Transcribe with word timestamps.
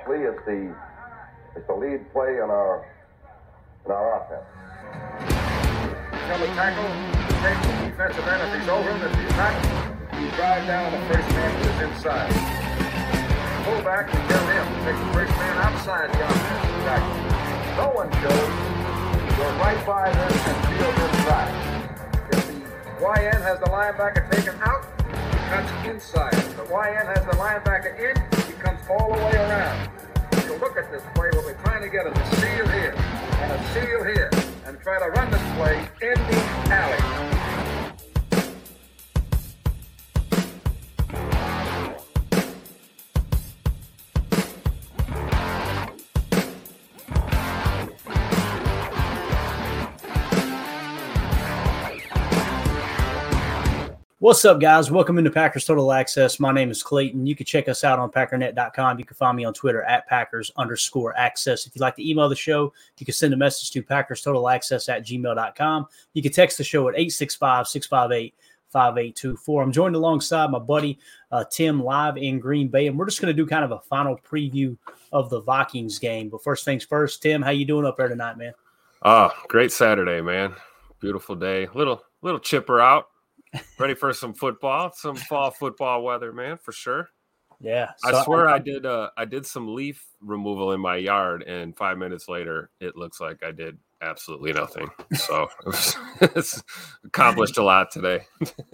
Actually, 0.00 0.24
it's 0.24 0.44
the 0.46 0.74
it's 1.56 1.66
the 1.66 1.74
lead 1.74 2.10
play 2.12 2.40
in 2.40 2.48
our 2.48 2.88
in 3.84 3.92
our 3.92 4.16
offense. 4.16 4.48
Come 6.24 6.40
and 6.40 6.54
tackle, 6.56 6.88
take 7.44 7.60
the 7.60 7.72
defensive 7.84 8.24
end 8.24 8.40
if 8.40 8.60
he's 8.60 8.68
over 8.70 8.88
him. 8.88 9.02
If 9.04 9.12
he's 9.12 9.36
not, 9.36 9.52
you 10.16 10.30
drive 10.40 10.64
down 10.66 10.88
the 10.92 11.04
first 11.04 11.28
man 11.36 11.52
to 11.52 11.68
his 11.68 11.92
inside. 11.92 12.32
Pull 13.68 13.82
back 13.84 14.08
and 14.14 14.24
tell 14.30 14.46
him 14.48 14.64
take 14.88 14.96
the 14.96 15.12
first 15.12 15.36
man 15.36 15.56
outside 15.68 16.08
the 16.14 16.24
offensive 16.24 16.80
tackle. 16.88 17.20
No 17.76 17.92
one 17.92 18.10
shows. 18.24 19.36
Go 19.36 19.44
right 19.60 19.84
by 19.84 20.12
them 20.12 20.32
and 20.32 20.58
field 20.80 20.96
inside. 21.12 21.52
If 22.32 22.46
the 22.46 23.04
YN 23.04 23.42
has 23.42 23.58
the 23.58 23.66
linebacker 23.66 24.30
taken 24.30 24.58
out, 24.62 24.99
cuts 25.50 25.88
inside. 25.88 26.32
The 26.32 26.62
YN 26.62 27.06
has 27.06 27.26
the 27.26 27.32
linebacker 27.32 27.98
in, 27.98 28.14
he 28.46 28.52
comes 28.62 28.78
all 28.88 29.08
the 29.08 29.20
way 29.24 29.34
around. 29.34 29.90
You 30.46 30.56
look 30.58 30.76
at 30.76 30.92
this 30.92 31.02
play, 31.16 31.28
what 31.32 31.44
we're 31.44 31.54
trying 31.64 31.82
to 31.82 31.88
get 31.88 32.06
a 32.06 32.14
seal 32.36 32.68
here 32.68 32.94
and 32.94 33.52
a 33.52 33.58
seal 33.74 34.04
here 34.04 34.30
and 34.66 34.80
try 34.80 35.00
to 35.00 35.10
run 35.10 35.28
this 35.32 35.42
play 35.56 35.88
in 36.02 36.14
the 36.14 36.72
alley. 36.72 37.39
What's 54.20 54.44
up, 54.44 54.60
guys? 54.60 54.90
Welcome 54.90 55.16
into 55.16 55.30
Packers 55.30 55.64
Total 55.64 55.90
Access. 55.92 56.38
My 56.38 56.52
name 56.52 56.70
is 56.70 56.82
Clayton. 56.82 57.26
You 57.26 57.34
can 57.34 57.46
check 57.46 57.70
us 57.70 57.84
out 57.84 57.98
on 57.98 58.10
packernet.com. 58.10 58.98
You 58.98 59.04
can 59.06 59.14
find 59.14 59.34
me 59.34 59.46
on 59.46 59.54
Twitter 59.54 59.82
at 59.84 60.06
Packers 60.08 60.52
underscore 60.58 61.16
access. 61.16 61.66
If 61.66 61.74
you'd 61.74 61.80
like 61.80 61.96
to 61.96 62.06
email 62.06 62.28
the 62.28 62.36
show, 62.36 62.70
you 62.98 63.06
can 63.06 63.14
send 63.14 63.32
a 63.32 63.36
message 63.38 63.70
to 63.70 63.82
Packers 63.82 64.20
Total 64.20 64.46
Access 64.46 64.90
at 64.90 65.06
gmail.com. 65.06 65.86
You 66.12 66.20
can 66.22 66.32
text 66.32 66.58
the 66.58 66.64
show 66.64 66.86
at 66.90 66.96
865 66.96 67.66
658 67.66 68.34
5824. 68.68 69.62
I'm 69.62 69.72
joined 69.72 69.96
alongside 69.96 70.50
my 70.50 70.58
buddy 70.58 70.98
uh, 71.32 71.44
Tim 71.50 71.82
live 71.82 72.18
in 72.18 72.40
Green 72.40 72.68
Bay, 72.68 72.88
and 72.88 72.98
we're 72.98 73.06
just 73.06 73.22
going 73.22 73.34
to 73.34 73.42
do 73.42 73.48
kind 73.48 73.64
of 73.64 73.72
a 73.72 73.80
final 73.80 74.18
preview 74.18 74.76
of 75.12 75.30
the 75.30 75.40
Vikings 75.40 75.98
game. 75.98 76.28
But 76.28 76.44
first 76.44 76.66
things 76.66 76.84
first, 76.84 77.22
Tim, 77.22 77.40
how 77.40 77.52
you 77.52 77.64
doing 77.64 77.86
up 77.86 77.96
there 77.96 78.08
tonight, 78.08 78.36
man? 78.36 78.52
Oh, 79.00 79.32
great 79.48 79.72
Saturday, 79.72 80.20
man. 80.20 80.56
Beautiful 81.00 81.36
day. 81.36 81.68
Little 81.72 82.02
little 82.20 82.38
chipper 82.38 82.82
out. 82.82 83.09
Ready 83.78 83.94
for 83.94 84.12
some 84.12 84.34
football, 84.34 84.92
some 84.94 85.16
fall 85.16 85.50
football 85.50 86.02
weather, 86.02 86.32
man, 86.32 86.58
for 86.58 86.72
sure. 86.72 87.08
Yeah. 87.60 87.90
I 88.04 88.24
swear 88.24 88.48
I, 88.48 88.58
did 88.58 88.86
uh 88.86 89.10
I 89.16 89.26
did 89.26 89.44
some 89.44 89.74
leaf 89.74 90.06
removal 90.20 90.72
in 90.72 90.80
my 90.80 90.96
yard 90.96 91.42
and 91.42 91.76
5 91.76 91.98
minutes 91.98 92.26
later 92.26 92.70
it 92.80 92.96
looks 92.96 93.20
like 93.20 93.42
I 93.42 93.52
did 93.52 93.76
absolutely 94.00 94.52
nothing. 94.52 94.88
So 95.14 95.48
it's 96.22 96.62
accomplished 97.04 97.58
a 97.58 97.62
lot 97.62 97.90
today. 97.90 98.20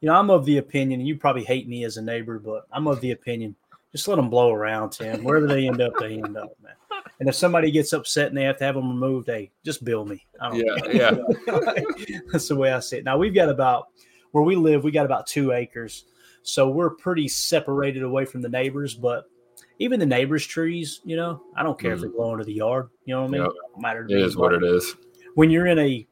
You 0.00 0.08
know, 0.08 0.14
I'm 0.14 0.30
of 0.30 0.44
the 0.46 0.58
opinion, 0.58 0.98
and 0.98 1.06
you 1.06 1.16
probably 1.16 1.44
hate 1.44 1.68
me 1.68 1.84
as 1.84 1.96
a 1.96 2.02
neighbor, 2.02 2.40
but 2.40 2.66
I'm 2.72 2.88
of 2.88 3.00
the 3.00 3.12
opinion, 3.12 3.54
just 3.92 4.08
let 4.08 4.16
them 4.16 4.28
blow 4.28 4.52
around, 4.52 4.90
Tim. 4.90 5.22
Wherever 5.22 5.46
they 5.46 5.68
end 5.68 5.80
up, 5.80 5.92
they 6.00 6.14
end 6.14 6.36
up, 6.36 6.50
man. 6.60 6.74
And 7.20 7.28
if 7.28 7.36
somebody 7.36 7.70
gets 7.70 7.92
upset 7.92 8.26
and 8.26 8.36
they 8.36 8.42
have 8.42 8.58
to 8.58 8.64
have 8.64 8.74
them 8.74 8.88
removed, 8.88 9.28
hey, 9.28 9.52
just 9.64 9.84
bill 9.84 10.04
me. 10.04 10.26
I 10.40 10.48
don't 10.48 10.66
Yeah, 10.92 11.10
care. 11.10 11.24
That's 12.32 12.48
the 12.48 12.56
way 12.56 12.72
I 12.72 12.80
see 12.80 12.96
it. 12.96 13.04
Now 13.04 13.16
we've 13.16 13.32
got 13.32 13.48
about 13.48 13.90
where 14.32 14.44
we 14.44 14.56
live, 14.56 14.84
we 14.84 14.90
got 14.90 15.06
about 15.06 15.26
two 15.26 15.52
acres, 15.52 16.04
so 16.42 16.68
we're 16.68 16.90
pretty 16.90 17.28
separated 17.28 18.02
away 18.02 18.24
from 18.24 18.42
the 18.42 18.48
neighbors. 18.48 18.94
But 18.94 19.30
even 19.78 19.98
the 20.00 20.06
neighbors' 20.06 20.46
trees, 20.46 21.00
you 21.04 21.16
know, 21.16 21.42
I 21.56 21.62
don't 21.62 21.78
care 21.78 21.92
if 21.92 22.00
they 22.00 22.08
mm. 22.08 22.16
blow 22.16 22.32
into 22.32 22.44
the 22.44 22.54
yard. 22.54 22.88
You 23.04 23.14
know 23.14 23.22
what 23.22 23.28
I 23.28 23.30
mean? 23.30 23.42
Yep. 23.42 23.50
It 23.50 23.80
matter 23.80 24.06
to 24.06 24.14
It 24.14 24.16
me. 24.16 24.22
is 24.22 24.36
what 24.36 24.52
it 24.52 24.62
is. 24.62 24.94
When 25.34 25.50
you're 25.50 25.66
in 25.66 25.78
a 25.78 26.06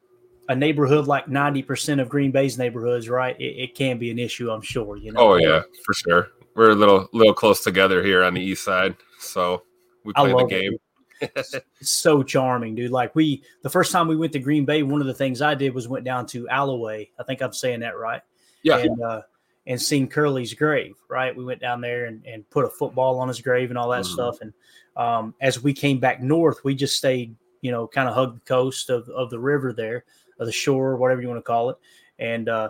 a 0.49 0.55
neighborhood 0.55 1.07
like 1.07 1.27
90% 1.27 2.01
of 2.01 2.09
Green 2.09 2.31
Bay's 2.31 2.57
neighborhoods, 2.57 3.07
right? 3.07 3.39
It, 3.39 3.55
it 3.57 3.75
can 3.75 3.97
be 3.97 4.11
an 4.11 4.19
issue, 4.19 4.49
I'm 4.49 4.61
sure. 4.61 4.97
You 4.97 5.13
know. 5.13 5.19
Oh 5.19 5.35
yeah, 5.35 5.61
for 5.85 5.93
sure. 5.93 6.27
We're 6.55 6.71
a 6.71 6.75
little 6.75 7.07
little 7.13 7.33
close 7.33 7.63
together 7.63 8.03
here 8.03 8.23
on 8.23 8.33
the 8.33 8.41
east 8.41 8.63
side. 8.63 8.95
So 9.19 9.63
we 10.03 10.13
play 10.13 10.31
the 10.31 10.45
game. 10.45 10.73
it. 10.73 10.81
so 11.81 12.23
charming, 12.23 12.75
dude. 12.75 12.91
Like 12.91 13.15
we, 13.15 13.43
the 13.61 13.69
first 13.69 13.91
time 13.91 14.07
we 14.07 14.15
went 14.15 14.33
to 14.33 14.39
Green 14.39 14.65
Bay, 14.65 14.83
one 14.83 15.01
of 15.01 15.07
the 15.07 15.13
things 15.13 15.41
I 15.41 15.55
did 15.55 15.73
was 15.73 15.87
went 15.87 16.05
down 16.05 16.25
to 16.27 16.45
Allouez. 16.47 17.09
I 17.19 17.23
think 17.23 17.41
I'm 17.41 17.53
saying 17.53 17.81
that 17.81 17.97
right. 17.97 18.21
Yeah. 18.63 18.77
And 18.77 19.01
uh, 19.01 19.21
and 19.67 19.81
seen 19.81 20.07
Curly's 20.07 20.53
grave. 20.53 20.95
Right. 21.09 21.35
We 21.35 21.43
went 21.45 21.61
down 21.61 21.81
there 21.81 22.05
and, 22.05 22.25
and 22.25 22.49
put 22.49 22.65
a 22.65 22.69
football 22.69 23.19
on 23.19 23.27
his 23.27 23.41
grave 23.41 23.69
and 23.69 23.77
all 23.77 23.89
that 23.89 24.03
Mhm. 24.03 24.13
stuff. 24.13 24.41
And 24.41 24.53
um, 24.97 25.35
as 25.39 25.61
we 25.61 25.73
came 25.73 25.99
back 25.99 26.21
north, 26.21 26.63
we 26.63 26.75
just 26.75 26.97
stayed, 26.97 27.35
you 27.61 27.71
know, 27.71 27.87
kind 27.87 28.09
of 28.09 28.15
hugged 28.15 28.37
the 28.37 28.45
coast 28.45 28.89
of, 28.89 29.07
of 29.09 29.29
the 29.29 29.39
river 29.39 29.71
there, 29.71 30.03
or 30.39 30.45
the 30.45 30.51
shore, 30.51 30.97
whatever 30.97 31.21
you 31.21 31.27
want 31.27 31.37
to 31.37 31.43
call 31.43 31.69
it. 31.69 31.77
And 32.19 32.49
uh, 32.49 32.69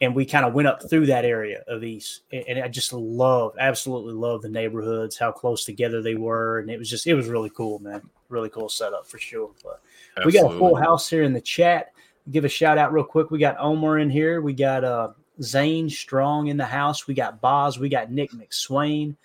and 0.00 0.14
we 0.14 0.24
kind 0.24 0.44
of 0.44 0.54
went 0.54 0.68
up 0.68 0.88
through 0.88 1.06
that 1.06 1.24
area 1.24 1.64
of 1.66 1.82
East, 1.82 2.22
and, 2.32 2.58
I 2.60 2.68
just 2.68 2.92
love, 2.92 3.54
absolutely 3.58 4.14
love 4.14 4.42
the 4.42 4.48
neighborhoods, 4.48 5.18
how 5.18 5.32
close 5.32 5.64
together 5.64 6.02
they 6.02 6.14
were, 6.14 6.60
and 6.60 6.70
it 6.70 6.78
was 6.78 6.88
just, 6.88 7.06
it 7.06 7.14
was 7.14 7.26
really 7.26 7.50
cool, 7.50 7.80
man, 7.80 8.02
really 8.28 8.48
cool 8.48 8.68
setup 8.68 9.06
for 9.06 9.18
sure. 9.18 9.50
But 9.64 9.80
we 10.24 10.32
got 10.32 10.52
a 10.54 10.58
full 10.58 10.76
house 10.76 11.08
here 11.08 11.22
in 11.22 11.32
the 11.32 11.40
chat. 11.40 11.92
Give 12.30 12.44
a 12.44 12.48
shout 12.48 12.78
out 12.78 12.92
real 12.92 13.04
quick. 13.04 13.30
We 13.30 13.38
got 13.38 13.56
Omar 13.58 13.98
in 13.98 14.10
here. 14.10 14.40
We 14.40 14.52
got 14.52 14.84
uh, 14.84 15.12
Zane 15.42 15.88
Strong 15.88 16.48
in 16.48 16.56
the 16.56 16.64
house. 16.64 17.06
We 17.06 17.14
got 17.14 17.40
Boz. 17.40 17.78
We 17.78 17.88
got 17.88 18.10
Nick 18.10 18.30
McSwain, 18.32 19.16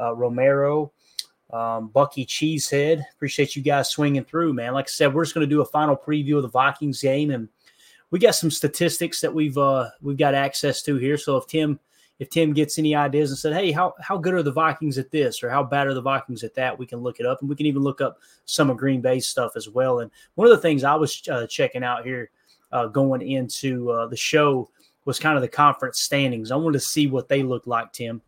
uh, 0.00 0.14
Romero, 0.14 0.92
um, 1.52 1.88
Bucky 1.88 2.24
Cheesehead. 2.24 3.02
Appreciate 3.14 3.56
you 3.56 3.62
guys 3.62 3.88
swinging 3.90 4.24
through, 4.24 4.54
man. 4.54 4.74
Like 4.74 4.86
I 4.86 4.90
said, 4.90 5.12
we're 5.12 5.24
just 5.24 5.34
going 5.34 5.46
to 5.46 5.52
do 5.52 5.60
a 5.60 5.66
final 5.66 5.96
preview 5.96 6.36
of 6.36 6.42
the 6.42 6.48
Vikings 6.48 7.02
game, 7.02 7.32
and 7.32 7.48
we 8.12 8.18
got 8.18 8.36
some 8.36 8.50
statistics 8.50 9.20
that 9.22 9.34
we've 9.34 9.58
uh, 9.58 9.88
we've 10.00 10.18
got 10.18 10.34
access 10.34 10.82
to 10.82 10.96
here. 10.96 11.18
So 11.18 11.36
if 11.38 11.48
Tim 11.48 11.80
if 12.18 12.30
Tim 12.30 12.52
gets 12.52 12.78
any 12.78 12.94
ideas 12.94 13.30
and 13.30 13.38
said, 13.38 13.54
"Hey, 13.54 13.72
how 13.72 13.94
how 14.00 14.16
good 14.16 14.34
are 14.34 14.42
the 14.42 14.52
Vikings 14.52 14.98
at 14.98 15.10
this?" 15.10 15.42
or 15.42 15.50
"How 15.50 15.64
bad 15.64 15.88
are 15.88 15.94
the 15.94 16.02
Vikings 16.02 16.44
at 16.44 16.54
that?" 16.54 16.78
we 16.78 16.86
can 16.86 17.00
look 17.00 17.18
it 17.18 17.26
up, 17.26 17.40
and 17.40 17.48
we 17.48 17.56
can 17.56 17.66
even 17.66 17.82
look 17.82 18.00
up 18.00 18.18
some 18.44 18.70
of 18.70 18.76
Green 18.76 19.00
Bay's 19.00 19.26
stuff 19.26 19.56
as 19.56 19.68
well. 19.68 20.00
And 20.00 20.10
one 20.36 20.46
of 20.46 20.52
the 20.52 20.62
things 20.62 20.84
I 20.84 20.94
was 20.94 21.20
uh, 21.28 21.46
checking 21.46 21.82
out 21.82 22.04
here 22.04 22.30
uh, 22.70 22.86
going 22.86 23.22
into 23.22 23.90
uh, 23.90 24.06
the 24.06 24.16
show 24.16 24.68
was 25.06 25.18
kind 25.18 25.36
of 25.36 25.42
the 25.42 25.48
conference 25.48 26.00
standings. 26.00 26.52
I 26.52 26.56
wanted 26.56 26.74
to 26.74 26.84
see 26.84 27.06
what 27.06 27.28
they 27.28 27.42
look 27.42 27.66
like, 27.66 27.92
Tim. 27.92 28.22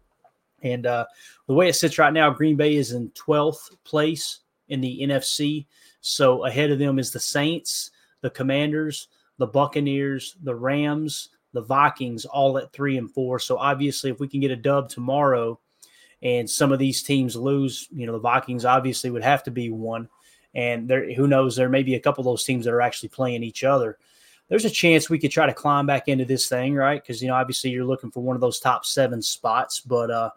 And 0.62 0.86
uh, 0.86 1.04
the 1.46 1.54
way 1.54 1.68
it 1.68 1.74
sits 1.74 1.98
right 1.98 2.12
now, 2.12 2.30
Green 2.30 2.56
Bay 2.56 2.74
is 2.76 2.92
in 2.92 3.10
12th 3.10 3.76
place 3.84 4.40
in 4.68 4.80
the 4.80 5.00
NFC. 5.02 5.66
So 6.00 6.46
ahead 6.46 6.70
of 6.70 6.78
them 6.78 6.98
is 6.98 7.10
the 7.10 7.20
Saints, 7.20 7.90
the 8.22 8.30
Commanders, 8.30 9.08
the 9.38 9.46
Buccaneers, 9.46 10.36
the 10.42 10.54
Rams, 10.54 11.30
the 11.52 11.62
Vikings, 11.62 12.24
all 12.24 12.58
at 12.58 12.72
three 12.72 12.98
and 12.98 13.10
four. 13.12 13.38
So 13.38 13.56
obviously, 13.56 14.10
if 14.10 14.20
we 14.20 14.28
can 14.28 14.40
get 14.40 14.50
a 14.50 14.56
dub 14.56 14.88
tomorrow 14.88 15.58
and 16.22 16.48
some 16.48 16.72
of 16.72 16.78
these 16.78 17.02
teams 17.02 17.36
lose, 17.36 17.88
you 17.92 18.06
know, 18.06 18.12
the 18.12 18.18
Vikings 18.18 18.64
obviously 18.64 19.10
would 19.10 19.22
have 19.22 19.42
to 19.44 19.50
be 19.50 19.70
one. 19.70 20.08
and 20.54 20.88
there 20.88 21.12
who 21.14 21.26
knows 21.26 21.56
there 21.56 21.68
may 21.68 21.82
be 21.82 21.94
a 21.94 22.00
couple 22.00 22.22
of 22.22 22.26
those 22.26 22.44
teams 22.44 22.64
that 22.64 22.74
are 22.74 22.80
actually 22.80 23.08
playing 23.08 23.42
each 23.42 23.64
other. 23.64 23.98
There's 24.48 24.64
a 24.64 24.70
chance 24.70 25.08
we 25.08 25.18
could 25.18 25.30
try 25.30 25.46
to 25.46 25.54
climb 25.54 25.86
back 25.86 26.06
into 26.08 26.24
this 26.24 26.48
thing, 26.48 26.74
right? 26.74 27.02
Because 27.02 27.22
you 27.22 27.28
know, 27.28 27.34
obviously, 27.34 27.70
you're 27.70 27.84
looking 27.84 28.10
for 28.10 28.22
one 28.22 28.36
of 28.36 28.40
those 28.40 28.60
top 28.60 28.84
seven 28.84 29.22
spots. 29.22 29.80
But 29.80 30.10
uh, 30.10 30.30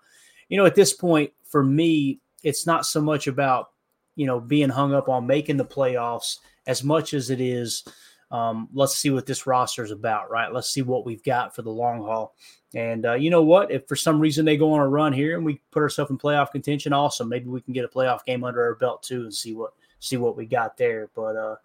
you 0.49 0.57
know, 0.57 0.65
at 0.65 0.75
this 0.75 0.93
point, 0.93 1.31
for 1.43 1.63
me, 1.63 2.19
it's 2.43 2.65
not 2.65 2.85
so 2.85 3.01
much 3.01 3.27
about 3.27 3.71
you 4.15 4.25
know 4.25 4.39
being 4.39 4.69
hung 4.69 4.93
up 4.93 5.09
on 5.09 5.27
making 5.27 5.57
the 5.57 5.65
playoffs 5.65 6.37
as 6.65 6.83
much 6.83 7.13
as 7.13 7.29
it 7.29 7.41
is 7.41 7.83
um, 8.31 8.67
let's 8.73 8.95
see 8.95 9.09
what 9.09 9.25
this 9.25 9.47
roster 9.47 9.83
is 9.83 9.91
about, 9.91 10.29
right? 10.29 10.51
Let's 10.51 10.69
see 10.69 10.81
what 10.81 11.05
we've 11.05 11.23
got 11.23 11.55
for 11.55 11.61
the 11.61 11.69
long 11.69 11.99
haul. 11.99 12.35
And 12.75 13.05
uh, 13.05 13.13
you 13.13 13.29
know 13.29 13.43
what? 13.43 13.71
If 13.71 13.87
for 13.87 13.95
some 13.95 14.19
reason 14.19 14.43
they 14.43 14.57
go 14.57 14.73
on 14.73 14.81
a 14.81 14.87
run 14.87 15.13
here 15.13 15.35
and 15.37 15.45
we 15.45 15.61
put 15.71 15.81
ourselves 15.81 16.11
in 16.11 16.17
playoff 16.17 16.51
contention, 16.51 16.91
awesome. 16.91 17.29
Maybe 17.29 17.47
we 17.47 17.61
can 17.61 17.73
get 17.73 17.85
a 17.85 17.87
playoff 17.87 18.25
game 18.25 18.43
under 18.43 18.61
our 18.61 18.75
belt 18.75 19.03
too 19.03 19.21
and 19.21 19.33
see 19.33 19.53
what 19.53 19.71
see 19.99 20.17
what 20.17 20.35
we 20.35 20.45
got 20.45 20.77
there. 20.77 21.09
But 21.15 21.35
uh, 21.35 21.55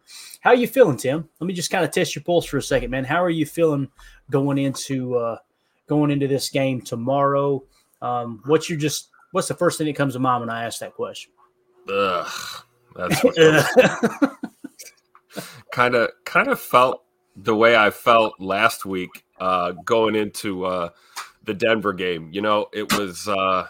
how 0.40 0.50
are 0.50 0.56
you 0.56 0.68
feeling, 0.68 0.96
Tim? 0.96 1.28
Let 1.40 1.46
me 1.46 1.54
just 1.54 1.70
kind 1.70 1.84
of 1.84 1.90
test 1.90 2.14
your 2.14 2.22
pulse 2.22 2.46
for 2.46 2.58
a 2.58 2.62
second, 2.62 2.90
man. 2.90 3.04
How 3.04 3.22
are 3.22 3.30
you 3.30 3.46
feeling 3.46 3.88
going 4.30 4.58
into 4.58 5.16
uh, 5.16 5.38
going 5.88 6.12
into 6.12 6.28
this 6.28 6.48
game 6.48 6.80
tomorrow? 6.80 7.64
Um, 8.00 8.42
what's 8.46 8.70
your 8.70 8.78
just 8.78 9.08
what's 9.32 9.48
the 9.48 9.54
first 9.54 9.78
thing 9.78 9.88
that 9.88 9.96
comes 9.96 10.14
to 10.14 10.20
mind 10.20 10.40
when 10.40 10.50
I 10.50 10.64
ask 10.64 10.78
that 10.80 10.94
question? 10.94 11.32
Ugh, 11.88 12.64
that's 12.94 13.22
kind 15.72 15.94
of 15.94 16.10
kind 16.24 16.48
of 16.48 16.60
felt 16.60 17.02
the 17.36 17.54
way 17.54 17.76
I 17.76 17.90
felt 17.90 18.34
last 18.38 18.84
week 18.84 19.24
uh, 19.40 19.72
going 19.84 20.14
into 20.14 20.64
uh, 20.64 20.90
the 21.44 21.54
Denver 21.54 21.92
game. 21.92 22.30
You 22.32 22.42
know, 22.42 22.66
it 22.72 22.96
was 22.96 23.28
uh, 23.28 23.66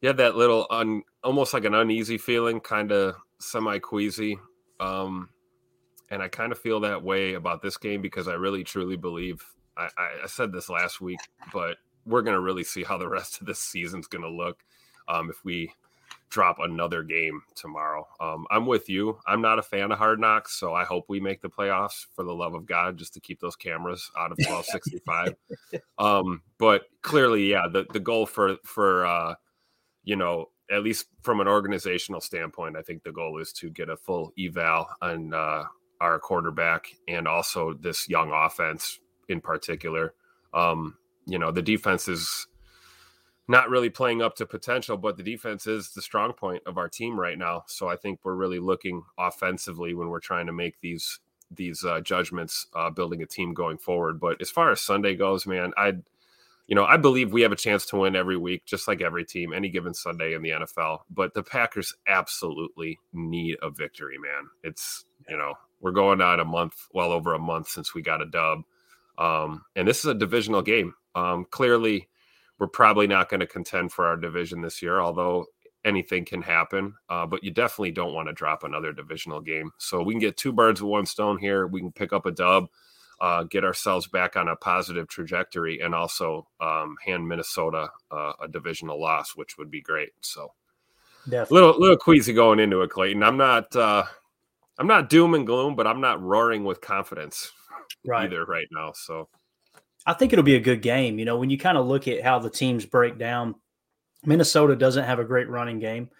you 0.00 0.08
had 0.08 0.18
that 0.18 0.36
little 0.36 0.66
un, 0.70 1.02
almost 1.22 1.54
like 1.54 1.64
an 1.64 1.74
uneasy 1.74 2.18
feeling, 2.18 2.60
kind 2.60 2.92
of 2.92 3.16
semi 3.38 3.78
queasy. 3.78 4.38
Um, 4.80 5.30
and 6.10 6.22
I 6.22 6.28
kind 6.28 6.52
of 6.52 6.58
feel 6.58 6.80
that 6.80 7.02
way 7.02 7.34
about 7.34 7.62
this 7.62 7.76
game 7.76 8.00
because 8.00 8.28
I 8.28 8.34
really 8.34 8.64
truly 8.64 8.96
believe 8.96 9.44
I, 9.76 9.88
I 10.24 10.26
said 10.26 10.52
this 10.52 10.68
last 10.68 11.00
week, 11.00 11.20
but 11.52 11.76
we're 12.04 12.22
going 12.22 12.34
to 12.34 12.40
really 12.40 12.64
see 12.64 12.82
how 12.82 12.98
the 12.98 13.08
rest 13.08 13.40
of 13.40 13.46
this 13.46 13.58
season's 13.58 14.06
going 14.06 14.22
to 14.22 14.30
look 14.30 14.64
um, 15.08 15.30
if 15.30 15.44
we 15.44 15.72
drop 16.30 16.58
another 16.60 17.02
game 17.02 17.42
tomorrow. 17.54 18.06
Um, 18.20 18.46
I'm 18.50 18.66
with 18.66 18.88
you. 18.88 19.18
I'm 19.26 19.40
not 19.40 19.58
a 19.58 19.62
fan 19.62 19.92
of 19.92 19.98
Hard 19.98 20.20
Knocks, 20.20 20.58
so 20.58 20.74
I 20.74 20.84
hope 20.84 21.06
we 21.08 21.20
make 21.20 21.40
the 21.40 21.48
playoffs 21.48 22.06
for 22.14 22.24
the 22.24 22.34
love 22.34 22.54
of 22.54 22.66
God, 22.66 22.96
just 22.96 23.14
to 23.14 23.20
keep 23.20 23.40
those 23.40 23.56
cameras 23.56 24.10
out 24.18 24.32
of 24.32 24.38
1265. 24.38 25.34
um, 25.98 26.42
but 26.58 26.82
clearly, 27.02 27.50
yeah, 27.50 27.66
the 27.70 27.86
the 27.92 28.00
goal 28.00 28.26
for 28.26 28.56
for 28.64 29.06
uh, 29.06 29.34
you 30.04 30.16
know 30.16 30.50
at 30.70 30.82
least 30.82 31.06
from 31.22 31.40
an 31.40 31.48
organizational 31.48 32.20
standpoint, 32.20 32.76
I 32.76 32.82
think 32.82 33.02
the 33.02 33.12
goal 33.12 33.38
is 33.38 33.52
to 33.54 33.70
get 33.70 33.88
a 33.88 33.96
full 33.96 34.32
eval 34.38 34.86
on 35.00 35.32
uh, 35.32 35.64
our 36.00 36.18
quarterback 36.18 36.88
and 37.08 37.26
also 37.26 37.74
this 37.74 38.08
young 38.08 38.30
offense 38.32 39.00
in 39.28 39.40
particular. 39.40 40.14
Um, 40.52 40.96
you 41.26 41.38
know, 41.38 41.50
the 41.50 41.62
defense 41.62 42.08
is 42.08 42.46
not 43.48 43.70
really 43.70 43.88
playing 43.88 44.20
up 44.20 44.36
to 44.36 44.46
potential, 44.46 44.98
but 44.98 45.16
the 45.16 45.22
defense 45.22 45.66
is 45.66 45.90
the 45.90 46.02
strong 46.02 46.34
point 46.34 46.62
of 46.66 46.76
our 46.76 46.88
team 46.88 47.18
right 47.18 47.38
now. 47.38 47.64
So 47.66 47.88
I 47.88 47.96
think 47.96 48.20
we're 48.22 48.34
really 48.34 48.58
looking 48.58 49.02
offensively 49.18 49.94
when 49.94 50.10
we're 50.10 50.20
trying 50.20 50.46
to 50.46 50.52
make 50.52 50.80
these 50.80 51.18
these 51.50 51.82
uh, 51.82 52.00
judgments, 52.00 52.66
uh, 52.74 52.90
building 52.90 53.22
a 53.22 53.26
team 53.26 53.54
going 53.54 53.78
forward. 53.78 54.20
But 54.20 54.40
as 54.42 54.50
far 54.50 54.70
as 54.70 54.82
Sunday 54.82 55.16
goes, 55.16 55.46
man, 55.46 55.72
I, 55.78 55.94
you 56.66 56.74
know, 56.74 56.84
I 56.84 56.98
believe 56.98 57.32
we 57.32 57.40
have 57.40 57.52
a 57.52 57.56
chance 57.56 57.86
to 57.86 57.96
win 57.96 58.14
every 58.14 58.36
week, 58.36 58.66
just 58.66 58.86
like 58.86 59.00
every 59.00 59.24
team, 59.24 59.54
any 59.54 59.70
given 59.70 59.94
Sunday 59.94 60.34
in 60.34 60.42
the 60.42 60.50
NFL. 60.50 61.00
But 61.10 61.32
the 61.32 61.42
Packers 61.42 61.94
absolutely 62.06 62.98
need 63.14 63.56
a 63.62 63.70
victory, 63.70 64.18
man. 64.18 64.50
It's 64.62 65.06
you 65.26 65.38
know 65.38 65.54
we're 65.80 65.92
going 65.92 66.20
on 66.20 66.40
a 66.40 66.44
month, 66.44 66.74
well 66.92 67.12
over 67.12 67.32
a 67.32 67.38
month 67.38 67.68
since 67.68 67.94
we 67.94 68.02
got 68.02 68.20
a 68.20 68.26
dub, 68.26 68.64
um, 69.16 69.64
and 69.74 69.88
this 69.88 70.00
is 70.00 70.04
a 70.04 70.14
divisional 70.14 70.60
game. 70.60 70.94
Um, 71.14 71.46
clearly 71.50 72.08
we're 72.58 72.66
probably 72.66 73.06
not 73.06 73.28
going 73.28 73.40
to 73.40 73.46
contend 73.46 73.92
for 73.92 74.06
our 74.06 74.16
division 74.16 74.60
this 74.60 74.82
year, 74.82 75.00
although 75.00 75.46
anything 75.84 76.24
can 76.24 76.42
happen. 76.42 76.94
Uh, 77.08 77.26
but 77.26 77.42
you 77.42 77.50
definitely 77.50 77.92
don't 77.92 78.14
want 78.14 78.28
to 78.28 78.32
drop 78.32 78.64
another 78.64 78.92
divisional 78.92 79.40
game. 79.40 79.70
So 79.78 80.02
we 80.02 80.14
can 80.14 80.20
get 80.20 80.36
two 80.36 80.52
birds 80.52 80.82
with 80.82 80.90
one 80.90 81.06
stone 81.06 81.38
here. 81.38 81.66
We 81.66 81.80
can 81.80 81.92
pick 81.92 82.12
up 82.12 82.26
a 82.26 82.30
dub, 82.30 82.68
uh, 83.20 83.44
get 83.44 83.64
ourselves 83.64 84.06
back 84.06 84.36
on 84.36 84.48
a 84.48 84.56
positive 84.56 85.08
trajectory, 85.08 85.80
and 85.80 85.94
also 85.94 86.46
um, 86.60 86.96
hand 87.04 87.26
Minnesota 87.26 87.88
uh, 88.10 88.32
a 88.42 88.48
divisional 88.48 89.00
loss, 89.00 89.36
which 89.36 89.56
would 89.58 89.70
be 89.70 89.80
great. 89.80 90.10
So, 90.20 90.52
definitely. 91.24 91.54
little 91.54 91.80
little 91.80 91.96
queasy 91.96 92.32
going 92.32 92.60
into 92.60 92.82
it, 92.82 92.90
Clayton. 92.90 93.22
I'm 93.22 93.36
not 93.36 93.74
uh, 93.74 94.04
I'm 94.78 94.86
not 94.86 95.08
doom 95.08 95.34
and 95.34 95.46
gloom, 95.46 95.74
but 95.74 95.86
I'm 95.86 96.00
not 96.00 96.22
roaring 96.22 96.64
with 96.64 96.80
confidence 96.80 97.52
right. 98.06 98.24
either 98.24 98.44
right 98.44 98.68
now. 98.70 98.92
So 98.92 99.28
I 100.06 100.14
think 100.14 100.32
it'll 100.32 100.44
be 100.44 100.56
a 100.56 100.60
good 100.60 100.82
game. 100.82 101.18
You 101.18 101.24
know, 101.24 101.36
when 101.36 101.50
you 101.50 101.58
kind 101.58 101.78
of 101.78 101.86
look 101.86 102.08
at 102.08 102.22
how 102.22 102.38
the 102.38 102.50
teams 102.50 102.86
break 102.86 103.18
down, 103.18 103.54
Minnesota 104.24 104.74
doesn't 104.74 105.04
have 105.04 105.18
a 105.18 105.24
great 105.24 105.48
running 105.48 105.78
game. 105.78 106.10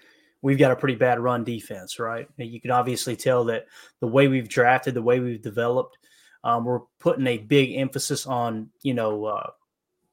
We've 0.41 0.59
got 0.59 0.71
a 0.71 0.77
pretty 0.77 0.95
bad 0.95 1.19
run 1.19 1.43
defense, 1.43 1.99
right? 1.99 2.29
And 2.39 2.49
You 2.49 2.61
can 2.61 2.71
obviously 2.71 3.17
tell 3.17 3.45
that 3.47 3.67
the 4.01 4.07
way 4.07 4.29
we've 4.29 4.49
drafted, 4.49 4.95
the 4.95 5.03
way 5.03 5.21
we've 5.21 5.43
developed, 5.43 5.99
um, 6.45 6.65
we're 6.65 6.81
putting 7.01 7.27
a 7.27 7.39
big 7.39 7.77
emphasis 7.77 8.27
on, 8.27 8.71
you 8.83 8.95
know, 8.95 9.25
uh, 9.25 9.51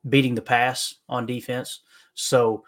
beating 0.10 0.36
the 0.36 0.42
pass 0.42 0.96
on 1.08 1.26
defense. 1.26 1.82
So, 2.16 2.64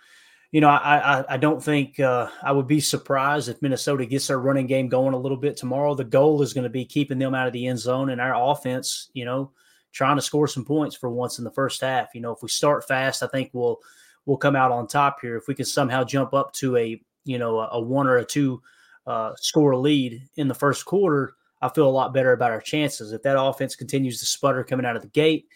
you 0.51 0.61
know, 0.61 0.69
I 0.69 1.19
I, 1.19 1.25
I 1.33 1.37
don't 1.37 1.63
think 1.63 1.99
uh, 1.99 2.29
I 2.43 2.51
would 2.51 2.67
be 2.67 2.79
surprised 2.79 3.49
if 3.49 3.61
Minnesota 3.61 4.05
gets 4.05 4.27
their 4.27 4.39
running 4.39 4.67
game 4.67 4.87
going 4.87 5.13
a 5.13 5.19
little 5.19 5.37
bit 5.37 5.57
tomorrow. 5.57 5.95
The 5.95 6.03
goal 6.03 6.41
is 6.41 6.53
going 6.53 6.63
to 6.63 6.69
be 6.69 6.85
keeping 6.85 7.17
them 7.19 7.33
out 7.33 7.47
of 7.47 7.53
the 7.53 7.67
end 7.67 7.79
zone, 7.79 8.09
and 8.09 8.21
our 8.21 8.51
offense, 8.51 9.09
you 9.13 9.25
know, 9.25 9.51
trying 9.91 10.17
to 10.17 10.21
score 10.21 10.47
some 10.47 10.65
points 10.65 10.95
for 10.95 11.09
once 11.09 11.37
in 11.37 11.43
the 11.43 11.51
first 11.51 11.81
half. 11.81 12.09
You 12.13 12.21
know, 12.21 12.31
if 12.31 12.41
we 12.41 12.49
start 12.49 12.87
fast, 12.87 13.23
I 13.23 13.27
think 13.27 13.49
we'll 13.53 13.79
we'll 14.25 14.37
come 14.37 14.55
out 14.55 14.71
on 14.71 14.87
top 14.87 15.19
here. 15.21 15.37
If 15.37 15.47
we 15.47 15.55
can 15.55 15.65
somehow 15.65 16.03
jump 16.03 16.33
up 16.33 16.53
to 16.53 16.77
a 16.77 17.01
you 17.25 17.37
know 17.37 17.59
a, 17.59 17.79
one 17.79 18.07
or 18.07 18.17
a 18.17 18.25
two 18.25 18.61
uh, 19.05 19.33
score 19.37 19.75
lead 19.75 20.21
in 20.35 20.47
the 20.47 20.53
first 20.53 20.85
quarter, 20.85 21.33
I 21.61 21.69
feel 21.69 21.87
a 21.87 21.89
lot 21.89 22.13
better 22.13 22.33
about 22.33 22.51
our 22.51 22.61
chances. 22.61 23.11
If 23.11 23.23
that 23.23 23.41
offense 23.41 23.75
continues 23.75 24.19
to 24.19 24.25
sputter 24.25 24.63
coming 24.63 24.85
out 24.85 24.95
of 24.95 25.01
the 25.01 25.07
gate, 25.09 25.47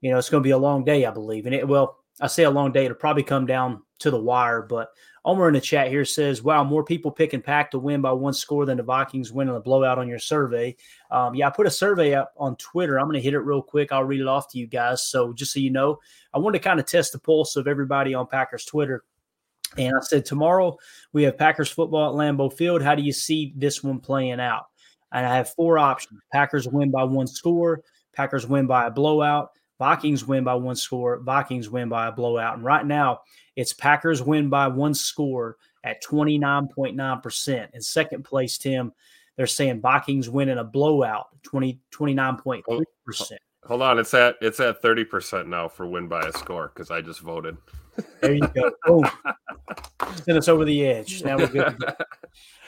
you 0.00 0.10
know, 0.10 0.18
it's 0.18 0.30
going 0.30 0.42
to 0.42 0.46
be 0.46 0.52
a 0.52 0.58
long 0.58 0.84
day, 0.84 1.04
I 1.06 1.10
believe. 1.10 1.46
And 1.46 1.54
it 1.54 1.66
well, 1.66 1.98
I 2.20 2.26
say 2.26 2.44
a 2.44 2.50
long 2.50 2.72
day. 2.72 2.84
It'll 2.84 2.96
probably 2.96 3.22
come 3.22 3.46
down 3.46 3.82
to 4.00 4.10
the 4.10 4.20
wire, 4.20 4.62
but 4.62 4.88
Omer 5.24 5.48
in 5.48 5.54
the 5.54 5.60
chat 5.60 5.88
here 5.88 6.04
says, 6.04 6.42
"Wow, 6.42 6.64
more 6.64 6.84
people 6.84 7.10
picking 7.10 7.40
Pack 7.40 7.70
to 7.70 7.78
win 7.78 8.00
by 8.00 8.10
one 8.12 8.32
score 8.32 8.66
than 8.66 8.76
the 8.76 8.82
Vikings 8.82 9.32
winning 9.32 9.54
a 9.54 9.60
blowout 9.60 9.98
on 9.98 10.08
your 10.08 10.18
survey." 10.18 10.74
Um, 11.10 11.34
yeah, 11.34 11.46
I 11.46 11.50
put 11.50 11.66
a 11.66 11.70
survey 11.70 12.14
up 12.14 12.32
on 12.36 12.56
Twitter. 12.56 12.98
I'm 12.98 13.06
going 13.06 13.14
to 13.14 13.20
hit 13.20 13.34
it 13.34 13.40
real 13.40 13.62
quick. 13.62 13.92
I'll 13.92 14.02
read 14.02 14.20
it 14.20 14.26
off 14.26 14.50
to 14.50 14.58
you 14.58 14.66
guys. 14.66 15.06
So 15.06 15.32
just 15.32 15.52
so 15.52 15.60
you 15.60 15.70
know, 15.70 16.00
I 16.34 16.38
wanted 16.38 16.58
to 16.58 16.64
kind 16.64 16.80
of 16.80 16.86
test 16.86 17.12
the 17.12 17.20
pulse 17.20 17.54
of 17.54 17.68
everybody 17.68 18.14
on 18.14 18.26
Packers 18.26 18.64
Twitter. 18.64 19.04
And 19.78 19.94
I 19.96 20.00
said, 20.02 20.24
tomorrow 20.24 20.76
we 21.12 21.22
have 21.22 21.38
Packers 21.38 21.70
football 21.70 22.10
at 22.10 22.16
Lambeau 22.16 22.52
Field. 22.52 22.82
How 22.82 22.94
do 22.94 23.02
you 23.02 23.12
see 23.12 23.54
this 23.56 23.82
one 23.82 24.00
playing 24.00 24.40
out? 24.40 24.64
And 25.12 25.24
I 25.24 25.36
have 25.36 25.50
four 25.50 25.78
options: 25.78 26.20
Packers 26.32 26.66
win 26.66 26.90
by 26.90 27.04
one 27.04 27.26
score, 27.26 27.82
Packers 28.12 28.46
win 28.46 28.66
by 28.66 28.86
a 28.86 28.90
blowout, 28.90 29.50
Vikings 29.78 30.24
win 30.24 30.44
by 30.44 30.54
one 30.54 30.76
score, 30.76 31.20
Vikings 31.20 31.68
win 31.70 31.88
by 31.88 32.08
a 32.08 32.12
blowout. 32.12 32.56
And 32.56 32.64
right 32.64 32.84
now, 32.84 33.20
it's 33.56 33.72
Packers 33.72 34.22
win 34.22 34.48
by 34.48 34.68
one 34.68 34.94
score 34.94 35.56
at 35.84 36.02
29.9%. 36.02 37.74
In 37.74 37.80
second 37.80 38.24
place, 38.24 38.58
Tim, 38.58 38.92
they're 39.36 39.46
saying 39.46 39.80
Vikings 39.80 40.28
win 40.28 40.48
in 40.48 40.58
a 40.58 40.64
blowout, 40.64 41.28
20, 41.42 41.80
29.3%. 41.90 43.32
Hold 43.64 43.82
on, 43.82 43.98
it's 44.00 44.12
at 44.12 44.34
it's 44.40 44.58
at 44.58 44.82
30% 44.82 45.46
now 45.46 45.68
for 45.68 45.86
win 45.86 46.08
by 46.08 46.20
a 46.22 46.32
score 46.32 46.72
because 46.74 46.90
I 46.90 47.00
just 47.00 47.20
voted. 47.20 47.56
There 48.20 48.34
you 48.34 48.46
go. 48.48 48.72
Boom. 48.84 49.08
Send 50.24 50.38
us 50.38 50.48
over 50.48 50.64
the 50.64 50.84
edge. 50.84 51.22
Now 51.22 51.36
we're 51.36 51.46
good. 51.46 51.76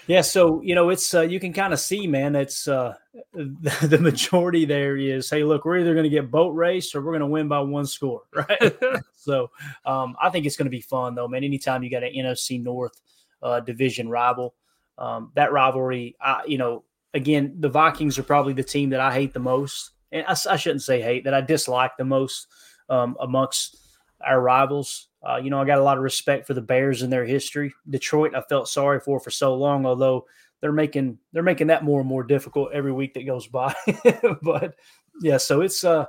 Yeah, 0.07 0.21
so 0.21 0.61
you 0.63 0.75
know, 0.75 0.91
it's 0.91 1.15
uh, 1.15 1.23
you 1.23 1.41
can 1.41 1.53
kind 1.53 1.73
of 1.73 1.81
see, 1.81 2.07
man. 2.07 2.37
It's 2.37 2.69
uh, 2.69 2.95
the, 3.33 3.79
the, 3.89 3.99
majority 3.99 4.65
there 4.65 4.97
is, 4.97 5.31
hey, 5.31 5.45
look, 5.45 5.65
we're 5.65 5.79
either 5.79 5.95
going 5.95 6.05
to 6.05 6.11
get 6.11 6.31
boat 6.31 6.51
race 6.51 6.95
or 6.95 7.01
we're 7.01 7.13
going 7.13 7.21
to 7.21 7.27
win 7.27 7.49
by 7.49 7.61
one 7.61 7.87
score, 7.87 8.23
right? 8.35 8.77
so 9.17 9.51
um, 9.87 10.15
I 10.21 10.29
think 10.29 10.45
it's 10.45 10.57
going 10.57 10.67
to 10.67 10.71
be 10.71 10.83
fun, 10.83 11.15
though, 11.15 11.29
man. 11.29 11.45
Anytime 11.45 11.83
you 11.83 11.91
got 11.91 12.03
an 12.03 12.13
NFC 12.13 12.63
North 12.63 13.01
uh, 13.43 13.61
division 13.61 14.09
rival, 14.09 14.55
um, 14.99 15.33
that 15.35 15.53
rivalry, 15.53 16.17
I, 16.21 16.43
you 16.47 16.59
know, 16.59 16.85
again, 17.15 17.55
the 17.61 17.69
Vikings 17.71 18.19
are 18.19 18.25
probably 18.25 18.53
the 18.53 18.63
team 18.63 18.91
that 18.91 19.01
I 19.01 19.13
hate 19.13 19.33
the 19.33 19.41
most, 19.41 19.93
and 20.13 20.27
I, 20.27 20.37
I 20.51 20.57
shouldn't 20.57 20.83
say 20.83 21.01
hate 21.01 21.25
that 21.25 21.35
I 21.35 21.41
dislike 21.41 21.97
the 21.97 22.05
most 22.05 22.49
um, 22.91 23.17
amongst 23.21 23.79
our 24.27 24.41
rivals. 24.41 25.09
Uh, 25.23 25.37
you 25.37 25.51
know, 25.51 25.61
I 25.61 25.65
got 25.65 25.79
a 25.79 25.83
lot 25.83 25.97
of 25.97 26.03
respect 26.03 26.47
for 26.47 26.55
the 26.55 26.61
Bears 26.61 27.03
and 27.03 27.13
their 27.13 27.25
history. 27.25 27.73
Detroit, 27.89 28.35
I 28.35 28.43
felt 28.43 28.69
sorry 28.69 29.01
for 29.01 29.21
for 29.21 29.31
so 29.31 29.55
long, 29.55 29.87
although 29.87 30.27
they're 30.61 30.73
making 30.73 31.19
they're 31.33 31.43
making 31.43 31.69
that 31.69 31.85
more 31.85 32.01
and 32.01 32.09
more 32.09 32.23
difficult 32.23 32.73
every 32.73 32.93
week 32.93 33.15
that 33.15 33.27
goes 33.27 33.47
by. 33.47 33.75
but 34.43 34.75
yeah, 35.23 35.37
so 35.37 35.61
it's 35.61 35.85
uh, 35.85 36.05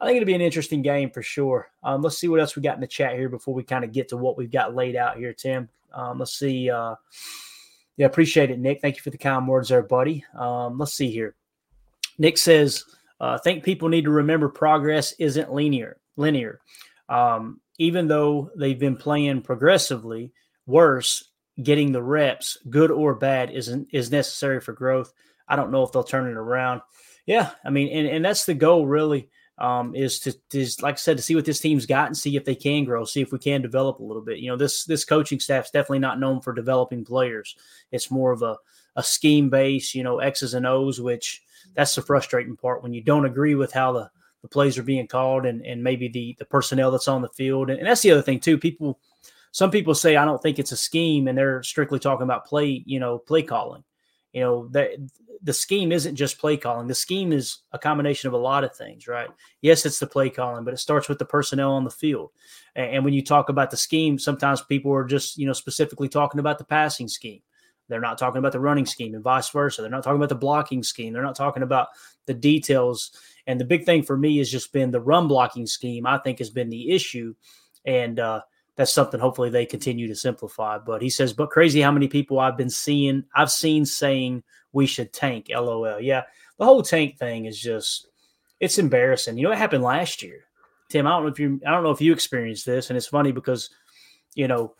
I 0.00 0.06
think 0.06 0.16
it'll 0.16 0.26
be 0.26 0.34
an 0.34 0.40
interesting 0.40 0.82
game 0.82 1.10
for 1.10 1.22
sure. 1.22 1.70
Um, 1.82 2.02
let's 2.02 2.18
see 2.18 2.28
what 2.28 2.40
else 2.40 2.56
we 2.56 2.62
got 2.62 2.74
in 2.74 2.80
the 2.80 2.86
chat 2.86 3.14
here 3.14 3.28
before 3.28 3.54
we 3.54 3.62
kind 3.62 3.84
of 3.84 3.92
get 3.92 4.08
to 4.08 4.16
what 4.16 4.36
we've 4.36 4.50
got 4.50 4.74
laid 4.74 4.96
out 4.96 5.16
here, 5.16 5.32
Tim. 5.32 5.68
Um, 5.92 6.18
let's 6.18 6.38
see. 6.38 6.70
Uh, 6.70 6.96
Yeah, 7.96 8.06
appreciate 8.06 8.50
it, 8.50 8.58
Nick. 8.58 8.80
Thank 8.82 8.96
you 8.96 9.02
for 9.02 9.10
the 9.10 9.18
kind 9.18 9.48
words 9.48 9.70
there, 9.70 9.82
buddy. 9.82 10.24
Um, 10.38 10.78
let's 10.78 10.92
see 10.92 11.10
here. 11.10 11.34
Nick 12.18 12.36
says, 12.36 12.84
uh, 13.20 13.38
I 13.38 13.38
think 13.38 13.64
people 13.64 13.88
need 13.88 14.04
to 14.04 14.10
remember 14.10 14.48
progress 14.48 15.12
isn't 15.18 15.52
linear. 15.52 15.96
Linear. 16.16 16.60
Um, 17.08 17.60
even 17.78 18.08
though 18.08 18.50
they've 18.56 18.78
been 18.78 18.96
playing 18.96 19.42
progressively 19.42 20.32
worse, 20.66 21.30
getting 21.62 21.92
the 21.92 22.02
reps, 22.02 22.58
good 22.68 22.90
or 22.90 23.14
bad, 23.14 23.50
isn't 23.50 23.88
is 23.92 24.10
necessary 24.10 24.60
for 24.60 24.72
growth. 24.72 25.12
I 25.48 25.56
don't 25.56 25.70
know 25.70 25.82
if 25.82 25.92
they'll 25.92 26.04
turn 26.04 26.28
it 26.28 26.36
around. 26.36 26.80
Yeah, 27.26 27.50
I 27.64 27.70
mean, 27.70 27.88
and, 27.88 28.06
and 28.08 28.24
that's 28.24 28.46
the 28.46 28.54
goal 28.54 28.86
really 28.86 29.28
um, 29.58 29.94
is 29.94 30.20
to 30.20 30.34
is 30.52 30.82
like 30.82 30.94
I 30.94 30.96
said 30.96 31.16
to 31.16 31.22
see 31.22 31.34
what 31.34 31.44
this 31.44 31.60
team's 31.60 31.86
got 31.86 32.06
and 32.06 32.16
see 32.16 32.36
if 32.36 32.44
they 32.44 32.54
can 32.54 32.84
grow, 32.84 33.04
see 33.04 33.22
if 33.22 33.32
we 33.32 33.38
can 33.38 33.62
develop 33.62 34.00
a 34.00 34.04
little 34.04 34.22
bit. 34.22 34.38
You 34.38 34.50
know, 34.50 34.56
this 34.56 34.84
this 34.84 35.04
coaching 35.04 35.40
staff's 35.40 35.70
definitely 35.70 36.00
not 36.00 36.20
known 36.20 36.40
for 36.40 36.52
developing 36.52 37.04
players. 37.04 37.56
It's 37.90 38.10
more 38.10 38.32
of 38.32 38.42
a 38.42 38.56
a 38.96 39.02
scheme 39.02 39.50
base, 39.50 39.94
you 39.94 40.02
know, 40.02 40.18
X's 40.18 40.54
and 40.54 40.66
O's, 40.66 41.00
which 41.00 41.42
that's 41.74 41.94
the 41.94 42.02
frustrating 42.02 42.56
part 42.56 42.82
when 42.82 42.94
you 42.94 43.02
don't 43.02 43.26
agree 43.26 43.54
with 43.54 43.72
how 43.72 43.92
the 43.92 44.10
the 44.46 44.52
plays 44.52 44.78
are 44.78 44.84
being 44.84 45.08
called 45.08 45.44
and 45.44 45.66
and 45.66 45.82
maybe 45.82 46.08
the 46.08 46.36
the 46.38 46.44
personnel 46.44 46.92
that's 46.92 47.08
on 47.08 47.22
the 47.22 47.28
field. 47.30 47.68
And, 47.68 47.80
and 47.80 47.88
that's 47.88 48.02
the 48.02 48.12
other 48.12 48.22
thing 48.22 48.38
too. 48.38 48.56
People, 48.56 49.00
some 49.50 49.70
people 49.72 49.94
say 49.94 50.14
I 50.14 50.24
don't 50.24 50.40
think 50.40 50.58
it's 50.58 50.72
a 50.72 50.76
scheme, 50.76 51.26
and 51.26 51.36
they're 51.36 51.62
strictly 51.62 51.98
talking 51.98 52.24
about 52.24 52.46
play, 52.46 52.82
you 52.86 53.00
know, 53.00 53.18
play 53.18 53.42
calling. 53.42 53.82
You 54.32 54.42
know 54.42 54.68
that 54.68 54.90
the 55.42 55.52
scheme 55.52 55.92
isn't 55.92 56.14
just 56.14 56.38
play 56.38 56.56
calling. 56.56 56.86
The 56.86 56.94
scheme 56.94 57.32
is 57.32 57.58
a 57.72 57.78
combination 57.78 58.28
of 58.28 58.34
a 58.34 58.38
lot 58.38 58.64
of 58.64 58.74
things, 58.74 59.08
right? 59.08 59.28
Yes, 59.62 59.84
it's 59.84 59.98
the 59.98 60.06
play 60.06 60.30
calling, 60.30 60.64
but 60.64 60.74
it 60.74 60.78
starts 60.78 61.08
with 61.08 61.18
the 61.18 61.24
personnel 61.24 61.72
on 61.72 61.84
the 61.84 61.90
field. 61.90 62.30
And, 62.74 62.96
and 62.96 63.04
when 63.04 63.14
you 63.14 63.22
talk 63.22 63.48
about 63.48 63.70
the 63.70 63.76
scheme, 63.76 64.18
sometimes 64.18 64.62
people 64.62 64.92
are 64.94 65.04
just, 65.04 65.38
you 65.38 65.46
know, 65.46 65.52
specifically 65.52 66.08
talking 66.08 66.40
about 66.40 66.58
the 66.58 66.64
passing 66.64 67.08
scheme. 67.08 67.42
They're 67.88 68.00
not 68.00 68.18
talking 68.18 68.38
about 68.38 68.52
the 68.52 68.60
running 68.60 68.86
scheme 68.86 69.14
and 69.14 69.22
vice 69.22 69.48
versa. 69.50 69.82
They're 69.82 69.90
not 69.90 70.02
talking 70.02 70.16
about 70.16 70.28
the 70.28 70.34
blocking 70.34 70.82
scheme. 70.82 71.12
They're 71.12 71.22
not 71.22 71.36
talking 71.36 71.62
about 71.62 71.88
the 72.26 72.34
details. 72.34 73.12
And 73.46 73.60
the 73.60 73.64
big 73.64 73.84
thing 73.84 74.02
for 74.02 74.16
me 74.16 74.38
has 74.38 74.50
just 74.50 74.72
been 74.72 74.90
the 74.90 75.00
run 75.00 75.28
blocking 75.28 75.66
scheme, 75.66 76.06
I 76.06 76.18
think 76.18 76.38
has 76.38 76.50
been 76.50 76.68
the 76.68 76.90
issue. 76.90 77.34
And 77.84 78.18
uh, 78.18 78.40
that's 78.76 78.92
something 78.92 79.20
hopefully 79.20 79.50
they 79.50 79.66
continue 79.66 80.08
to 80.08 80.14
simplify. 80.14 80.78
But 80.78 81.00
he 81.00 81.10
says, 81.10 81.32
but 81.32 81.50
crazy 81.50 81.80
how 81.80 81.92
many 81.92 82.08
people 82.08 82.38
I've 82.38 82.56
been 82.56 82.70
seeing, 82.70 83.24
I've 83.34 83.50
seen 83.50 83.86
saying 83.86 84.42
we 84.72 84.86
should 84.86 85.12
tank. 85.12 85.46
LOL. 85.48 86.00
Yeah, 86.00 86.22
the 86.58 86.64
whole 86.64 86.82
tank 86.82 87.18
thing 87.18 87.46
is 87.46 87.60
just 87.60 88.08
it's 88.60 88.78
embarrassing. 88.78 89.36
You 89.36 89.44
know 89.44 89.48
what 89.50 89.58
happened 89.58 89.82
last 89.82 90.22
year, 90.22 90.44
Tim? 90.90 91.06
I 91.06 91.10
don't 91.10 91.22
know 91.22 91.28
if 91.28 91.38
you 91.38 91.60
I 91.66 91.70
don't 91.70 91.82
know 91.82 91.90
if 91.90 92.00
you 92.00 92.12
experienced 92.12 92.66
this, 92.66 92.90
and 92.90 92.96
it's 92.96 93.06
funny 93.06 93.32
because 93.32 93.70
you 94.34 94.48
know 94.48 94.74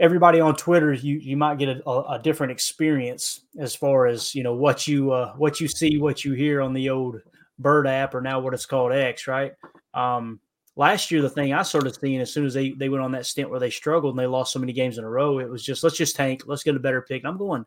everybody 0.00 0.40
on 0.40 0.56
Twitter, 0.56 0.92
you 0.92 1.18
you 1.18 1.36
might 1.36 1.58
get 1.58 1.68
a, 1.68 1.90
a, 1.90 2.20
different 2.20 2.50
experience 2.50 3.42
as 3.58 3.74
far 3.74 4.06
as 4.06 4.34
you 4.34 4.42
know 4.42 4.54
what 4.54 4.88
you 4.88 5.12
uh, 5.12 5.34
what 5.34 5.60
you 5.60 5.68
see, 5.68 5.98
what 5.98 6.24
you 6.24 6.32
hear 6.32 6.60
on 6.60 6.72
the 6.72 6.90
old 6.90 7.20
Bird 7.58 7.86
app 7.86 8.14
or 8.14 8.22
now 8.22 8.40
what 8.40 8.54
it's 8.54 8.66
called 8.66 8.92
X, 8.92 9.26
right? 9.26 9.52
Um, 9.92 10.40
last 10.76 11.10
year, 11.10 11.20
the 11.20 11.28
thing 11.28 11.52
I 11.52 11.62
started 11.62 11.94
seeing 11.94 12.20
as 12.20 12.32
soon 12.32 12.46
as 12.46 12.54
they 12.54 12.70
they 12.70 12.88
went 12.88 13.04
on 13.04 13.12
that 13.12 13.26
stint 13.26 13.50
where 13.50 13.60
they 13.60 13.70
struggled 13.70 14.14
and 14.14 14.18
they 14.18 14.26
lost 14.26 14.52
so 14.52 14.58
many 14.58 14.72
games 14.72 14.98
in 14.98 15.04
a 15.04 15.10
row, 15.10 15.38
it 15.38 15.48
was 15.48 15.62
just 15.62 15.84
let's 15.84 15.96
just 15.96 16.16
tank, 16.16 16.42
let's 16.46 16.62
get 16.62 16.74
a 16.74 16.80
better 16.80 17.02
pick. 17.02 17.22
And 17.22 17.28
I'm 17.28 17.38
going, 17.38 17.66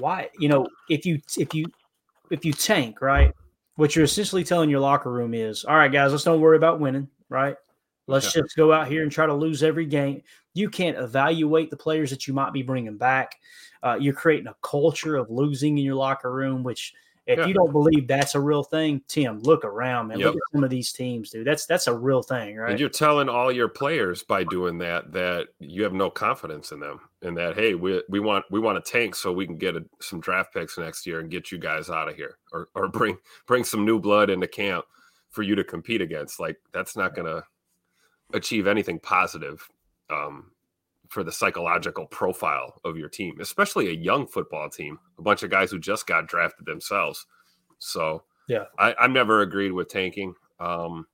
why 0.00 0.28
you 0.38 0.48
know 0.48 0.66
if 0.88 1.04
you 1.04 1.20
if 1.38 1.54
you 1.54 1.66
if 2.30 2.44
you 2.44 2.52
tank 2.52 3.00
right 3.00 3.34
what 3.76 3.94
you're 3.94 4.04
essentially 4.04 4.44
telling 4.44 4.70
your 4.70 4.80
locker 4.80 5.10
room 5.10 5.34
is 5.34 5.64
all 5.64 5.76
right 5.76 5.92
guys 5.92 6.12
let's 6.12 6.24
don't 6.24 6.40
worry 6.40 6.56
about 6.56 6.80
winning 6.80 7.08
right 7.28 7.56
let's 8.10 8.34
yeah. 8.34 8.42
just 8.42 8.56
go 8.56 8.72
out 8.72 8.88
here 8.88 9.02
and 9.02 9.12
try 9.12 9.26
to 9.26 9.34
lose 9.34 9.62
every 9.62 9.86
game 9.86 10.22
you 10.54 10.68
can't 10.68 10.98
evaluate 10.98 11.70
the 11.70 11.76
players 11.76 12.10
that 12.10 12.26
you 12.26 12.34
might 12.34 12.52
be 12.52 12.62
bringing 12.62 12.96
back 12.96 13.36
uh, 13.82 13.96
you're 13.98 14.14
creating 14.14 14.48
a 14.48 14.56
culture 14.62 15.16
of 15.16 15.30
losing 15.30 15.78
in 15.78 15.84
your 15.84 15.94
locker 15.94 16.32
room 16.32 16.62
which 16.62 16.94
if 17.30 17.38
yeah. 17.38 17.46
you 17.46 17.54
don't 17.54 17.70
believe 17.70 18.08
that's 18.08 18.34
a 18.34 18.40
real 18.40 18.64
thing, 18.64 19.02
Tim, 19.06 19.40
look 19.42 19.64
around, 19.64 20.08
man. 20.08 20.18
Yep. 20.18 20.26
Look 20.26 20.36
at 20.36 20.52
some 20.52 20.64
of 20.64 20.70
these 20.70 20.92
teams, 20.92 21.30
dude. 21.30 21.46
That's 21.46 21.64
that's 21.64 21.86
a 21.86 21.94
real 21.94 22.22
thing, 22.22 22.56
right? 22.56 22.72
And 22.72 22.80
you're 22.80 22.88
telling 22.88 23.28
all 23.28 23.52
your 23.52 23.68
players 23.68 24.24
by 24.24 24.42
doing 24.42 24.78
that 24.78 25.12
that 25.12 25.48
you 25.60 25.84
have 25.84 25.92
no 25.92 26.10
confidence 26.10 26.72
in 26.72 26.80
them, 26.80 27.00
and 27.22 27.36
that 27.36 27.54
hey, 27.54 27.74
we 27.74 28.02
we 28.08 28.18
want 28.18 28.46
we 28.50 28.58
want 28.58 28.78
a 28.78 28.80
tank 28.80 29.14
so 29.14 29.32
we 29.32 29.46
can 29.46 29.56
get 29.56 29.76
a, 29.76 29.84
some 30.00 30.18
draft 30.18 30.52
picks 30.52 30.76
next 30.76 31.06
year 31.06 31.20
and 31.20 31.30
get 31.30 31.52
you 31.52 31.58
guys 31.58 31.88
out 31.88 32.08
of 32.08 32.16
here, 32.16 32.38
or 32.52 32.68
or 32.74 32.88
bring 32.88 33.16
bring 33.46 33.62
some 33.62 33.84
new 33.84 34.00
blood 34.00 34.28
into 34.28 34.48
camp 34.48 34.84
for 35.30 35.42
you 35.42 35.54
to 35.54 35.62
compete 35.62 36.00
against. 36.00 36.40
Like 36.40 36.56
that's 36.72 36.96
not 36.96 37.14
going 37.14 37.26
to 37.26 37.44
achieve 38.32 38.66
anything 38.66 38.98
positive 39.00 39.68
um, 40.10 40.50
for 41.08 41.24
the 41.24 41.32
psychological 41.32 42.06
profile 42.06 42.80
of 42.84 42.96
your 42.96 43.08
team, 43.08 43.40
especially 43.40 43.88
a 43.88 43.92
young 43.92 44.26
football 44.26 44.68
team, 44.68 44.98
a 45.18 45.22
bunch 45.22 45.42
of 45.42 45.50
guys 45.50 45.70
who 45.70 45.78
just 45.78 46.06
got 46.06 46.28
drafted 46.28 46.66
themselves. 46.66 47.26
So 47.78 48.24
yeah, 48.48 48.64
I, 48.78 48.94
I've 48.98 49.10
never 49.10 49.42
agreed 49.42 49.72
with 49.72 49.88
tanking, 49.88 50.34
um, 50.58 51.06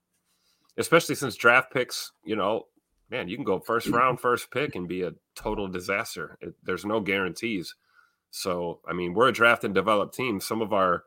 especially 0.77 1.15
since 1.15 1.37
draft 1.37 1.73
picks, 1.73 2.13
you 2.25 2.37
know, 2.37 2.67
man, 3.11 3.29
you 3.29 3.37
can 3.37 3.45
go 3.45 3.61
first 3.61 3.87
round, 3.89 4.21
first 4.21 4.51
pick 4.51 4.75
and 4.75 4.89
be 4.89 5.03
a 5.03 5.13
total 5.35 5.69
disaster. 5.69 6.37
It, 6.41 6.55
there's 6.63 6.85
no 6.85 7.01
guarantees. 7.01 7.75
So, 8.31 8.81
I 8.89 8.93
mean, 8.93 9.15
we're 9.15 9.29
a 9.29 9.33
draft 9.33 9.65
and 9.65 9.75
develop 9.75 10.13
team. 10.13 10.41
Some 10.41 10.61
of 10.61 10.73
our, 10.73 11.05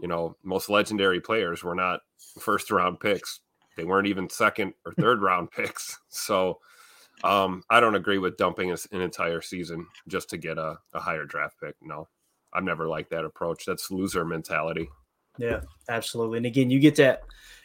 you 0.00 0.06
know, 0.06 0.36
most 0.44 0.68
legendary 0.68 1.20
players 1.20 1.64
were 1.64 1.74
not 1.74 2.00
first 2.38 2.70
round 2.70 3.00
picks. 3.00 3.40
They 3.78 3.84
weren't 3.84 4.08
even 4.08 4.28
second 4.28 4.74
or 4.84 4.92
third 4.92 5.22
round 5.22 5.50
picks. 5.56 5.98
So, 6.08 6.58
um, 7.24 7.62
I 7.70 7.80
don't 7.80 7.94
agree 7.94 8.18
with 8.18 8.36
dumping 8.36 8.70
an 8.70 9.00
entire 9.00 9.40
season 9.40 9.86
just 10.08 10.28
to 10.30 10.36
get 10.36 10.58
a, 10.58 10.76
a 10.92 11.00
higher 11.00 11.24
draft 11.24 11.56
pick. 11.62 11.76
No, 11.80 12.08
I've 12.52 12.64
never 12.64 12.88
liked 12.88 13.10
that 13.10 13.24
approach. 13.24 13.64
That's 13.64 13.90
loser 13.90 14.24
mentality. 14.24 14.88
Yeah, 15.38 15.60
absolutely. 15.88 16.38
And 16.38 16.46
again, 16.46 16.70
you 16.70 16.80
get 16.80 16.96
that 16.96 17.22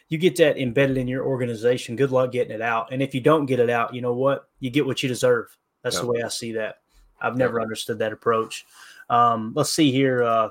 you 0.08 0.18
get 0.18 0.36
that 0.36 0.58
embedded 0.58 0.98
in 0.98 1.08
your 1.08 1.24
organization. 1.24 1.96
Good 1.96 2.12
luck 2.12 2.30
getting 2.30 2.54
it 2.54 2.62
out. 2.62 2.92
And 2.92 3.02
if 3.02 3.14
you 3.14 3.20
don't 3.20 3.46
get 3.46 3.58
it 3.58 3.70
out, 3.70 3.94
you 3.94 4.00
know 4.00 4.12
what? 4.12 4.48
You 4.60 4.70
get 4.70 4.86
what 4.86 5.02
you 5.02 5.08
deserve. 5.08 5.56
That's 5.82 5.98
the 5.98 6.06
way 6.06 6.22
I 6.22 6.28
see 6.28 6.52
that. 6.52 6.76
I've 7.20 7.36
never 7.36 7.60
understood 7.60 7.98
that 7.98 8.12
approach. 8.12 8.64
Um, 9.10 9.52
let's 9.56 9.70
see 9.70 9.90
here. 9.90 10.22
Uh, 10.22 10.50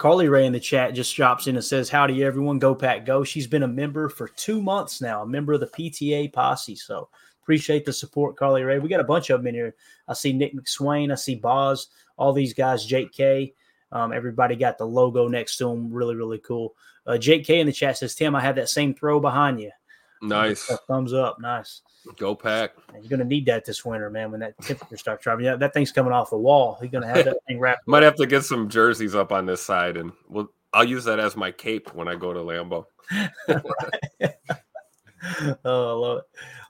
Carly 0.00 0.28
Ray 0.28 0.46
in 0.46 0.52
the 0.52 0.58
chat 0.58 0.94
just 0.94 1.14
drops 1.14 1.46
in 1.46 1.56
and 1.56 1.64
says, 1.64 1.90
Howdy, 1.90 2.24
everyone. 2.24 2.58
Go, 2.58 2.74
Pack, 2.74 3.04
go. 3.04 3.22
She's 3.22 3.46
been 3.46 3.62
a 3.62 3.68
member 3.68 4.08
for 4.08 4.28
two 4.28 4.60
months 4.60 5.00
now, 5.00 5.22
a 5.22 5.26
member 5.26 5.52
of 5.52 5.60
the 5.60 5.66
PTA 5.66 6.32
posse. 6.32 6.74
So 6.74 7.08
Appreciate 7.50 7.84
the 7.84 7.92
support, 7.92 8.36
Carly 8.36 8.62
Ray. 8.62 8.78
We 8.78 8.88
got 8.88 9.00
a 9.00 9.04
bunch 9.04 9.28
of 9.28 9.40
them 9.40 9.48
in 9.48 9.54
here. 9.54 9.74
I 10.06 10.14
see 10.14 10.32
Nick 10.32 10.54
McSwain. 10.54 11.10
I 11.10 11.16
see 11.16 11.34
Boz. 11.34 11.88
All 12.16 12.32
these 12.32 12.54
guys, 12.54 12.86
Jake 12.86 13.10
K. 13.12 13.54
Um, 13.90 14.12
everybody 14.12 14.54
got 14.54 14.78
the 14.78 14.86
logo 14.86 15.26
next 15.26 15.56
to 15.56 15.64
them. 15.64 15.92
Really, 15.92 16.14
really 16.14 16.38
cool. 16.38 16.76
Uh, 17.06 17.18
Jake 17.18 17.44
K 17.44 17.58
in 17.58 17.66
the 17.66 17.72
chat 17.72 17.98
says, 17.98 18.14
Tim, 18.14 18.36
I 18.36 18.40
have 18.40 18.54
that 18.54 18.68
same 18.68 18.94
throw 18.94 19.18
behind 19.18 19.60
you. 19.60 19.72
Nice. 20.22 20.70
Thumbs 20.86 21.12
up. 21.12 21.40
Nice. 21.40 21.82
Go 22.16 22.34
pack. 22.34 22.72
you're 23.02 23.18
to 23.18 23.24
need 23.24 23.46
that 23.46 23.64
this 23.64 23.84
winter, 23.84 24.10
man, 24.10 24.30
when 24.30 24.40
that 24.40 24.58
temperature 24.60 24.96
starts 24.96 25.24
dropping. 25.24 25.46
Yeah, 25.46 25.56
that 25.56 25.74
thing's 25.74 25.92
coming 25.92 26.12
off 26.12 26.30
the 26.30 26.38
wall. 26.38 26.78
You're 26.80 26.90
going 26.90 27.02
to 27.02 27.08
have 27.08 27.24
that 27.24 27.38
thing 27.46 27.58
wrapped. 27.58 27.82
Might 27.86 28.02
have 28.02 28.16
to 28.16 28.26
get 28.26 28.44
some 28.44 28.68
jerseys 28.68 29.14
up 29.14 29.32
on 29.32 29.46
this 29.46 29.62
side, 29.62 29.96
and 29.96 30.12
we'll, 30.28 30.50
I'll 30.72 30.84
use 30.84 31.04
that 31.04 31.18
as 31.18 31.36
my 31.36 31.50
cape 31.50 31.94
when 31.94 32.08
I 32.08 32.16
go 32.16 32.32
to 32.32 32.40
Lambeau. 32.40 32.84
oh, 35.64 35.88
I 35.88 35.92
love 35.92 36.18
it. 36.18 36.24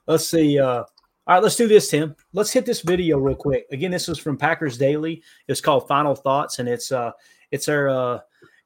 Let's 0.07 0.27
see. 0.27 0.59
Uh, 0.59 0.83
all 1.27 1.35
right, 1.35 1.43
let's 1.43 1.55
do 1.55 1.67
this, 1.67 1.89
Tim. 1.89 2.15
Let's 2.33 2.51
hit 2.51 2.65
this 2.65 2.81
video 2.81 3.19
real 3.19 3.35
quick. 3.35 3.65
Again, 3.71 3.91
this 3.91 4.07
was 4.07 4.17
from 4.17 4.37
Packers 4.37 4.77
Daily. 4.77 5.21
It's 5.47 5.61
called 5.61 5.87
Final 5.87 6.15
Thoughts, 6.15 6.59
and 6.59 6.67
it's 6.67 6.91
uh, 6.91 7.11
it's 7.51 7.69
our 7.69 7.89
uh, 7.89 8.19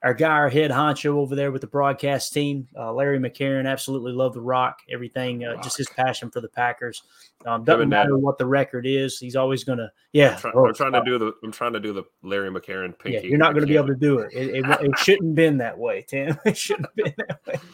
our 0.06 0.14
guy, 0.14 0.30
our 0.30 0.50
head 0.50 0.70
honcho 0.70 1.16
over 1.16 1.36
there 1.36 1.52
with 1.52 1.62
the 1.62 1.68
broadcast 1.68 2.32
team, 2.32 2.68
uh, 2.78 2.94
Larry 2.94 3.18
McCarren. 3.18 3.68
Absolutely 3.68 4.12
love 4.12 4.36
the 4.36 4.40
Rock. 4.40 4.82
Everything, 4.94 5.44
uh, 5.44 5.54
rock. 5.54 5.64
just 5.64 5.78
his 5.78 5.90
passion 5.90 6.30
for 6.30 6.42
the 6.42 6.48
Packers. 6.48 7.02
Um, 7.44 7.64
doesn't 7.64 7.90
matter 7.90 8.16
what 8.16 8.38
the 8.38 8.46
record 8.46 8.86
is. 8.86 9.18
He's 9.18 9.36
always 9.36 9.64
gonna. 9.64 9.92
Yeah, 10.14 10.34
I'm, 10.34 10.40
try, 10.40 10.52
oh, 10.54 10.68
I'm 10.68 10.76
trying 10.76 10.92
to 10.92 11.04
do 11.04 11.18
the. 11.18 11.34
I'm 11.44 11.52
trying 11.52 11.74
to 11.74 11.80
do 11.80 11.92
the 11.92 12.04
Larry 12.22 12.52
McCarren 12.52 12.98
pinky. 12.98 13.14
Yeah, 13.14 13.22
you're 13.22 13.40
not 13.40 13.54
going 13.54 13.66
to 13.66 13.68
be 13.68 13.78
able 13.78 13.88
to 13.88 13.96
do 13.96 14.20
it. 14.20 14.32
It, 14.32 14.58
it, 14.58 14.66
it 14.66 14.98
shouldn't 15.00 15.30
have 15.30 15.36
been 15.36 15.58
that 15.58 15.78
way, 15.78 16.06
Tim. 16.08 16.38
It 16.46 16.56
shouldn't 16.56 16.86
have 16.86 16.96
been 16.96 17.14
that 17.28 17.40
way. 17.48 17.60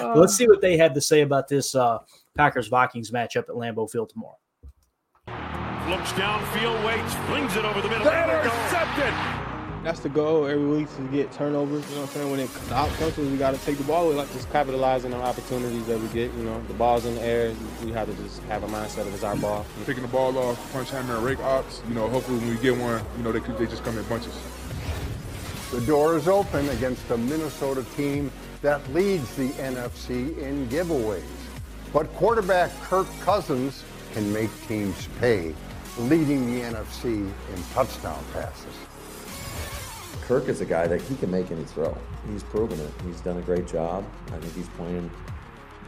Uh, 0.00 0.14
let's 0.14 0.34
see 0.34 0.46
what 0.46 0.62
they 0.62 0.78
had 0.78 0.94
to 0.94 1.00
say 1.00 1.20
about 1.20 1.46
this 1.46 1.74
uh, 1.74 1.98
Packers 2.36 2.68
Vikings 2.68 3.10
matchup 3.10 3.40
at 3.40 3.48
Lambeau 3.48 3.90
Field 3.90 4.08
tomorrow. 4.08 4.38
Looks 5.90 6.10
downfield, 6.12 6.86
waits, 6.86 7.14
flings 7.26 7.54
it 7.54 7.66
over 7.66 7.82
the 7.82 7.88
middle. 7.90 8.06
Intercepted. 8.06 9.43
That's 9.84 10.00
the 10.00 10.08
goal 10.08 10.46
every 10.46 10.66
week 10.66 10.88
to 10.96 11.02
get 11.08 11.30
turnovers. 11.32 11.86
You 11.90 11.96
know 11.96 12.00
what 12.00 12.08
I'm 12.08 12.14
saying? 12.14 12.30
When 12.30 12.40
it 12.40 12.50
out 12.72 12.88
comes, 12.92 13.18
we 13.18 13.36
got 13.36 13.50
to 13.50 13.60
take 13.66 13.76
the 13.76 13.84
ball. 13.84 14.08
We 14.08 14.14
like 14.14 14.32
just 14.32 14.50
capitalizing 14.50 15.12
on 15.12 15.20
opportunities 15.20 15.86
that 15.88 16.00
we 16.00 16.08
get. 16.08 16.32
You 16.32 16.44
know, 16.44 16.58
the 16.68 16.72
ball's 16.72 17.04
in 17.04 17.16
the 17.16 17.20
air. 17.20 17.54
We 17.84 17.92
have 17.92 18.08
to 18.08 18.22
just 18.22 18.42
have 18.44 18.62
a 18.62 18.66
mindset 18.68 19.06
of 19.06 19.12
it's 19.12 19.22
our 19.22 19.36
ball. 19.36 19.66
Picking 19.84 20.00
the 20.00 20.08
ball 20.08 20.38
off, 20.38 20.72
punch 20.72 20.90
hammer, 20.90 21.16
and 21.16 21.22
rake 21.22 21.38
ops. 21.40 21.82
You 21.86 21.94
know, 21.94 22.08
hopefully 22.08 22.38
when 22.38 22.48
we 22.48 22.56
get 22.62 22.78
one, 22.78 23.04
you 23.18 23.24
know, 23.24 23.30
they 23.30 23.40
they 23.40 23.66
just 23.66 23.84
come 23.84 23.98
in 23.98 24.04
bunches. 24.04 24.32
The 25.70 25.82
door 25.82 26.16
is 26.16 26.28
open 26.28 26.66
against 26.70 27.10
a 27.10 27.18
Minnesota 27.18 27.84
team 27.94 28.32
that 28.62 28.80
leads 28.94 29.34
the 29.36 29.50
NFC 29.50 30.38
in 30.38 30.66
giveaways. 30.68 31.22
But 31.92 32.10
quarterback 32.14 32.70
Kirk 32.80 33.06
Cousins 33.20 33.84
can 34.14 34.32
make 34.32 34.48
teams 34.66 35.08
pay. 35.20 35.54
leading 35.98 36.46
the 36.46 36.62
NFC 36.62 37.04
in 37.04 37.62
touchdown 37.72 38.24
passes. 38.32 38.74
Kirk 40.26 40.48
is 40.48 40.62
a 40.62 40.64
guy 40.64 40.86
that 40.86 41.02
he 41.02 41.16
can 41.16 41.30
make 41.30 41.50
any 41.50 41.64
throw. 41.64 41.96
He's 42.30 42.42
proven 42.42 42.80
it. 42.80 42.90
He's 43.06 43.20
done 43.20 43.36
a 43.36 43.42
great 43.42 43.66
job. 43.66 44.04
I 44.28 44.38
think 44.38 44.54
he's 44.54 44.68
playing 44.70 45.10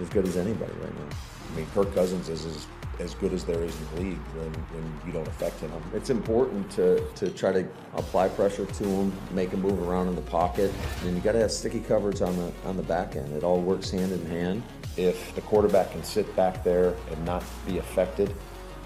as 0.00 0.11
good 0.11 0.26
as 0.26 0.37
anybody 0.37 0.73
right 0.75 0.95
now. 0.95 1.16
I 1.50 1.57
mean, 1.57 1.66
Kirk 1.73 1.95
Cousins 1.95 2.28
is 2.28 2.45
as, 2.45 2.66
as 2.99 3.14
good 3.14 3.33
as 3.33 3.45
there 3.45 3.62
is 3.62 3.75
in 3.75 3.95
the 3.95 4.00
league 4.02 4.19
when, 4.35 4.52
when 4.52 5.00
you 5.07 5.12
don't 5.12 5.26
affect 5.26 5.61
him. 5.61 5.73
It's 5.95 6.11
important 6.11 6.71
to, 6.73 7.02
to 7.14 7.31
try 7.31 7.50
to 7.52 7.66
apply 7.95 8.28
pressure 8.28 8.66
to 8.66 8.85
him, 8.85 9.12
make 9.31 9.50
him 9.50 9.62
move 9.62 9.88
around 9.88 10.09
in 10.09 10.14
the 10.14 10.23
pocket, 10.23 10.71
and 11.05 11.16
you 11.16 11.23
got 11.23 11.33
to 11.33 11.40
have 11.40 11.50
sticky 11.50 11.81
coverage 11.81 12.21
on 12.21 12.37
the 12.37 12.52
on 12.66 12.76
the 12.76 12.83
back 12.83 13.16
end. 13.16 13.33
It 13.35 13.43
all 13.43 13.61
works 13.61 13.90
hand 13.90 14.12
in 14.12 14.26
hand. 14.26 14.62
If 14.99 15.35
the 15.35 15.40
quarterback 15.43 15.93
can 15.93 16.05
sit 16.05 16.35
back 16.37 16.62
there 16.62 16.95
and 17.11 17.25
not 17.25 17.43
be 17.66 17.78
affected, 17.78 18.35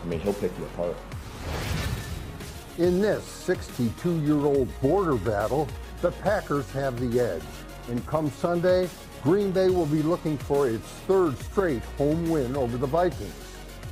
I 0.00 0.06
mean, 0.06 0.20
he'll 0.20 0.34
pick 0.34 0.56
you 0.58 0.64
apart. 0.66 0.96
In 2.80 2.98
this 2.98 3.22
62 3.24 4.20
year 4.20 4.38
old 4.38 4.66
border 4.80 5.16
battle, 5.16 5.68
the 6.00 6.12
Packers 6.12 6.70
have 6.70 6.98
the 6.98 7.20
edge. 7.20 7.42
And 7.90 8.04
come 8.06 8.30
Sunday, 8.30 8.88
Green 9.22 9.50
Bay 9.50 9.68
will 9.68 9.84
be 9.84 10.02
looking 10.02 10.38
for 10.38 10.66
its 10.66 10.88
third 11.06 11.36
straight 11.40 11.82
home 11.98 12.30
win 12.30 12.56
over 12.56 12.78
the 12.78 12.86
Vikings 12.86 13.34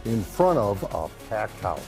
in 0.06 0.22
front 0.22 0.58
of 0.58 0.82
a 0.84 1.28
packed 1.28 1.60
house. 1.60 1.86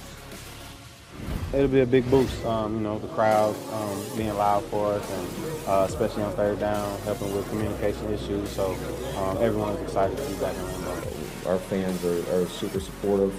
It'll 1.55 1.69
be 1.69 1.81
a 1.81 1.87
big 1.87 2.09
boost, 2.11 2.45
um, 2.45 2.75
you 2.75 2.81
know, 2.81 2.99
the 2.99 3.09
crowd 3.09 3.57
um, 3.73 4.03
being 4.15 4.37
loud 4.37 4.63
for 4.65 4.93
us, 4.93 5.11
and 5.11 5.69
uh, 5.69 5.87
especially 5.89 6.23
on 6.23 6.35
third 6.35 6.61
down, 6.61 6.99
helping 7.01 7.35
with 7.35 7.49
communication 7.49 8.13
issues. 8.13 8.51
So 8.51 8.77
um, 9.17 9.39
everyone's 9.39 9.81
excited 9.81 10.19
to 10.19 10.25
be 10.27 10.35
back 10.35 10.55
in 10.55 10.65
Lambeau. 10.65 11.47
Our 11.47 11.59
fans 11.59 12.05
are, 12.05 12.43
are 12.43 12.47
super 12.47 12.79
supportive, 12.79 13.35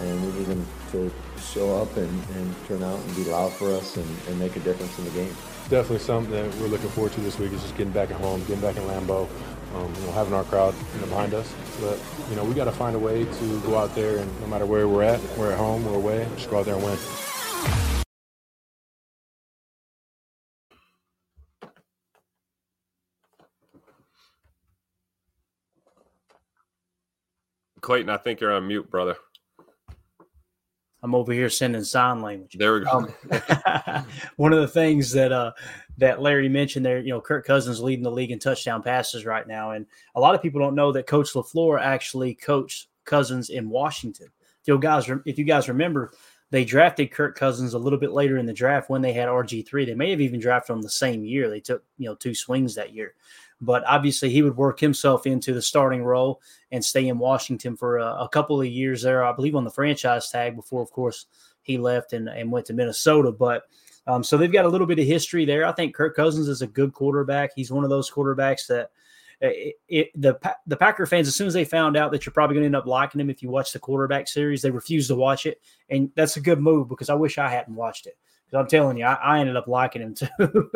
and 0.00 0.26
we 0.26 0.40
need 0.40 0.46
them 0.46 0.66
to 0.96 1.40
show 1.40 1.76
up 1.82 1.96
and, 1.96 2.24
and 2.36 2.66
turn 2.66 2.82
out 2.82 2.98
and 2.98 3.16
be 3.16 3.24
loud 3.24 3.52
for 3.52 3.70
us 3.72 3.96
and, 3.96 4.06
and 4.28 4.38
make 4.38 4.56
a 4.56 4.60
difference 4.60 4.98
in 4.98 5.04
the 5.04 5.10
game. 5.10 5.34
Definitely 5.68 5.98
something 5.98 6.32
that 6.32 6.54
we're 6.56 6.68
looking 6.68 6.88
forward 6.90 7.12
to 7.12 7.20
this 7.20 7.38
week 7.38 7.52
is 7.52 7.62
just 7.62 7.76
getting 7.76 7.92
back 7.92 8.10
at 8.10 8.20
home, 8.20 8.40
getting 8.40 8.60
back 8.60 8.76
in 8.76 8.82
Lambeau, 8.84 9.28
um, 9.74 9.92
you 9.94 10.06
know, 10.06 10.12
having 10.12 10.32
our 10.32 10.44
crowd 10.44 10.74
you 10.94 11.00
know, 11.00 11.06
behind 11.08 11.34
us. 11.34 11.52
But 11.80 11.98
you 12.30 12.36
know, 12.36 12.44
we 12.44 12.54
got 12.54 12.64
to 12.64 12.72
find 12.72 12.96
a 12.96 12.98
way 12.98 13.24
to 13.24 13.60
go 13.60 13.76
out 13.76 13.94
there 13.94 14.18
and 14.18 14.40
no 14.40 14.46
matter 14.46 14.66
where 14.66 14.88
we're 14.88 15.02
at, 15.02 15.20
we're 15.36 15.52
at 15.52 15.58
home, 15.58 15.84
we're 15.84 15.94
away, 15.94 16.26
just 16.36 16.50
go 16.50 16.58
out 16.58 16.66
there 16.66 16.76
and 16.76 16.84
win. 16.84 16.98
Clayton, 27.80 28.10
I 28.10 28.16
think 28.16 28.40
you're 28.40 28.52
on 28.52 28.66
mute, 28.66 28.90
brother. 28.90 29.16
I'm 31.06 31.14
over 31.14 31.32
here 31.32 31.48
sending 31.48 31.84
sign 31.84 32.20
language. 32.20 32.56
There 32.58 32.74
we 32.74 32.80
go. 32.80 32.90
Um, 32.90 34.04
one 34.36 34.52
of 34.52 34.60
the 34.60 34.66
things 34.66 35.12
that 35.12 35.30
uh, 35.30 35.52
that 35.98 36.20
Larry 36.20 36.48
mentioned 36.48 36.84
there, 36.84 36.98
you 36.98 37.10
know, 37.10 37.20
Kirk 37.20 37.46
Cousins 37.46 37.80
leading 37.80 38.02
the 38.02 38.10
league 38.10 38.32
in 38.32 38.40
touchdown 38.40 38.82
passes 38.82 39.24
right 39.24 39.46
now, 39.46 39.70
and 39.70 39.86
a 40.16 40.20
lot 40.20 40.34
of 40.34 40.42
people 40.42 40.60
don't 40.60 40.74
know 40.74 40.90
that 40.90 41.06
Coach 41.06 41.32
LaFleur 41.32 41.80
actually 41.80 42.34
coached 42.34 42.88
Cousins 43.04 43.50
in 43.50 43.70
Washington. 43.70 44.26
If 44.62 44.66
you 44.66 44.80
guys, 44.80 45.08
if 45.26 45.38
you 45.38 45.44
guys 45.44 45.68
remember, 45.68 46.12
they 46.50 46.64
drafted 46.64 47.12
Kirk 47.12 47.38
Cousins 47.38 47.74
a 47.74 47.78
little 47.78 48.00
bit 48.00 48.10
later 48.10 48.38
in 48.38 48.46
the 48.46 48.52
draft 48.52 48.90
when 48.90 49.00
they 49.00 49.12
had 49.12 49.28
RG 49.28 49.64
three. 49.64 49.84
They 49.84 49.94
may 49.94 50.10
have 50.10 50.20
even 50.20 50.40
drafted 50.40 50.74
him 50.74 50.82
the 50.82 50.90
same 50.90 51.24
year. 51.24 51.48
They 51.48 51.60
took 51.60 51.84
you 51.98 52.08
know 52.08 52.16
two 52.16 52.34
swings 52.34 52.74
that 52.74 52.92
year, 52.92 53.14
but 53.60 53.84
obviously 53.86 54.30
he 54.30 54.42
would 54.42 54.56
work 54.56 54.78
himself 54.78 55.26
into 55.26 55.52
the 55.52 55.62
starting 55.62 56.02
role 56.02 56.40
and 56.72 56.84
stay 56.84 57.08
in 57.08 57.18
Washington 57.18 57.76
for 57.76 57.98
a, 57.98 58.24
a 58.24 58.28
couple 58.28 58.60
of 58.60 58.66
years 58.66 59.02
there. 59.02 59.24
I 59.24 59.32
believe 59.32 59.56
on 59.56 59.64
the 59.64 59.70
franchise 59.70 60.30
tag 60.30 60.56
before, 60.56 60.82
of 60.82 60.90
course, 60.90 61.26
he 61.62 61.78
left 61.78 62.12
and, 62.12 62.28
and 62.28 62.52
went 62.52 62.66
to 62.66 62.74
Minnesota. 62.74 63.32
But 63.32 63.64
um, 64.06 64.22
so 64.22 64.36
they've 64.36 64.52
got 64.52 64.66
a 64.66 64.68
little 64.68 64.86
bit 64.86 64.98
of 64.98 65.06
history 65.06 65.44
there. 65.44 65.64
I 65.64 65.72
think 65.72 65.94
Kirk 65.94 66.14
Cousins 66.14 66.48
is 66.48 66.62
a 66.62 66.66
good 66.66 66.92
quarterback. 66.92 67.50
He's 67.56 67.72
one 67.72 67.84
of 67.84 67.90
those 67.90 68.10
quarterbacks 68.10 68.66
that 68.68 68.90
it, 69.40 69.74
it, 69.88 70.10
the 70.14 70.38
the 70.66 70.76
Packer 70.76 71.06
fans, 71.06 71.28
as 71.28 71.36
soon 71.36 71.46
as 71.46 71.54
they 71.54 71.64
found 71.64 71.96
out 71.96 72.10
that 72.12 72.24
you're 72.24 72.32
probably 72.32 72.54
going 72.54 72.62
to 72.62 72.66
end 72.66 72.76
up 72.76 72.86
liking 72.86 73.20
him 73.20 73.28
if 73.28 73.42
you 73.42 73.50
watch 73.50 73.72
the 73.72 73.78
quarterback 73.78 74.28
series, 74.28 74.62
they 74.62 74.70
refused 74.70 75.08
to 75.08 75.14
watch 75.14 75.44
it, 75.44 75.60
and 75.90 76.10
that's 76.14 76.36
a 76.36 76.40
good 76.40 76.60
move 76.60 76.88
because 76.88 77.10
I 77.10 77.14
wish 77.14 77.36
I 77.36 77.50
hadn't 77.50 77.74
watched 77.74 78.06
it. 78.06 78.16
Because 78.46 78.62
I'm 78.62 78.68
telling 78.68 78.96
you, 78.96 79.04
I, 79.04 79.14
I, 79.14 79.40
ended 79.40 79.56
up 79.56 79.66
liking 79.66 80.02
him 80.02 80.14
too. 80.38 80.70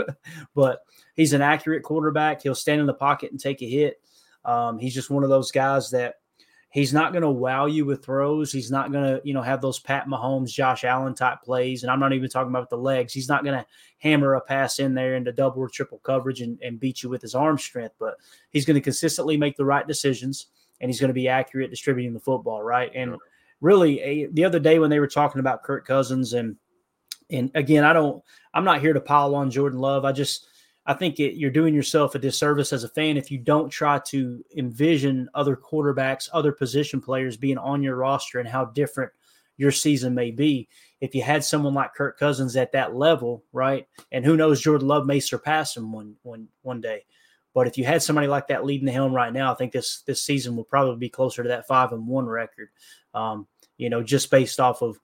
but 0.54 0.82
he's 1.14 1.32
an 1.32 1.42
accurate 1.42 1.82
quarterback. 1.82 2.42
He'll 2.42 2.54
stand 2.54 2.80
in 2.80 2.86
the 2.86 2.94
pocket 2.94 3.30
and 3.30 3.40
take 3.40 3.62
a 3.62 3.68
hit. 3.68 4.00
Um, 4.44 4.78
he's 4.78 4.94
just 4.94 5.10
one 5.10 5.22
of 5.22 5.30
those 5.30 5.52
guys 5.52 5.90
that 5.90 6.16
he's 6.70 6.92
not 6.92 7.12
going 7.12 7.22
to 7.22 7.30
wow 7.30 7.66
you 7.66 7.84
with 7.84 8.04
throws. 8.04 8.52
He's 8.52 8.70
not 8.70 8.90
going 8.90 9.04
to, 9.04 9.20
you 9.24 9.34
know, 9.34 9.42
have 9.42 9.60
those 9.60 9.78
Pat 9.78 10.06
Mahomes, 10.06 10.52
Josh 10.52 10.84
Allen 10.84 11.14
type 11.14 11.42
plays. 11.42 11.82
And 11.82 11.90
I'm 11.90 12.00
not 12.00 12.12
even 12.12 12.30
talking 12.30 12.50
about 12.50 12.70
the 12.70 12.78
legs. 12.78 13.12
He's 13.12 13.28
not 13.28 13.44
going 13.44 13.58
to 13.58 13.66
hammer 13.98 14.34
a 14.34 14.40
pass 14.40 14.78
in 14.78 14.94
there 14.94 15.14
into 15.16 15.32
double 15.32 15.60
or 15.60 15.68
triple 15.68 15.98
coverage 15.98 16.40
and, 16.40 16.58
and 16.62 16.80
beat 16.80 17.02
you 17.02 17.08
with 17.10 17.22
his 17.22 17.34
arm 17.34 17.58
strength, 17.58 17.94
but 17.98 18.14
he's 18.50 18.64
going 18.64 18.76
to 18.76 18.80
consistently 18.80 19.36
make 19.36 19.56
the 19.56 19.64
right 19.64 19.86
decisions 19.86 20.46
and 20.80 20.88
he's 20.88 21.00
going 21.00 21.08
to 21.08 21.14
be 21.14 21.28
accurate 21.28 21.70
distributing 21.70 22.14
the 22.14 22.20
football, 22.20 22.62
right? 22.62 22.90
And 22.94 23.16
really, 23.60 24.00
a, 24.00 24.26
the 24.26 24.44
other 24.44 24.58
day 24.58 24.78
when 24.78 24.90
they 24.90 25.00
were 25.00 25.06
talking 25.06 25.40
about 25.40 25.62
Kirk 25.62 25.86
Cousins 25.86 26.32
and 26.32 26.56
and 27.30 27.50
again, 27.54 27.84
I 27.84 27.92
don't, 27.92 28.22
I'm 28.54 28.64
not 28.64 28.80
here 28.80 28.92
to 28.92 29.00
pile 29.00 29.34
on 29.34 29.50
Jordan 29.50 29.78
Love. 29.78 30.04
I 30.04 30.12
just, 30.12 30.46
I 30.86 30.94
think 30.94 31.20
it, 31.20 31.34
you're 31.34 31.50
doing 31.50 31.74
yourself 31.74 32.14
a 32.14 32.18
disservice 32.18 32.72
as 32.72 32.84
a 32.84 32.88
fan 32.88 33.16
if 33.16 33.30
you 33.30 33.38
don't 33.38 33.70
try 33.70 34.00
to 34.06 34.44
envision 34.56 35.28
other 35.34 35.56
quarterbacks, 35.56 36.28
other 36.32 36.52
position 36.52 37.00
players 37.00 37.36
being 37.36 37.58
on 37.58 37.82
your 37.82 37.96
roster 37.96 38.40
and 38.40 38.48
how 38.48 38.64
different 38.64 39.12
your 39.56 39.70
season 39.70 40.14
may 40.14 40.30
be. 40.30 40.68
If 41.00 41.14
you 41.14 41.22
had 41.22 41.44
someone 41.44 41.74
like 41.74 41.94
Kirk 41.94 42.18
Cousins 42.18 42.56
at 42.56 42.72
that 42.72 42.94
level, 42.94 43.44
right? 43.52 43.86
And 44.10 44.24
who 44.24 44.36
knows, 44.36 44.60
Jordan 44.60 44.88
Love 44.88 45.06
may 45.06 45.20
surpass 45.20 45.76
him 45.76 45.92
one 45.92 46.16
one 46.22 46.48
one 46.62 46.80
day. 46.80 47.04
But 47.52 47.66
if 47.66 47.76
you 47.76 47.84
had 47.84 48.02
somebody 48.02 48.26
like 48.26 48.48
that 48.48 48.64
leading 48.64 48.86
the 48.86 48.92
helm 48.92 49.12
right 49.12 49.32
now, 49.32 49.52
I 49.52 49.56
think 49.56 49.72
this 49.72 50.02
this 50.06 50.22
season 50.22 50.56
will 50.56 50.64
probably 50.64 50.96
be 50.96 51.08
closer 51.08 51.42
to 51.42 51.48
that 51.50 51.66
five 51.66 51.92
and 51.92 52.06
one 52.06 52.26
record. 52.26 52.68
Um, 53.12 53.46
you 53.76 53.90
know, 53.90 54.02
just 54.02 54.30
based 54.30 54.60
off 54.60 54.82
of 54.82 54.98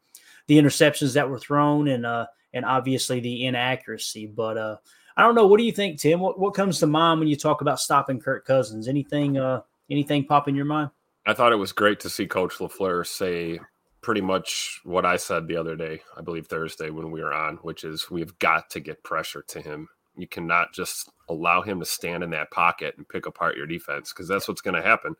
the 0.46 0.58
interceptions 0.58 1.14
that 1.14 1.28
were 1.28 1.38
thrown 1.38 1.88
and 1.88 2.06
uh 2.06 2.26
and 2.52 2.64
obviously 2.64 3.20
the 3.20 3.46
inaccuracy. 3.46 4.26
But 4.26 4.56
uh 4.56 4.76
I 5.16 5.22
don't 5.22 5.34
know. 5.34 5.46
What 5.46 5.58
do 5.58 5.64
you 5.64 5.72
think, 5.72 6.00
Tim? 6.00 6.20
What 6.20 6.38
what 6.38 6.54
comes 6.54 6.78
to 6.80 6.86
mind 6.86 7.20
when 7.20 7.28
you 7.28 7.36
talk 7.36 7.60
about 7.60 7.80
stopping 7.80 8.20
Kirk 8.20 8.46
Cousins? 8.46 8.88
Anything 8.88 9.38
uh 9.38 9.62
anything 9.90 10.24
pop 10.24 10.48
in 10.48 10.54
your 10.54 10.64
mind? 10.64 10.90
I 11.26 11.34
thought 11.34 11.52
it 11.52 11.56
was 11.56 11.72
great 11.72 11.98
to 12.00 12.10
see 12.10 12.26
Coach 12.26 12.54
LaFleur 12.58 13.04
say 13.04 13.58
pretty 14.00 14.20
much 14.20 14.80
what 14.84 15.04
I 15.04 15.16
said 15.16 15.48
the 15.48 15.56
other 15.56 15.74
day, 15.74 16.00
I 16.16 16.20
believe 16.20 16.46
Thursday 16.46 16.90
when 16.90 17.10
we 17.10 17.20
were 17.20 17.34
on, 17.34 17.56
which 17.56 17.82
is 17.82 18.08
we've 18.08 18.38
got 18.38 18.70
to 18.70 18.80
get 18.80 19.02
pressure 19.02 19.42
to 19.48 19.60
him. 19.60 19.88
You 20.16 20.28
cannot 20.28 20.72
just 20.72 21.10
allow 21.28 21.62
him 21.62 21.80
to 21.80 21.84
stand 21.84 22.22
in 22.22 22.30
that 22.30 22.52
pocket 22.52 22.94
and 22.96 23.08
pick 23.08 23.26
apart 23.26 23.56
your 23.56 23.66
defense 23.66 24.12
because 24.12 24.28
that's 24.28 24.46
what's 24.46 24.60
going 24.60 24.80
to 24.80 24.88
happen. 24.88 25.16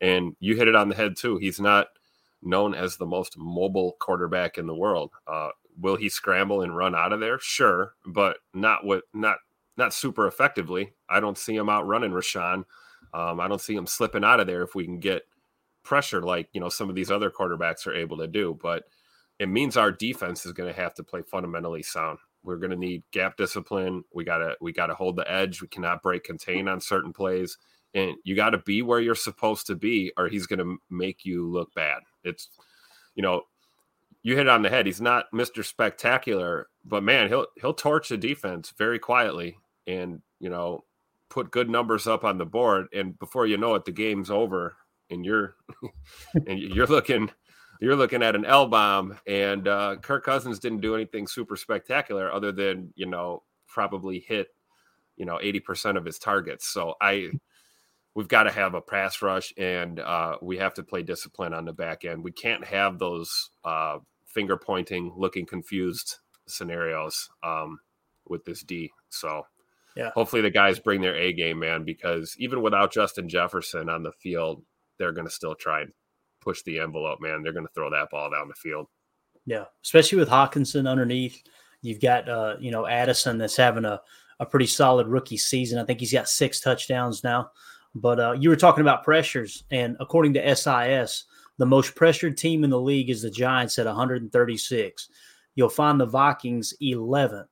And 0.00 0.34
you 0.40 0.56
hit 0.56 0.66
it 0.66 0.74
on 0.74 0.88
the 0.88 0.94
head 0.94 1.14
too. 1.14 1.36
He's 1.36 1.60
not 1.60 1.88
known 2.42 2.74
as 2.74 2.96
the 2.96 3.06
most 3.06 3.36
mobile 3.38 3.96
quarterback 4.00 4.58
in 4.58 4.66
the 4.66 4.74
world. 4.74 5.12
Uh, 5.26 5.50
will 5.80 5.96
he 5.96 6.08
scramble 6.08 6.62
and 6.62 6.76
run 6.76 6.94
out 6.94 7.12
of 7.12 7.20
there? 7.20 7.38
Sure, 7.38 7.94
but 8.06 8.38
not 8.54 8.84
with 8.84 9.04
not 9.14 9.38
not 9.76 9.94
super 9.94 10.26
effectively. 10.26 10.92
I 11.08 11.20
don't 11.20 11.38
see 11.38 11.56
him 11.56 11.68
out 11.68 11.86
running 11.86 12.12
Rashan. 12.12 12.64
Um, 13.14 13.40
I 13.40 13.48
don't 13.48 13.60
see 13.60 13.74
him 13.74 13.86
slipping 13.86 14.24
out 14.24 14.40
of 14.40 14.46
there 14.46 14.62
if 14.62 14.74
we 14.74 14.84
can 14.84 14.98
get 14.98 15.22
pressure 15.82 16.22
like 16.22 16.48
you 16.52 16.60
know 16.60 16.68
some 16.68 16.88
of 16.88 16.94
these 16.94 17.10
other 17.10 17.30
quarterbacks 17.30 17.86
are 17.86 17.94
able 17.94 18.18
to 18.18 18.26
do. 18.26 18.58
But 18.62 18.84
it 19.38 19.48
means 19.48 19.76
our 19.76 19.92
defense 19.92 20.46
is 20.46 20.52
going 20.52 20.72
to 20.72 20.80
have 20.80 20.94
to 20.94 21.04
play 21.04 21.22
fundamentally 21.22 21.82
sound. 21.82 22.18
We're 22.44 22.58
going 22.58 22.70
to 22.70 22.76
need 22.76 23.02
gap 23.12 23.36
discipline. 23.36 24.04
We 24.14 24.24
gotta 24.24 24.56
we 24.60 24.72
gotta 24.72 24.94
hold 24.94 25.16
the 25.16 25.30
edge. 25.30 25.62
We 25.62 25.68
cannot 25.68 26.02
break 26.02 26.24
contain 26.24 26.68
on 26.68 26.80
certain 26.80 27.12
plays, 27.12 27.56
and 27.94 28.14
you 28.24 28.34
got 28.34 28.50
to 28.50 28.58
be 28.58 28.82
where 28.82 29.00
you're 29.00 29.14
supposed 29.14 29.66
to 29.68 29.76
be, 29.76 30.12
or 30.16 30.28
he's 30.28 30.46
going 30.46 30.58
to 30.58 30.78
make 30.90 31.24
you 31.24 31.48
look 31.48 31.72
bad. 31.74 32.00
It's 32.24 32.48
you 33.14 33.22
know 33.22 33.42
you 34.22 34.36
hit 34.36 34.46
it 34.46 34.50
on 34.50 34.62
the 34.62 34.70
head. 34.70 34.86
He's 34.86 35.00
not 35.00 35.30
Mr. 35.32 35.64
Spectacular, 35.64 36.68
but 36.84 37.02
man, 37.02 37.28
he'll 37.28 37.46
he'll 37.60 37.74
torch 37.74 38.08
the 38.08 38.16
defense 38.16 38.72
very 38.76 38.98
quietly 38.98 39.58
and 39.86 40.22
you 40.38 40.48
know 40.48 40.84
put 41.28 41.50
good 41.50 41.68
numbers 41.68 42.06
up 42.06 42.24
on 42.24 42.38
the 42.38 42.46
board. 42.46 42.86
And 42.92 43.18
before 43.18 43.46
you 43.46 43.56
know 43.56 43.74
it, 43.74 43.84
the 43.84 43.92
game's 43.92 44.30
over, 44.30 44.76
and 45.10 45.24
you're 45.24 45.56
and 46.46 46.58
you're 46.58 46.86
looking 46.86 47.30
you're 47.80 47.96
looking 47.96 48.22
at 48.22 48.36
an 48.36 48.44
L 48.44 48.68
bomb. 48.68 49.18
And 49.26 49.66
uh, 49.66 49.96
Kirk 49.96 50.24
Cousins 50.24 50.60
didn't 50.60 50.82
do 50.82 50.94
anything 50.94 51.26
super 51.26 51.56
spectacular 51.56 52.32
other 52.32 52.52
than 52.52 52.92
you 52.94 53.06
know 53.06 53.42
probably 53.66 54.20
hit 54.20 54.48
you 55.16 55.24
know 55.24 55.40
eighty 55.42 55.60
percent 55.60 55.98
of 55.98 56.04
his 56.04 56.18
targets. 56.18 56.66
So 56.68 56.94
I 57.00 57.30
we've 58.14 58.28
got 58.28 58.44
to 58.44 58.50
have 58.50 58.74
a 58.74 58.80
pass 58.80 59.22
rush 59.22 59.52
and 59.56 60.00
uh, 60.00 60.36
we 60.42 60.58
have 60.58 60.74
to 60.74 60.82
play 60.82 61.02
discipline 61.02 61.54
on 61.54 61.64
the 61.64 61.72
back 61.72 62.04
end. 62.04 62.22
We 62.22 62.32
can't 62.32 62.64
have 62.64 62.98
those 62.98 63.50
uh, 63.64 63.98
finger 64.26 64.56
pointing, 64.56 65.12
looking 65.16 65.46
confused 65.46 66.16
scenarios 66.46 67.30
um, 67.42 67.78
with 68.26 68.44
this 68.44 68.62
D. 68.62 68.90
So 69.08 69.46
yeah, 69.96 70.10
hopefully 70.14 70.42
the 70.42 70.50
guys 70.50 70.78
bring 70.78 71.00
their 71.00 71.16
A 71.16 71.32
game, 71.32 71.58
man, 71.58 71.84
because 71.84 72.34
even 72.38 72.62
without 72.62 72.92
Justin 72.92 73.28
Jefferson 73.28 73.88
on 73.88 74.02
the 74.02 74.12
field, 74.12 74.62
they're 74.98 75.12
going 75.12 75.26
to 75.26 75.32
still 75.32 75.54
try 75.54 75.82
and 75.82 75.92
push 76.40 76.62
the 76.62 76.80
envelope, 76.80 77.20
man. 77.20 77.42
They're 77.42 77.52
going 77.52 77.66
to 77.66 77.72
throw 77.72 77.90
that 77.90 78.10
ball 78.10 78.30
down 78.30 78.48
the 78.48 78.54
field. 78.54 78.88
Yeah, 79.44 79.64
especially 79.84 80.18
with 80.18 80.28
Hockenson 80.28 80.88
underneath. 80.88 81.42
You've 81.82 82.00
got 82.00 82.28
uh, 82.28 82.56
you 82.60 82.70
know 82.70 82.86
Addison 82.86 83.38
that's 83.38 83.56
having 83.56 83.84
a, 83.84 84.00
a 84.38 84.46
pretty 84.46 84.66
solid 84.66 85.08
rookie 85.08 85.36
season. 85.36 85.78
I 85.78 85.84
think 85.84 86.00
he's 86.00 86.12
got 86.12 86.28
six 86.28 86.60
touchdowns 86.60 87.24
now. 87.24 87.50
But 87.94 88.20
uh, 88.20 88.32
you 88.32 88.48
were 88.48 88.56
talking 88.56 88.80
about 88.80 89.04
pressures, 89.04 89.64
and 89.70 89.96
according 90.00 90.34
to 90.34 90.56
SIS, 90.56 91.24
the 91.58 91.66
most 91.66 91.94
pressured 91.94 92.36
team 92.36 92.64
in 92.64 92.70
the 92.70 92.80
league 92.80 93.10
is 93.10 93.22
the 93.22 93.30
Giants 93.30 93.78
at 93.78 93.86
136. 93.86 95.08
You'll 95.54 95.68
find 95.68 96.00
the 96.00 96.06
Vikings 96.06 96.74
11th 96.82 97.46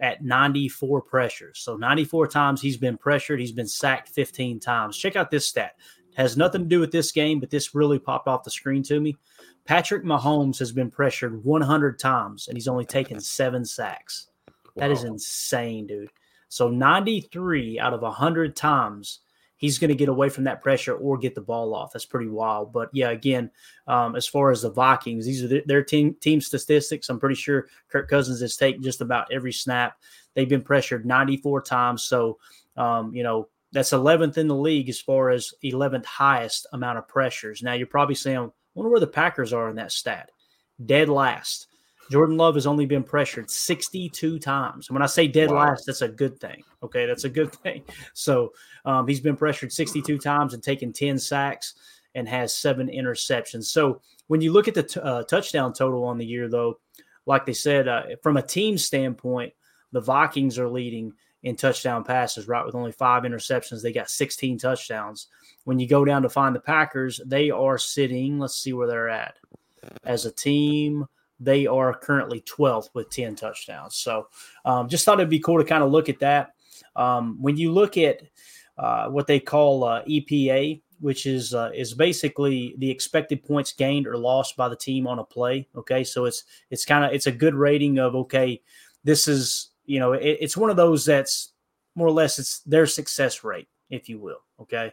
at 0.00 0.22
94 0.22 1.02
pressures. 1.02 1.60
So 1.60 1.76
94 1.76 2.28
times 2.28 2.60
he's 2.60 2.76
been 2.76 2.98
pressured. 2.98 3.40
He's 3.40 3.52
been 3.52 3.66
sacked 3.66 4.08
15 4.10 4.60
times. 4.60 4.98
Check 4.98 5.16
out 5.16 5.30
this 5.30 5.46
stat. 5.46 5.76
It 6.10 6.16
has 6.16 6.36
nothing 6.36 6.62
to 6.62 6.68
do 6.68 6.80
with 6.80 6.92
this 6.92 7.12
game, 7.12 7.40
but 7.40 7.50
this 7.50 7.74
really 7.74 7.98
popped 7.98 8.28
off 8.28 8.44
the 8.44 8.50
screen 8.50 8.82
to 8.84 9.00
me. 9.00 9.16
Patrick 9.64 10.04
Mahomes 10.04 10.58
has 10.58 10.72
been 10.72 10.90
pressured 10.90 11.44
100 11.44 11.98
times 11.98 12.48
and 12.48 12.56
he's 12.56 12.68
only 12.68 12.84
taken 12.84 13.20
seven 13.20 13.64
sacks. 13.64 14.28
Wow. 14.46 14.52
That 14.76 14.90
is 14.90 15.04
insane, 15.04 15.86
dude. 15.86 16.10
So 16.48 16.68
93 16.68 17.78
out 17.78 17.94
of 17.94 18.02
100 18.02 18.56
times 18.56 19.20
he's 19.62 19.78
going 19.78 19.88
to 19.88 19.94
get 19.94 20.08
away 20.08 20.28
from 20.28 20.42
that 20.42 20.60
pressure 20.60 20.94
or 20.96 21.16
get 21.16 21.36
the 21.36 21.40
ball 21.40 21.72
off. 21.72 21.92
That's 21.92 22.04
pretty 22.04 22.26
wild. 22.26 22.72
But 22.72 22.90
yeah, 22.92 23.10
again, 23.10 23.48
um, 23.86 24.16
as 24.16 24.26
far 24.26 24.50
as 24.50 24.62
the 24.62 24.70
Vikings, 24.70 25.24
these 25.24 25.44
are 25.44 25.62
their, 25.64 25.84
team 25.84 26.14
team 26.20 26.40
statistics. 26.40 27.08
I'm 27.08 27.20
pretty 27.20 27.36
sure 27.36 27.68
Kirk 27.88 28.10
Cousins 28.10 28.40
has 28.40 28.56
taken 28.56 28.82
just 28.82 29.00
about 29.00 29.32
every 29.32 29.52
snap. 29.52 29.96
They've 30.34 30.48
been 30.48 30.62
pressured 30.62 31.06
94 31.06 31.62
times. 31.62 32.02
So, 32.02 32.38
um, 32.76 33.14
you 33.14 33.22
know, 33.22 33.48
that's 33.70 33.92
11th 33.92 34.36
in 34.36 34.48
the 34.48 34.56
league 34.56 34.88
as 34.88 35.00
far 35.00 35.30
as 35.30 35.54
11th 35.62 36.06
highest 36.06 36.66
amount 36.72 36.98
of 36.98 37.06
pressures. 37.06 37.62
Now, 37.62 37.74
you're 37.74 37.86
probably 37.86 38.16
saying, 38.16 38.38
I 38.38 38.50
wonder 38.74 38.90
where 38.90 39.00
the 39.00 39.06
Packers 39.06 39.52
are 39.52 39.70
in 39.70 39.76
that 39.76 39.92
stat. 39.92 40.30
Dead 40.84 41.08
last. 41.08 41.68
Jordan 42.12 42.36
Love 42.36 42.56
has 42.56 42.66
only 42.66 42.84
been 42.84 43.02
pressured 43.02 43.50
62 43.50 44.38
times. 44.38 44.88
And 44.88 44.94
when 44.94 45.02
I 45.02 45.06
say 45.06 45.26
dead 45.26 45.50
wow. 45.50 45.68
last, 45.68 45.86
that's 45.86 46.02
a 46.02 46.08
good 46.08 46.38
thing. 46.38 46.62
Okay, 46.82 47.06
that's 47.06 47.24
a 47.24 47.30
good 47.30 47.50
thing. 47.62 47.84
So 48.12 48.52
um, 48.84 49.08
he's 49.08 49.20
been 49.20 49.34
pressured 49.34 49.72
62 49.72 50.18
times 50.18 50.52
and 50.52 50.62
taken 50.62 50.92
10 50.92 51.18
sacks 51.18 51.74
and 52.14 52.28
has 52.28 52.52
seven 52.52 52.88
interceptions. 52.88 53.64
So 53.64 54.02
when 54.26 54.42
you 54.42 54.52
look 54.52 54.68
at 54.68 54.74
the 54.74 54.82
t- 54.82 55.00
uh, 55.00 55.22
touchdown 55.22 55.72
total 55.72 56.04
on 56.04 56.18
the 56.18 56.26
year, 56.26 56.50
though, 56.50 56.80
like 57.24 57.46
they 57.46 57.54
said, 57.54 57.88
uh, 57.88 58.02
from 58.22 58.36
a 58.36 58.42
team 58.42 58.76
standpoint, 58.76 59.54
the 59.92 60.00
Vikings 60.00 60.58
are 60.58 60.68
leading 60.68 61.14
in 61.44 61.56
touchdown 61.56 62.04
passes, 62.04 62.46
right? 62.46 62.66
With 62.66 62.74
only 62.74 62.92
five 62.92 63.22
interceptions, 63.22 63.80
they 63.80 63.90
got 63.90 64.10
16 64.10 64.58
touchdowns. 64.58 65.28
When 65.64 65.78
you 65.78 65.88
go 65.88 66.04
down 66.04 66.20
to 66.22 66.28
find 66.28 66.54
the 66.54 66.60
Packers, 66.60 67.22
they 67.24 67.50
are 67.50 67.78
sitting, 67.78 68.38
let's 68.38 68.56
see 68.56 68.74
where 68.74 68.86
they're 68.86 69.08
at 69.08 69.36
as 70.04 70.26
a 70.26 70.30
team. 70.30 71.06
They 71.42 71.66
are 71.66 71.92
currently 71.92 72.40
12th 72.42 72.90
with 72.94 73.10
10 73.10 73.34
touchdowns. 73.34 73.96
So 73.96 74.28
um, 74.64 74.88
just 74.88 75.04
thought 75.04 75.18
it'd 75.18 75.28
be 75.28 75.40
cool 75.40 75.58
to 75.58 75.64
kind 75.64 75.82
of 75.82 75.90
look 75.90 76.08
at 76.08 76.20
that. 76.20 76.54
Um, 76.94 77.36
when 77.40 77.56
you 77.56 77.72
look 77.72 77.96
at 77.96 78.22
uh, 78.78 79.08
what 79.08 79.26
they 79.26 79.40
call 79.40 79.84
uh, 79.84 80.02
EPA, 80.04 80.80
which 81.00 81.26
is 81.26 81.52
uh, 81.52 81.70
is 81.74 81.94
basically 81.94 82.74
the 82.78 82.90
expected 82.90 83.42
points 83.42 83.72
gained 83.72 84.06
or 84.06 84.16
lost 84.16 84.56
by 84.56 84.68
the 84.68 84.76
team 84.76 85.06
on 85.06 85.18
a 85.18 85.24
play. 85.24 85.68
Okay, 85.76 86.04
so 86.04 86.26
it's 86.26 86.44
it's 86.70 86.84
kind 86.84 87.04
of 87.04 87.12
it's 87.12 87.26
a 87.26 87.32
good 87.32 87.54
rating 87.54 87.98
of 87.98 88.14
okay, 88.14 88.62
this 89.02 89.26
is 89.26 89.70
you 89.84 89.98
know 89.98 90.12
it, 90.12 90.38
it's 90.40 90.56
one 90.56 90.70
of 90.70 90.76
those 90.76 91.04
that's 91.04 91.52
more 91.96 92.06
or 92.06 92.12
less 92.12 92.38
it's 92.38 92.60
their 92.60 92.86
success 92.86 93.42
rate, 93.42 93.68
if 93.90 94.08
you 94.08 94.18
will. 94.18 94.42
Okay, 94.60 94.92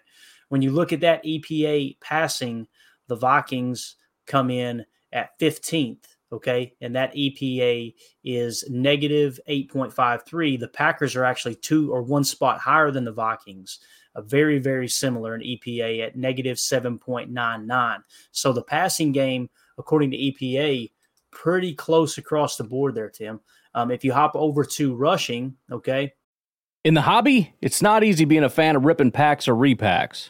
when 0.49 0.63
you 0.63 0.71
look 0.71 0.91
at 0.91 1.01
that 1.01 1.23
EPA 1.23 1.99
passing, 2.01 2.67
the 3.07 3.15
Vikings 3.15 3.95
come 4.25 4.49
in 4.49 4.85
at 5.13 5.39
15th 5.39 6.05
Okay. 6.31 6.73
And 6.81 6.95
that 6.95 7.13
EPA 7.15 7.93
is 8.23 8.63
negative 8.69 9.39
8.53. 9.49 10.59
The 10.59 10.67
Packers 10.67 11.15
are 11.15 11.25
actually 11.25 11.55
two 11.55 11.91
or 11.91 12.03
one 12.03 12.23
spot 12.23 12.59
higher 12.59 12.91
than 12.91 13.05
the 13.05 13.11
Vikings, 13.11 13.79
a 14.15 14.21
very, 14.21 14.59
very 14.59 14.87
similar 14.87 15.35
in 15.35 15.41
EPA 15.41 16.05
at 16.05 16.15
negative 16.15 16.57
7.99. 16.57 18.03
So 18.31 18.53
the 18.53 18.63
passing 18.63 19.11
game, 19.11 19.49
according 19.77 20.11
to 20.11 20.17
EPA, 20.17 20.91
pretty 21.31 21.73
close 21.73 22.17
across 22.17 22.57
the 22.57 22.63
board 22.63 22.95
there, 22.95 23.09
Tim. 23.09 23.39
Um, 23.73 23.91
if 23.91 24.03
you 24.03 24.13
hop 24.13 24.35
over 24.35 24.63
to 24.65 24.95
rushing, 24.95 25.55
okay. 25.71 26.13
In 26.83 26.93
the 26.93 27.01
hobby, 27.01 27.53
it's 27.61 27.81
not 27.81 28.03
easy 28.03 28.25
being 28.25 28.43
a 28.43 28.49
fan 28.49 28.75
of 28.75 28.85
ripping 28.85 29.11
packs 29.11 29.47
or 29.47 29.53
repacks. 29.53 30.29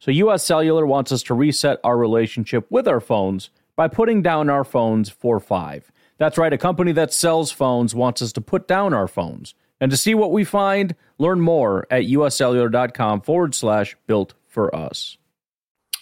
So, 0.00 0.10
US 0.10 0.42
Cellular 0.42 0.86
wants 0.86 1.12
us 1.12 1.22
to 1.24 1.34
reset 1.34 1.78
our 1.84 1.96
relationship 1.96 2.66
with 2.70 2.88
our 2.88 3.00
phones 3.00 3.50
by 3.76 3.86
putting 3.86 4.22
down 4.22 4.48
our 4.48 4.64
phones 4.64 5.10
for 5.10 5.38
five. 5.38 5.92
That's 6.16 6.38
right, 6.38 6.52
a 6.52 6.58
company 6.58 6.92
that 6.92 7.12
sells 7.12 7.52
phones 7.52 7.94
wants 7.94 8.22
us 8.22 8.32
to 8.32 8.40
put 8.40 8.66
down 8.66 8.94
our 8.94 9.06
phones. 9.06 9.54
And 9.78 9.90
to 9.90 9.96
see 9.96 10.14
what 10.14 10.32
we 10.32 10.44
find, 10.44 10.94
learn 11.18 11.40
more 11.40 11.86
at 11.90 12.04
uscellular.com 12.04 13.22
forward 13.22 13.54
slash 13.54 13.96
built 14.06 14.34
for 14.48 14.74
us. 14.74 15.18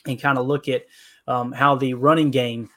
And 0.07 0.21
kind 0.21 0.39
of 0.39 0.47
look 0.47 0.69
at 0.69 0.87
um, 1.27 1.53
how 1.53 1.75
the 1.75 1.95
running 1.95 2.31
game 2.31 2.71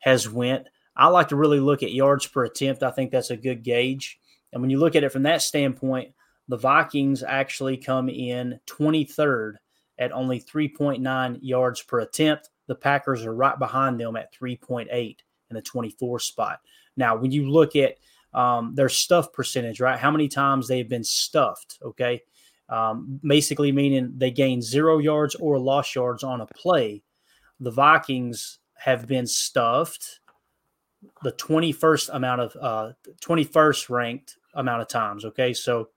has 0.00 0.28
went. 0.28 0.68
I 0.96 1.08
like 1.08 1.28
to 1.28 1.36
really 1.36 1.60
look 1.60 1.82
at 1.82 1.92
yards 1.92 2.26
per 2.26 2.44
attempt. 2.44 2.82
I 2.82 2.90
think 2.90 3.10
that's 3.10 3.30
a 3.30 3.36
good 3.36 3.62
gauge. 3.62 4.18
And 4.52 4.62
when 4.62 4.70
you 4.70 4.78
look 4.78 4.96
at 4.96 5.04
it 5.04 5.12
from 5.12 5.24
that 5.24 5.42
standpoint, 5.42 6.14
the 6.48 6.56
Vikings 6.56 7.22
actually 7.22 7.76
come 7.76 8.08
in 8.08 8.58
23rd 8.66 9.56
at 9.98 10.12
only 10.12 10.40
3.9 10.40 11.38
yards 11.42 11.82
per 11.82 12.00
attempt. 12.00 12.50
The 12.66 12.74
Packers 12.74 13.24
are 13.24 13.34
right 13.34 13.58
behind 13.58 13.98
them 13.98 14.16
at 14.16 14.34
3.8 14.34 14.88
in 14.90 15.16
the 15.50 15.62
24 15.62 16.20
spot. 16.20 16.60
Now, 16.96 17.16
when 17.16 17.30
you 17.30 17.50
look 17.50 17.76
at 17.76 17.96
um, 18.34 18.74
their 18.74 18.88
stuff 18.88 19.32
percentage, 19.32 19.80
right? 19.80 19.98
How 19.98 20.10
many 20.10 20.28
times 20.28 20.68
they've 20.68 20.88
been 20.88 21.04
stuffed, 21.04 21.78
okay? 21.82 22.22
Um, 22.68 23.18
basically, 23.22 23.72
meaning 23.72 24.12
they 24.16 24.30
gain 24.30 24.60
zero 24.60 24.98
yards 24.98 25.34
or 25.34 25.58
lost 25.58 25.94
yards 25.94 26.22
on 26.22 26.42
a 26.42 26.46
play. 26.46 27.02
The 27.60 27.70
Vikings 27.70 28.58
have 28.76 29.06
been 29.06 29.26
stuffed 29.26 30.20
the 31.22 31.32
21st 31.32 32.14
amount 32.14 32.40
of 32.40 32.56
uh 32.60 32.92
21st 33.20 33.88
ranked 33.88 34.36
amount 34.54 34.82
of 34.82 34.88
times 34.88 35.24
okay 35.24 35.52
so 35.52 35.88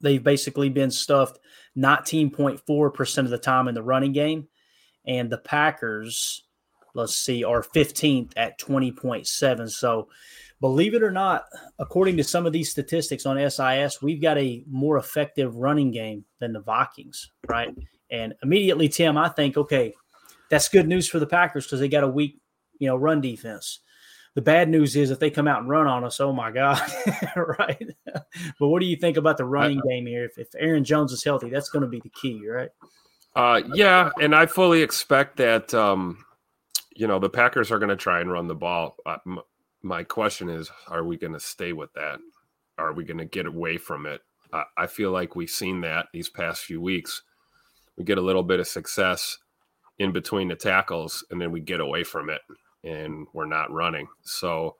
they've 0.00 0.22
basically 0.22 0.68
been 0.68 0.90
stuffed 0.90 1.38
19.4% 1.76 3.18
of 3.18 3.30
the 3.30 3.38
time 3.38 3.68
in 3.68 3.74
the 3.74 3.82
running 3.82 4.12
game. 4.12 4.48
And 5.06 5.30
the 5.30 5.38
packers 5.38 6.46
let's 6.96 7.14
see 7.14 7.44
are 7.44 7.62
15th 7.62 8.32
at 8.36 8.58
20.7 8.58 9.70
so 9.70 10.08
believe 10.60 10.94
it 10.94 11.02
or 11.02 11.12
not 11.12 11.44
according 11.78 12.16
to 12.16 12.24
some 12.24 12.46
of 12.46 12.52
these 12.52 12.70
statistics 12.70 13.26
on 13.26 13.36
sis 13.50 14.02
we've 14.02 14.22
got 14.22 14.38
a 14.38 14.64
more 14.68 14.96
effective 14.96 15.54
running 15.56 15.90
game 15.90 16.24
than 16.40 16.52
the 16.52 16.60
vikings 16.60 17.30
right? 17.48 17.74
And 18.10 18.34
immediately 18.42 18.88
tim 18.88 19.18
i 19.18 19.28
think 19.28 19.56
okay 19.56 19.92
that's 20.50 20.68
good 20.68 20.88
news 20.88 21.06
for 21.06 21.18
the 21.18 21.26
packers 21.26 21.66
because 21.66 21.80
they 21.80 21.88
got 21.88 22.04
a 22.04 22.08
weak 22.08 22.40
you 22.78 22.88
know 22.88 22.96
run 22.96 23.20
defense 23.20 23.80
the 24.36 24.42
bad 24.42 24.68
news 24.68 24.94
is 24.96 25.10
if 25.10 25.18
they 25.18 25.30
come 25.30 25.48
out 25.48 25.60
and 25.60 25.68
run 25.68 25.86
on 25.86 26.04
us, 26.04 26.20
oh 26.20 26.30
my 26.30 26.50
God, 26.50 26.78
right? 27.58 27.96
but 28.60 28.68
what 28.68 28.80
do 28.80 28.86
you 28.86 28.94
think 28.94 29.16
about 29.16 29.38
the 29.38 29.46
running 29.46 29.80
game 29.88 30.06
here? 30.06 30.26
If, 30.26 30.36
if 30.36 30.48
Aaron 30.58 30.84
Jones 30.84 31.10
is 31.10 31.24
healthy, 31.24 31.48
that's 31.48 31.70
going 31.70 31.80
to 31.80 31.88
be 31.88 32.00
the 32.00 32.10
key, 32.10 32.46
right? 32.46 32.68
Uh, 33.34 33.62
yeah, 33.72 34.10
and 34.20 34.34
I 34.34 34.44
fully 34.44 34.82
expect 34.82 35.38
that. 35.38 35.72
Um, 35.72 36.22
you 36.94 37.06
know, 37.06 37.18
the 37.18 37.30
Packers 37.30 37.70
are 37.70 37.78
going 37.78 37.88
to 37.88 37.96
try 37.96 38.20
and 38.20 38.30
run 38.30 38.46
the 38.46 38.54
ball. 38.54 38.96
Uh, 39.06 39.16
m- 39.26 39.40
my 39.82 40.04
question 40.04 40.50
is, 40.50 40.70
are 40.86 41.02
we 41.02 41.16
going 41.16 41.32
to 41.32 41.40
stay 41.40 41.72
with 41.72 41.92
that? 41.94 42.18
Are 42.76 42.92
we 42.92 43.04
going 43.04 43.18
to 43.18 43.24
get 43.24 43.46
away 43.46 43.78
from 43.78 44.04
it? 44.04 44.20
Uh, 44.52 44.64
I 44.76 44.86
feel 44.86 45.12
like 45.12 45.34
we've 45.34 45.48
seen 45.48 45.80
that 45.80 46.08
these 46.12 46.28
past 46.28 46.62
few 46.62 46.82
weeks. 46.82 47.22
We 47.96 48.04
get 48.04 48.18
a 48.18 48.22
little 48.22 48.42
bit 48.42 48.60
of 48.60 48.68
success 48.68 49.38
in 49.98 50.12
between 50.12 50.48
the 50.48 50.56
tackles, 50.56 51.24
and 51.30 51.40
then 51.40 51.52
we 51.52 51.60
get 51.60 51.80
away 51.80 52.04
from 52.04 52.28
it 52.28 52.42
and 52.84 53.26
we're 53.32 53.46
not 53.46 53.70
running. 53.70 54.08
So 54.22 54.76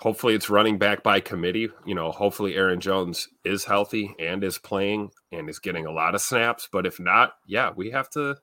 hopefully 0.00 0.34
it's 0.34 0.50
running 0.50 0.78
back 0.78 1.02
by 1.02 1.20
committee. 1.20 1.68
You 1.86 1.94
know, 1.94 2.10
hopefully 2.10 2.56
Aaron 2.56 2.80
Jones 2.80 3.28
is 3.44 3.64
healthy 3.64 4.14
and 4.18 4.42
is 4.42 4.58
playing 4.58 5.10
and 5.32 5.48
is 5.48 5.58
getting 5.58 5.86
a 5.86 5.92
lot 5.92 6.14
of 6.14 6.20
snaps. 6.20 6.68
But 6.70 6.86
if 6.86 6.98
not, 6.98 7.34
yeah, 7.46 7.70
we 7.74 7.90
have 7.90 8.10
to 8.10 8.36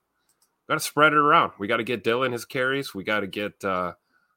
got 0.68 0.76
to 0.76 0.80
spread 0.80 1.14
it 1.14 1.20
around. 1.20 1.54
We 1.60 1.68
got 1.68 1.78
to 1.78 1.84
get 1.84 2.04
Dillon 2.04 2.32
his 2.32 2.46
carries. 2.46 2.94
We 2.94 3.04
got 3.04 3.22
to 3.22 3.28
get. 3.28 3.64
uh 3.64 3.94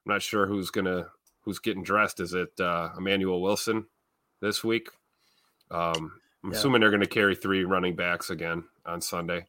I'm 0.07 0.13
not 0.13 0.23
sure 0.23 0.47
who's 0.47 0.71
gonna 0.71 1.09
who's 1.43 1.59
getting 1.59 1.83
dressed. 1.83 2.21
Is 2.21 2.35
it 2.35 2.59
uh 2.61 2.91
Emmanuel 2.99 3.41
Wilson 3.41 3.87
this 4.41 4.63
week? 4.63 4.89
Um, 5.71 6.21
I'm 6.43 6.53
yeah. 6.53 6.59
assuming 6.59 6.81
they're 6.81 6.91
going 6.91 7.01
to 7.01 7.09
carry 7.09 7.35
three 7.35 7.65
running 7.65 7.97
backs 7.97 8.31
again 8.31 8.65
on 8.85 9.01
Sunday. 9.01 9.47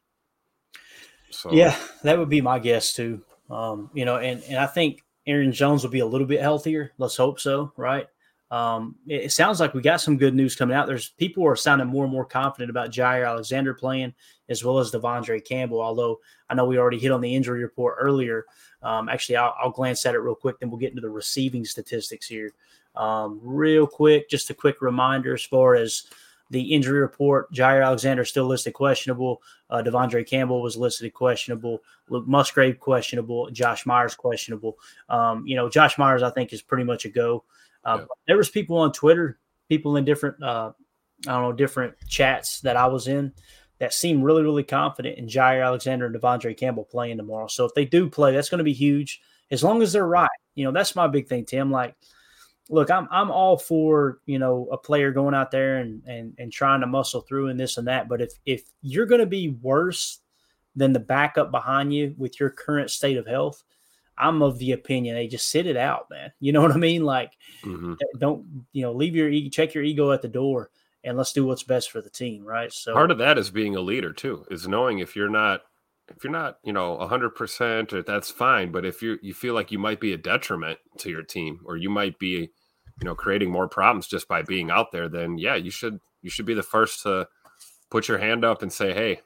So 1.29 1.51
yeah, 1.51 1.75
that 2.03 2.17
would 2.17 2.29
be 2.29 2.41
my 2.41 2.59
guess 2.59 2.93
too. 2.93 3.21
Um, 3.49 3.89
you 3.93 4.05
know, 4.05 4.17
and 4.17 4.43
and 4.43 4.57
I 4.57 4.65
think 4.65 5.03
Aaron 5.27 5.51
Jones 5.51 5.83
will 5.83 5.91
be 5.91 5.99
a 5.99 6.05
little 6.05 6.27
bit 6.27 6.41
healthier. 6.41 6.91
Let's 6.97 7.17
hope 7.17 7.39
so, 7.39 7.71
right? 7.77 8.07
Um, 8.51 8.95
it, 9.07 9.25
it, 9.25 9.31
sounds 9.31 9.59
like 9.59 9.73
we 9.73 9.81
got 9.81 10.01
some 10.01 10.17
good 10.17 10.35
news 10.35 10.55
coming 10.55 10.75
out. 10.75 10.85
There's 10.85 11.09
people 11.09 11.45
are 11.47 11.55
sounding 11.55 11.87
more 11.87 12.03
and 12.03 12.13
more 12.13 12.25
confident 12.25 12.69
about 12.69 12.91
Jaire 12.91 13.27
Alexander 13.27 13.73
playing 13.73 14.13
as 14.49 14.63
well 14.63 14.77
as 14.77 14.91
De'Vondre 14.91 15.43
Campbell. 15.43 15.81
Although 15.81 16.19
I 16.49 16.53
know 16.53 16.65
we 16.65 16.77
already 16.77 16.99
hit 16.99 17.11
on 17.11 17.21
the 17.21 17.35
injury 17.35 17.63
report 17.63 17.95
earlier. 17.99 18.45
Um, 18.83 19.09
actually, 19.09 19.37
I'll, 19.37 19.55
I'll, 19.59 19.71
glance 19.71 20.05
at 20.05 20.13
it 20.13 20.19
real 20.19 20.35
quick, 20.35 20.59
then 20.59 20.69
we'll 20.69 20.79
get 20.79 20.91
into 20.91 21.01
the 21.01 21.09
receiving 21.09 21.65
statistics 21.65 22.27
here. 22.27 22.53
Um, 22.95 23.39
real 23.41 23.87
quick, 23.87 24.29
just 24.29 24.51
a 24.51 24.53
quick 24.53 24.81
reminder 24.81 25.33
as 25.33 25.43
far 25.43 25.75
as 25.75 26.03
the 26.51 26.73
injury 26.73 26.99
report. 26.99 27.51
Jaire 27.51 27.83
Alexander 27.83 28.23
still 28.23 28.45
listed 28.45 28.73
questionable. 28.73 29.41
Uh, 29.69 29.81
De'Vondre 29.81 30.27
Campbell 30.27 30.61
was 30.61 30.77
listed 30.77 31.11
questionable. 31.13 31.81
Luke 32.09 32.27
Musgrave 32.27 32.79
questionable. 32.79 33.49
Josh 33.51 33.85
Myers 33.85 34.15
questionable. 34.15 34.77
Um, 35.09 35.45
you 35.47 35.55
know, 35.55 35.69
Josh 35.69 35.97
Myers 35.97 36.23
I 36.23 36.29
think 36.29 36.53
is 36.53 36.61
pretty 36.61 36.83
much 36.83 37.05
a 37.05 37.09
go. 37.09 37.43
Uh, 37.83 37.97
yeah. 37.99 38.05
There 38.27 38.37
was 38.37 38.49
people 38.49 38.77
on 38.77 38.91
Twitter, 38.91 39.39
people 39.69 39.97
in 39.97 40.05
different, 40.05 40.41
uh, 40.41 40.71
I 41.27 41.31
don't 41.31 41.41
know, 41.41 41.53
different 41.53 41.95
chats 42.07 42.61
that 42.61 42.77
I 42.77 42.87
was 42.87 43.07
in 43.07 43.33
that 43.79 43.93
seemed 43.93 44.23
really, 44.23 44.43
really 44.43 44.63
confident 44.63 45.17
in 45.17 45.27
Jaire 45.27 45.65
Alexander 45.65 46.05
and 46.05 46.15
De'Vondre 46.15 46.55
Campbell 46.57 46.85
playing 46.85 47.17
tomorrow. 47.17 47.47
So 47.47 47.65
if 47.65 47.73
they 47.73 47.85
do 47.85 48.09
play, 48.09 48.33
that's 48.33 48.49
going 48.49 48.59
to 48.59 48.63
be 48.63 48.73
huge. 48.73 49.21
As 49.51 49.63
long 49.63 49.81
as 49.81 49.93
they're 49.93 50.07
right, 50.07 50.29
you 50.55 50.63
know, 50.63 50.71
that's 50.71 50.95
my 50.95 51.07
big 51.07 51.27
thing, 51.27 51.45
Tim. 51.45 51.71
Like 51.71 51.95
look, 52.69 52.89
I'm 52.89 53.07
I'm 53.11 53.31
all 53.31 53.57
for 53.57 54.19
you 54.25 54.39
know 54.39 54.67
a 54.71 54.77
player 54.77 55.11
going 55.11 55.35
out 55.35 55.51
there 55.51 55.77
and 55.77 56.03
and 56.05 56.33
and 56.37 56.51
trying 56.51 56.81
to 56.81 56.87
muscle 56.87 57.21
through 57.21 57.47
and 57.49 57.59
this 57.59 57.77
and 57.77 57.87
that. 57.87 58.07
But 58.07 58.21
if 58.21 58.33
if 58.45 58.63
you're 58.81 59.05
going 59.05 59.21
to 59.21 59.25
be 59.25 59.49
worse 59.49 60.19
than 60.75 60.93
the 60.93 60.99
backup 60.99 61.51
behind 61.51 61.93
you 61.93 62.13
with 62.17 62.39
your 62.39 62.49
current 62.49 62.89
state 62.89 63.17
of 63.17 63.27
health, 63.27 63.63
I'm 64.17 64.41
of 64.41 64.57
the 64.59 64.73
opinion 64.73 65.15
they 65.15 65.27
just 65.27 65.49
sit 65.49 65.67
it 65.67 65.77
out, 65.77 66.07
man. 66.09 66.31
You 66.39 66.51
know 66.51 66.61
what 66.61 66.71
I 66.71 66.77
mean? 66.77 67.03
Like, 67.03 67.33
mm-hmm. 67.63 67.93
don't 68.17 68.65
you 68.71 68.83
know 68.83 68.93
leave 68.93 69.15
your 69.15 69.29
ego, 69.29 69.49
check 69.49 69.73
your 69.73 69.83
ego 69.83 70.11
at 70.11 70.21
the 70.21 70.27
door, 70.27 70.69
and 71.03 71.17
let's 71.17 71.33
do 71.33 71.45
what's 71.45 71.63
best 71.63 71.91
for 71.91 72.01
the 72.01 72.09
team, 72.09 72.43
right? 72.43 72.71
So 72.71 72.93
part 72.93 73.11
of 73.11 73.17
that 73.19 73.37
is 73.37 73.49
being 73.49 73.75
a 73.75 73.81
leader 73.81 74.13
too, 74.13 74.45
is 74.49 74.67
knowing 74.67 74.99
if 74.99 75.15
you're 75.15 75.29
not 75.29 75.61
if 76.09 76.23
you're 76.23 76.31
not, 76.31 76.57
you 76.63 76.73
know, 76.73 76.97
hundred 76.99 77.31
percent, 77.31 77.93
or 77.93 78.03
that's 78.03 78.29
fine. 78.29 78.71
But 78.71 78.85
if 78.85 79.01
you 79.01 79.17
you 79.21 79.33
feel 79.33 79.53
like 79.53 79.71
you 79.71 79.79
might 79.79 79.99
be 79.99 80.13
a 80.13 80.17
detriment 80.17 80.79
to 80.99 81.09
your 81.09 81.23
team, 81.23 81.61
or 81.65 81.77
you 81.77 81.89
might 81.89 82.19
be, 82.19 82.51
you 83.01 83.03
know, 83.03 83.15
creating 83.15 83.51
more 83.51 83.67
problems 83.67 84.07
just 84.07 84.27
by 84.27 84.41
being 84.41 84.69
out 84.69 84.91
there, 84.91 85.09
then 85.09 85.37
yeah, 85.37 85.55
you 85.55 85.71
should 85.71 85.99
you 86.21 86.29
should 86.29 86.45
be 86.45 86.53
the 86.53 86.63
first 86.63 87.03
to 87.03 87.27
put 87.89 88.07
your 88.07 88.17
hand 88.19 88.45
up 88.45 88.61
and 88.61 88.71
say, 88.71 88.93
hey, 88.93 89.21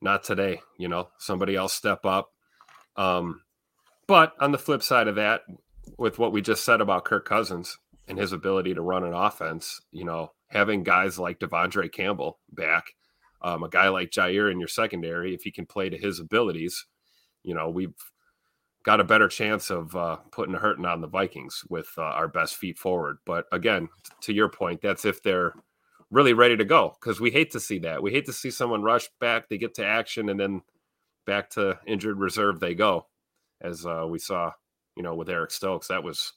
not 0.00 0.24
today. 0.24 0.60
You 0.78 0.88
know, 0.88 1.08
somebody 1.18 1.56
else 1.56 1.72
step 1.72 2.04
up. 2.04 2.30
Um, 2.96 3.42
but 4.06 4.32
on 4.40 4.52
the 4.52 4.58
flip 4.58 4.82
side 4.82 5.08
of 5.08 5.16
that, 5.16 5.42
with 5.98 6.18
what 6.18 6.32
we 6.32 6.42
just 6.42 6.64
said 6.64 6.80
about 6.80 7.04
Kirk 7.04 7.26
Cousins 7.26 7.78
and 8.06 8.18
his 8.18 8.32
ability 8.32 8.74
to 8.74 8.82
run 8.82 9.04
an 9.04 9.12
offense, 9.12 9.80
you 9.92 10.04
know, 10.04 10.32
having 10.48 10.82
guys 10.82 11.18
like 11.18 11.38
De'Vondre 11.38 11.92
Campbell 11.92 12.38
back 12.50 12.84
um, 13.42 13.62
a 13.62 13.68
guy 13.68 13.88
like 13.88 14.10
Jaire 14.10 14.50
in 14.50 14.58
your 14.58 14.68
secondary, 14.68 15.34
if 15.34 15.42
he 15.42 15.50
can 15.50 15.66
play 15.66 15.88
to 15.88 15.96
his 15.96 16.20
abilities, 16.20 16.86
you 17.42 17.54
know, 17.54 17.68
we've 17.68 17.94
got 18.84 19.00
a 19.00 19.04
better 19.04 19.28
chance 19.28 19.70
of 19.70 19.94
uh, 19.94 20.16
putting 20.30 20.54
a 20.54 20.58
hurting 20.58 20.86
on 20.86 21.00
the 21.00 21.06
Vikings 21.06 21.62
with 21.68 21.88
uh, 21.98 22.02
our 22.02 22.28
best 22.28 22.56
feet 22.56 22.78
forward. 22.78 23.18
But 23.26 23.46
again, 23.52 23.88
to 24.22 24.32
your 24.32 24.48
point, 24.48 24.80
that's 24.82 25.04
if 25.04 25.22
they're 25.22 25.54
really 26.10 26.32
ready 26.32 26.56
to 26.56 26.64
go 26.64 26.96
because 27.00 27.20
we 27.20 27.30
hate 27.30 27.50
to 27.52 27.60
see 27.60 27.78
that. 27.80 28.02
We 28.02 28.12
hate 28.12 28.26
to 28.26 28.32
see 28.32 28.50
someone 28.50 28.82
rush 28.82 29.08
back, 29.20 29.48
they 29.48 29.58
get 29.58 29.74
to 29.74 29.84
action, 29.84 30.28
and 30.28 30.40
then 30.40 30.62
back 31.26 31.50
to 31.50 31.78
injured 31.86 32.18
reserve 32.18 32.60
they 32.60 32.74
go, 32.74 33.06
as 33.60 33.84
uh, 33.84 34.06
we 34.08 34.18
saw, 34.18 34.52
you 34.96 35.02
know, 35.02 35.14
with 35.14 35.28
Eric 35.28 35.50
Stokes. 35.50 35.88
That 35.88 36.02
was 36.02 36.32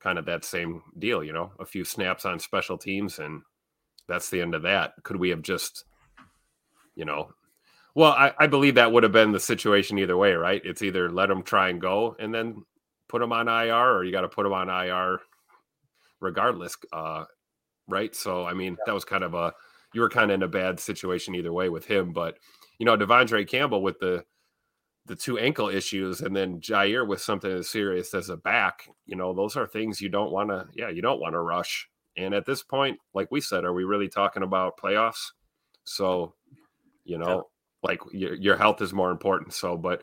kind 0.00 0.18
of 0.18 0.26
that 0.26 0.44
same 0.44 0.82
deal, 0.98 1.22
you 1.24 1.32
know, 1.32 1.52
a 1.58 1.66
few 1.66 1.84
snaps 1.84 2.24
on 2.24 2.38
special 2.38 2.78
teams, 2.78 3.18
and 3.18 3.42
that's 4.08 4.30
the 4.30 4.40
end 4.40 4.54
of 4.54 4.62
that. 4.62 4.92
Could 5.02 5.16
we 5.16 5.30
have 5.30 5.42
just 5.42 5.84
you 6.94 7.04
know. 7.04 7.32
Well, 7.94 8.12
I, 8.12 8.32
I 8.38 8.46
believe 8.46 8.76
that 8.76 8.90
would 8.90 9.02
have 9.02 9.12
been 9.12 9.32
the 9.32 9.40
situation 9.40 9.98
either 9.98 10.16
way, 10.16 10.32
right? 10.32 10.62
It's 10.64 10.82
either 10.82 11.10
let 11.10 11.28
them 11.28 11.42
try 11.42 11.68
and 11.68 11.80
go 11.80 12.16
and 12.18 12.34
then 12.34 12.64
put 13.08 13.20
them 13.20 13.32
on 13.32 13.48
IR, 13.48 13.96
or 13.96 14.04
you 14.04 14.12
got 14.12 14.22
to 14.22 14.28
put 14.28 14.44
them 14.44 14.54
on 14.54 14.70
IR 14.70 15.20
regardless, 16.20 16.76
uh, 16.92 17.24
right? 17.88 18.14
So, 18.14 18.46
I 18.46 18.54
mean, 18.54 18.78
that 18.86 18.94
was 18.94 19.04
kind 19.04 19.24
of 19.24 19.34
a 19.34 19.52
you 19.92 20.00
were 20.00 20.08
kind 20.08 20.30
of 20.30 20.36
in 20.36 20.42
a 20.42 20.48
bad 20.48 20.80
situation 20.80 21.34
either 21.34 21.52
way 21.52 21.68
with 21.68 21.84
him, 21.84 22.12
but 22.12 22.38
you 22.78 22.86
know, 22.86 22.96
De'Vondre 22.96 23.46
Campbell 23.46 23.82
with 23.82 23.98
the 23.98 24.24
the 25.06 25.16
two 25.16 25.38
ankle 25.38 25.68
issues 25.68 26.20
and 26.20 26.34
then 26.34 26.60
Jaire 26.60 27.06
with 27.06 27.20
something 27.20 27.50
as 27.50 27.68
serious 27.68 28.14
as 28.14 28.28
a 28.28 28.36
back, 28.36 28.88
you 29.04 29.16
know, 29.16 29.32
those 29.34 29.56
are 29.56 29.66
things 29.66 30.00
you 30.00 30.08
don't 30.08 30.30
want 30.30 30.50
to, 30.50 30.66
yeah, 30.74 30.88
you 30.88 31.02
don't 31.02 31.20
want 31.20 31.34
to 31.34 31.40
rush. 31.40 31.88
And 32.16 32.32
at 32.34 32.46
this 32.46 32.62
point, 32.62 32.98
like 33.12 33.30
we 33.30 33.40
said, 33.40 33.64
are 33.64 33.72
we 33.72 33.84
really 33.84 34.08
talking 34.08 34.44
about 34.44 34.78
playoffs? 34.78 35.32
So 35.84 36.34
you 37.04 37.18
know, 37.18 37.48
yeah. 37.82 37.88
like 37.88 38.00
your, 38.12 38.34
your 38.34 38.56
health 38.56 38.82
is 38.82 38.92
more 38.92 39.10
important. 39.10 39.52
So, 39.52 39.76
but 39.76 40.02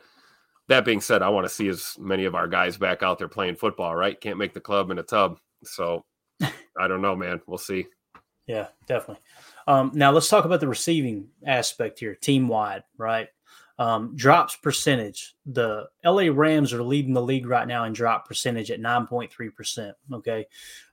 that 0.68 0.84
being 0.84 1.00
said, 1.00 1.22
I 1.22 1.28
want 1.28 1.46
to 1.46 1.52
see 1.52 1.68
as 1.68 1.96
many 1.98 2.24
of 2.24 2.34
our 2.34 2.46
guys 2.46 2.76
back 2.76 3.02
out 3.02 3.18
there 3.18 3.28
playing 3.28 3.56
football, 3.56 3.94
right? 3.94 4.20
Can't 4.20 4.38
make 4.38 4.54
the 4.54 4.60
club 4.60 4.90
in 4.90 4.98
a 4.98 5.02
tub. 5.02 5.38
So 5.64 6.04
I 6.40 6.88
don't 6.88 7.02
know, 7.02 7.16
man. 7.16 7.40
We'll 7.46 7.58
see. 7.58 7.86
Yeah, 8.46 8.68
definitely. 8.86 9.22
Um, 9.66 9.92
now 9.94 10.10
let's 10.10 10.28
talk 10.28 10.44
about 10.44 10.60
the 10.60 10.68
receiving 10.68 11.28
aspect 11.46 12.00
here, 12.00 12.14
team 12.14 12.48
wide, 12.48 12.82
right? 12.96 13.28
Um, 13.78 14.14
drops 14.14 14.56
percentage. 14.56 15.34
The 15.46 15.88
LA 16.04 16.28
Rams 16.32 16.72
are 16.72 16.82
leading 16.82 17.14
the 17.14 17.22
league 17.22 17.46
right 17.46 17.66
now 17.66 17.84
in 17.84 17.92
drop 17.92 18.28
percentage 18.28 18.70
at 18.70 18.80
9.3%. 18.80 19.92
Okay. 20.12 20.46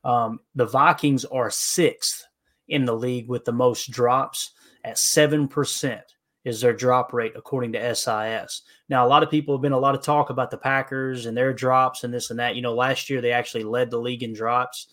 Um, 0.03 0.39
the 0.55 0.65
Vikings 0.65 1.25
are 1.25 1.49
sixth 1.49 2.25
in 2.67 2.85
the 2.85 2.95
league 2.95 3.27
with 3.27 3.43
the 3.45 3.51
most 3.51 3.91
drops 3.91 4.51
at 4.87 4.95
7% 4.95 6.01
is 6.45 6.61
their 6.61 6.73
drop 6.73 7.11
rate 7.11 7.33
according 7.35 7.73
to 7.73 7.95
SIS. 7.95 8.61
Now, 8.87 9.05
a 9.05 9.09
lot 9.09 9.21
of 9.21 9.29
people 9.29 9.53
have 9.53 9.61
been 9.61 9.73
a 9.73 9.79
lot 9.79 9.95
of 9.95 10.01
talk 10.01 10.29
about 10.29 10.49
the 10.49 10.57
Packers 10.57 11.25
and 11.25 11.35
their 11.35 11.53
drops 11.53 12.03
and 12.03 12.13
this 12.13 12.29
and 12.29 12.39
that. 12.39 12.55
You 12.55 12.61
know, 12.61 12.73
last 12.73 13.09
year 13.09 13.19
they 13.19 13.33
actually 13.33 13.65
led 13.65 13.91
the 13.91 13.99
league 13.99 14.23
in 14.23 14.33
drops. 14.33 14.87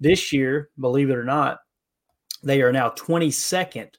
This 0.00 0.32
year, 0.32 0.70
believe 0.80 1.10
it 1.10 1.16
or 1.16 1.24
not, 1.24 1.60
they 2.42 2.62
are 2.62 2.72
now 2.72 2.90
22nd 2.90 3.90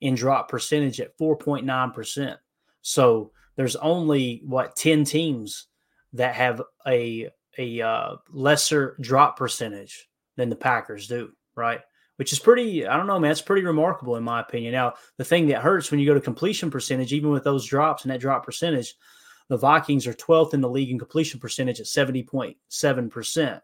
in 0.00 0.14
drop 0.16 0.48
percentage 0.48 1.00
at 1.00 1.16
4.9%. 1.18 2.36
So 2.82 3.30
there's 3.56 3.76
only 3.76 4.42
what 4.44 4.74
10 4.74 5.04
teams 5.04 5.68
that 6.14 6.34
have 6.34 6.62
a 6.86 7.28
a 7.58 7.80
uh, 7.80 8.16
lesser 8.30 8.96
drop 9.00 9.36
percentage 9.36 10.08
than 10.36 10.48
the 10.48 10.56
Packers 10.56 11.06
do, 11.08 11.30
right? 11.54 11.80
Which 12.20 12.34
is 12.34 12.38
pretty, 12.38 12.86
I 12.86 12.98
don't 12.98 13.06
know, 13.06 13.18
man, 13.18 13.30
it's 13.30 13.40
pretty 13.40 13.64
remarkable 13.64 14.16
in 14.16 14.24
my 14.24 14.42
opinion. 14.42 14.72
Now, 14.72 14.92
the 15.16 15.24
thing 15.24 15.46
that 15.46 15.62
hurts 15.62 15.90
when 15.90 15.98
you 15.98 16.04
go 16.04 16.12
to 16.12 16.20
completion 16.20 16.70
percentage, 16.70 17.14
even 17.14 17.30
with 17.30 17.44
those 17.44 17.64
drops 17.64 18.04
and 18.04 18.12
that 18.12 18.20
drop 18.20 18.44
percentage, 18.44 18.94
the 19.48 19.56
Vikings 19.56 20.06
are 20.06 20.12
12th 20.12 20.52
in 20.52 20.60
the 20.60 20.68
league 20.68 20.90
in 20.90 20.98
completion 20.98 21.40
percentage 21.40 21.80
at 21.80 21.86
70.7%. 21.86 23.60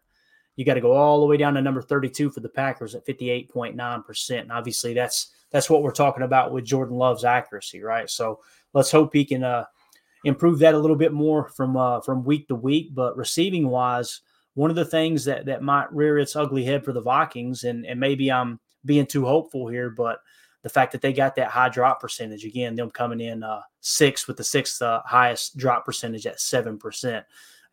You 0.56 0.64
got 0.64 0.72
to 0.72 0.80
go 0.80 0.92
all 0.92 1.20
the 1.20 1.26
way 1.26 1.36
down 1.36 1.52
to 1.52 1.60
number 1.60 1.82
32 1.82 2.30
for 2.30 2.40
the 2.40 2.48
Packers 2.48 2.94
at 2.94 3.06
58.9%. 3.06 4.40
And 4.40 4.50
obviously 4.50 4.94
that's 4.94 5.32
that's 5.50 5.68
what 5.68 5.82
we're 5.82 5.90
talking 5.90 6.22
about 6.22 6.50
with 6.50 6.64
Jordan 6.64 6.96
Love's 6.96 7.24
accuracy, 7.24 7.82
right? 7.82 8.08
So 8.08 8.40
let's 8.72 8.90
hope 8.90 9.12
he 9.12 9.26
can 9.26 9.44
uh, 9.44 9.64
improve 10.24 10.60
that 10.60 10.72
a 10.72 10.78
little 10.78 10.96
bit 10.96 11.12
more 11.12 11.50
from 11.50 11.76
uh, 11.76 12.00
from 12.00 12.24
week 12.24 12.48
to 12.48 12.54
week. 12.54 12.94
But 12.94 13.18
receiving 13.18 13.68
wise, 13.68 14.22
one 14.56 14.70
of 14.70 14.76
the 14.76 14.86
things 14.86 15.26
that 15.26 15.44
that 15.44 15.62
might 15.62 15.92
rear 15.92 16.18
its 16.18 16.34
ugly 16.34 16.64
head 16.64 16.82
for 16.82 16.92
the 16.92 17.02
Vikings, 17.02 17.64
and 17.64 17.86
and 17.86 18.00
maybe 18.00 18.32
I'm 18.32 18.58
being 18.84 19.06
too 19.06 19.24
hopeful 19.24 19.68
here, 19.68 19.90
but 19.90 20.18
the 20.62 20.68
fact 20.70 20.92
that 20.92 21.02
they 21.02 21.12
got 21.12 21.36
that 21.36 21.48
high 21.48 21.68
drop 21.68 22.00
percentage 22.00 22.44
again, 22.44 22.74
them 22.74 22.90
coming 22.90 23.20
in 23.20 23.42
uh, 23.42 23.60
sixth 23.82 24.26
with 24.26 24.38
the 24.38 24.44
sixth 24.44 24.80
uh, 24.80 25.02
highest 25.04 25.56
drop 25.58 25.84
percentage 25.84 26.26
at 26.26 26.40
seven 26.40 26.78
percent. 26.78 27.24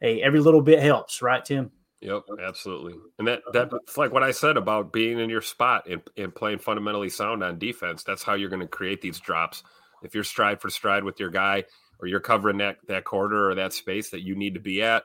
Hey, 0.01 0.21
every 0.21 0.41
little 0.41 0.61
bit 0.61 0.79
helps, 0.79 1.21
right, 1.21 1.43
Tim? 1.43 1.71
Yep, 2.01 2.23
absolutely. 2.43 2.95
And 3.17 3.27
that 3.29 3.43
that's 3.53 3.97
like 3.97 4.11
what 4.11 4.23
I 4.23 4.31
said 4.31 4.57
about 4.57 4.91
being 4.91 5.19
in 5.19 5.29
your 5.29 5.41
spot 5.41 5.87
and, 5.89 6.01
and 6.17 6.35
playing 6.35 6.59
fundamentally 6.59 7.09
sound 7.09 7.45
on 7.45 7.57
defense. 7.57 8.03
That's 8.03 8.23
how 8.23 8.33
you're 8.33 8.49
going 8.49 8.61
to 8.61 8.67
create 8.67 9.01
these 9.01 9.21
drops. 9.21 9.63
If 10.03 10.13
you're 10.13 10.25
stride 10.25 10.59
for 10.59 10.69
stride 10.69 11.05
with 11.05 11.17
your 11.17 11.29
guy, 11.29 11.63
or 11.99 12.07
you're 12.07 12.19
covering 12.19 12.57
that 12.57 12.79
that 12.89 13.05
quarter 13.05 13.49
or 13.49 13.55
that 13.55 13.71
space 13.71 14.09
that 14.09 14.21
you 14.21 14.35
need 14.35 14.53
to 14.55 14.59
be 14.59 14.81
at, 14.81 15.03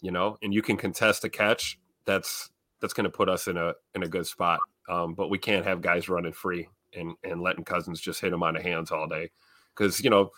you 0.00 0.10
know, 0.10 0.36
and 0.42 0.52
you 0.52 0.62
can 0.62 0.76
contest 0.76 1.24
a 1.24 1.28
catch, 1.28 1.78
that's 2.04 2.50
that's 2.80 2.92
going 2.92 3.04
to 3.04 3.10
put 3.10 3.28
us 3.28 3.48
in 3.48 3.56
a 3.56 3.74
in 3.94 4.02
a 4.02 4.08
good 4.08 4.26
spot. 4.26 4.60
Um, 4.88 5.14
but 5.14 5.28
we 5.28 5.38
can't 5.38 5.66
have 5.66 5.80
guys 5.80 6.08
running 6.08 6.32
free 6.32 6.68
and 6.94 7.14
and 7.24 7.40
letting 7.40 7.64
Cousins 7.64 8.00
just 8.00 8.20
hit 8.20 8.30
them 8.30 8.42
on 8.42 8.54
the 8.54 8.62
hands 8.62 8.90
all 8.90 9.08
day, 9.08 9.30
because 9.74 10.02
you 10.02 10.10
know 10.10 10.30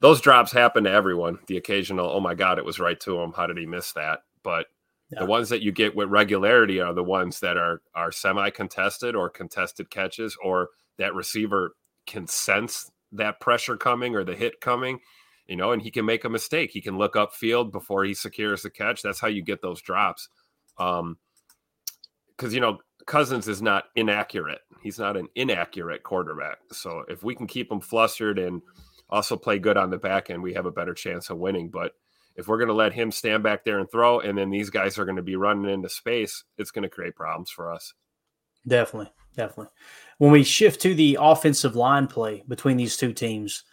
those 0.00 0.20
drops 0.20 0.52
happen 0.52 0.84
to 0.84 0.90
everyone. 0.90 1.38
The 1.46 1.56
occasional, 1.56 2.10
oh 2.10 2.20
my 2.20 2.34
god, 2.34 2.58
it 2.58 2.64
was 2.64 2.78
right 2.78 2.98
to 3.00 3.18
him. 3.18 3.32
How 3.32 3.46
did 3.46 3.58
he 3.58 3.66
miss 3.66 3.92
that? 3.92 4.20
But 4.42 4.66
yeah. 5.10 5.20
the 5.20 5.26
ones 5.26 5.48
that 5.48 5.62
you 5.62 5.72
get 5.72 5.96
with 5.96 6.08
regularity 6.08 6.80
are 6.80 6.92
the 6.92 7.02
ones 7.02 7.40
that 7.40 7.56
are 7.56 7.80
are 7.94 8.12
semi 8.12 8.50
contested 8.50 9.16
or 9.16 9.30
contested 9.30 9.90
catches, 9.90 10.36
or 10.42 10.70
that 10.98 11.14
receiver 11.14 11.74
can 12.06 12.26
sense 12.26 12.90
that 13.12 13.40
pressure 13.40 13.76
coming 13.76 14.14
or 14.14 14.24
the 14.24 14.34
hit 14.34 14.60
coming, 14.60 15.00
you 15.46 15.56
know, 15.56 15.72
and 15.72 15.82
he 15.82 15.90
can 15.90 16.04
make 16.04 16.24
a 16.24 16.30
mistake. 16.30 16.70
He 16.70 16.80
can 16.80 16.96
look 16.98 17.14
upfield 17.14 17.72
before 17.72 18.04
he 18.04 18.14
secures 18.14 18.62
the 18.62 18.70
catch. 18.70 19.02
That's 19.02 19.20
how 19.20 19.28
you 19.28 19.42
get 19.42 19.60
those 19.60 19.82
drops. 19.82 20.28
Um, 20.78 21.18
because 22.36 22.52
you 22.52 22.60
know 22.60 22.78
Cousins 23.06 23.46
is 23.46 23.62
not 23.62 23.84
inaccurate. 23.94 24.60
He's 24.82 24.98
not 24.98 25.16
an 25.16 25.28
inaccurate 25.34 26.02
quarterback. 26.02 26.58
So 26.72 27.04
if 27.08 27.22
we 27.22 27.34
can 27.34 27.46
keep 27.46 27.70
him 27.70 27.80
flustered 27.80 28.38
and 28.38 28.60
also 29.08 29.36
play 29.36 29.58
good 29.58 29.76
on 29.76 29.90
the 29.90 29.98
back 29.98 30.30
end, 30.30 30.42
we 30.42 30.54
have 30.54 30.66
a 30.66 30.72
better 30.72 30.94
chance 30.94 31.30
of 31.30 31.38
winning. 31.38 31.68
But 31.68 31.92
if 32.36 32.48
we're 32.48 32.58
going 32.58 32.68
to 32.68 32.74
let 32.74 32.92
him 32.92 33.12
stand 33.12 33.42
back 33.42 33.64
there 33.64 33.78
and 33.78 33.90
throw, 33.90 34.20
and 34.20 34.36
then 34.36 34.50
these 34.50 34.70
guys 34.70 34.98
are 34.98 35.04
going 35.04 35.16
to 35.16 35.22
be 35.22 35.36
running 35.36 35.70
into 35.70 35.88
space, 35.88 36.42
it's 36.58 36.70
going 36.70 36.82
to 36.82 36.88
create 36.88 37.14
problems 37.14 37.50
for 37.50 37.72
us. 37.72 37.94
Definitely, 38.66 39.12
definitely 39.36 39.70
when 40.18 40.30
we 40.30 40.44
shift 40.44 40.80
to 40.82 40.94
the 40.94 41.18
offensive 41.20 41.76
line 41.76 42.06
play 42.06 42.44
between 42.48 42.76
these 42.76 42.96
two 42.96 43.12
teams 43.12 43.64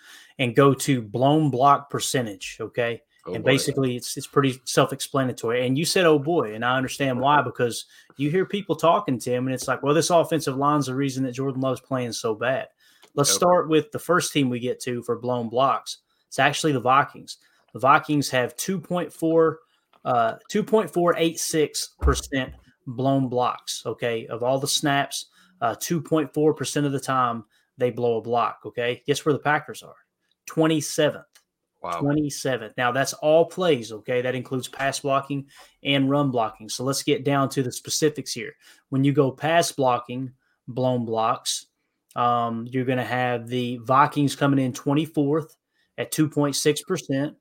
and 0.42 0.56
go 0.56 0.74
to 0.74 1.02
blown 1.02 1.50
block 1.50 1.90
percentage, 1.90 2.58
okay? 2.60 3.02
Oh 3.28 3.34
and 3.34 3.44
boy. 3.44 3.52
basically 3.52 3.96
it's 3.96 4.18
it's 4.18 4.28
pretty 4.28 4.60
self-explanatory. 4.66 5.66
And 5.66 5.78
you 5.78 5.86
said, 5.86 6.06
oh 6.06 6.18
boy, 6.18 6.56
and 6.56 6.66
I 6.66 6.76
understand 6.76 7.20
why, 7.20 7.42
because 7.42 7.86
you 8.18 8.32
hear 8.32 8.46
people 8.46 8.76
talking, 8.76 9.20
Tim, 9.20 9.46
and 9.46 9.54
it's 9.54 9.68
like, 9.68 9.84
well, 9.84 9.94
this 9.94 10.10
offensive 10.10 10.58
line's 10.58 10.88
the 10.88 10.96
reason 10.96 11.24
that 11.24 11.34
Jordan 11.34 11.62
Love's 11.62 11.82
playing 11.82 12.14
so 12.14 12.36
bad. 12.36 12.68
Let's 13.14 13.30
yep. 13.30 13.38
start 13.38 13.70
with 13.70 13.92
the 13.92 14.00
first 14.00 14.34
team 14.34 14.50
we 14.50 14.60
get 14.60 14.80
to 14.82 15.04
for 15.04 15.20
blown 15.20 15.50
blocks. 15.50 16.00
It's 16.28 16.40
actually 16.40 16.72
the 16.72 16.80
Vikings. 16.80 17.38
The 17.74 17.80
Vikings 17.80 18.30
have 18.30 18.58
2.4 18.58 19.56
uh 20.04 20.34
2.486% 20.52 22.54
blown 22.88 23.30
blocks, 23.30 23.84
okay, 23.86 24.26
of 24.28 24.42
all 24.42 24.58
the 24.58 24.68
snaps 24.68 25.28
uh, 25.62 25.76
2.4% 25.76 26.86
of 26.86 26.92
the 26.92 27.00
time 27.00 27.46
they 27.78 27.92
blow 27.92 28.18
a 28.18 28.22
block. 28.22 28.62
Okay. 28.66 29.04
Guess 29.06 29.26
where 29.26 29.34
the 29.34 29.40
Packers 29.40 29.84
are? 29.84 29.96
27th. 30.50 31.24
Wow. 31.82 32.00
27th. 32.02 32.74
Now 32.78 32.92
that's 32.92 33.14
all 33.14 33.46
plays. 33.46 33.92
Okay. 33.92 34.22
That 34.22 34.36
includes 34.36 34.68
pass 34.68 35.00
blocking 35.00 35.48
and 35.84 36.10
run 36.10 36.30
blocking. 36.30 36.70
So 36.70 36.84
let's 36.84 37.02
get 37.02 37.24
down 37.24 37.50
to 37.50 37.64
the 37.64 37.72
specifics 37.72 38.34
here. 38.34 38.54
When 38.90 39.04
you 39.04 39.14
go 39.14 39.32
pass 39.32 39.72
blocking, 39.72 40.32
blown 40.68 41.06
blocks, 41.06 41.66
um, 42.16 42.68
you're 42.70 42.86
going 42.86 42.98
to 42.98 43.04
have 43.04 43.48
the 43.48 43.78
Vikings 43.78 44.36
coming 44.36 44.60
in 44.60 44.74
24th 44.74 45.56
at 45.98 46.12
2.6%, 46.12 47.36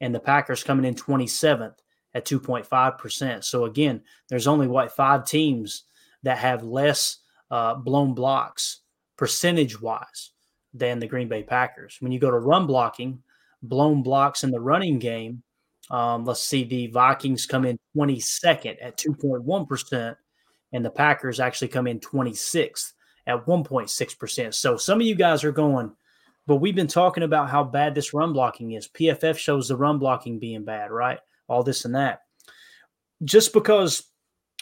and 0.00 0.14
the 0.14 0.20
Packers 0.20 0.62
coming 0.62 0.84
in 0.84 0.94
27th 0.94 1.74
at 2.14 2.24
2.5%. 2.24 3.44
So 3.44 3.64
again, 3.64 4.02
there's 4.28 4.46
only 4.46 4.68
what 4.68 4.92
five 4.92 5.24
teams 5.24 5.84
that 6.22 6.38
have 6.38 6.62
less 6.62 7.18
uh, 7.50 7.74
blown 7.74 8.14
blocks 8.14 8.80
percentage 9.16 9.80
wise 9.80 10.30
than 10.74 10.98
the 10.98 11.06
Green 11.06 11.28
Bay 11.28 11.42
Packers. 11.42 11.96
When 12.00 12.12
you 12.12 12.18
go 12.18 12.30
to 12.30 12.38
run 12.38 12.66
blocking, 12.66 13.22
blown 13.62 14.02
blocks 14.02 14.44
in 14.44 14.50
the 14.50 14.60
running 14.60 14.98
game, 14.98 15.42
um, 15.90 16.24
let's 16.24 16.42
see, 16.42 16.64
the 16.64 16.88
Vikings 16.88 17.46
come 17.46 17.64
in 17.64 17.78
22nd 17.96 18.76
at 18.82 18.96
2.1%, 18.96 20.16
and 20.72 20.84
the 20.84 20.90
Packers 20.90 21.40
actually 21.40 21.68
come 21.68 21.86
in 21.86 22.00
26th 22.00 22.92
at 23.26 23.46
1.6%. 23.46 24.54
So 24.54 24.76
some 24.76 25.00
of 25.00 25.06
you 25.06 25.14
guys 25.14 25.44
are 25.44 25.52
going, 25.52 25.92
but 26.46 26.56
we've 26.56 26.74
been 26.74 26.86
talking 26.86 27.22
about 27.22 27.50
how 27.50 27.64
bad 27.64 27.94
this 27.94 28.12
run 28.12 28.32
blocking 28.32 28.72
is. 28.72 28.88
PFF 28.88 29.38
shows 29.38 29.68
the 29.68 29.76
run 29.76 29.98
blocking 29.98 30.38
being 30.38 30.64
bad, 30.64 30.90
right? 30.90 31.20
All 31.48 31.62
this 31.62 31.84
and 31.84 31.94
that. 31.94 32.22
Just 33.22 33.52
because 33.52 34.04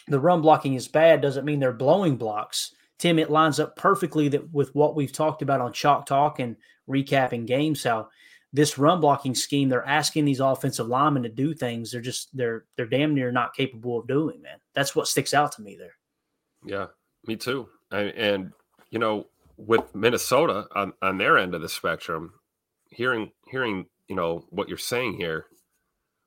the 0.08 0.20
run 0.20 0.42
blocking 0.42 0.74
is 0.74 0.88
bad 0.88 1.20
doesn't 1.20 1.44
mean 1.44 1.60
they're 1.60 1.72
blowing 1.72 2.16
blocks. 2.16 2.74
Tim, 2.98 3.18
it 3.18 3.30
lines 3.30 3.58
up 3.58 3.76
perfectly 3.76 4.28
that 4.28 4.52
with 4.52 4.74
what 4.74 4.94
we've 4.94 5.12
talked 5.12 5.42
about 5.42 5.60
on 5.60 5.72
Chalk 5.72 6.06
Talk 6.06 6.38
and 6.38 6.56
recapping 6.88 7.46
games. 7.46 7.82
How 7.84 8.08
this 8.52 8.78
run 8.78 9.00
blocking 9.00 9.34
scheme, 9.34 9.68
they're 9.68 9.86
asking 9.86 10.24
these 10.24 10.40
offensive 10.40 10.86
linemen 10.86 11.22
to 11.22 11.28
do 11.28 11.54
things 11.54 11.90
they're 11.90 12.00
just 12.00 12.36
they're 12.36 12.64
they're 12.76 12.86
damn 12.86 13.14
near 13.14 13.32
not 13.32 13.54
capable 13.54 13.98
of 13.98 14.06
doing. 14.06 14.42
Man, 14.42 14.58
that's 14.74 14.94
what 14.94 15.08
sticks 15.08 15.34
out 15.34 15.52
to 15.52 15.62
me 15.62 15.76
there. 15.76 15.94
Yeah, 16.64 16.86
me 17.26 17.36
too. 17.36 17.68
I, 17.90 18.00
and 18.00 18.52
you 18.90 18.98
know, 18.98 19.26
with 19.56 19.94
Minnesota 19.94 20.66
on 20.74 20.92
on 21.02 21.18
their 21.18 21.38
end 21.38 21.54
of 21.54 21.62
the 21.62 21.68
spectrum, 21.68 22.34
hearing 22.90 23.32
hearing 23.48 23.86
you 24.08 24.16
know 24.16 24.44
what 24.50 24.68
you're 24.68 24.78
saying 24.78 25.14
here, 25.14 25.46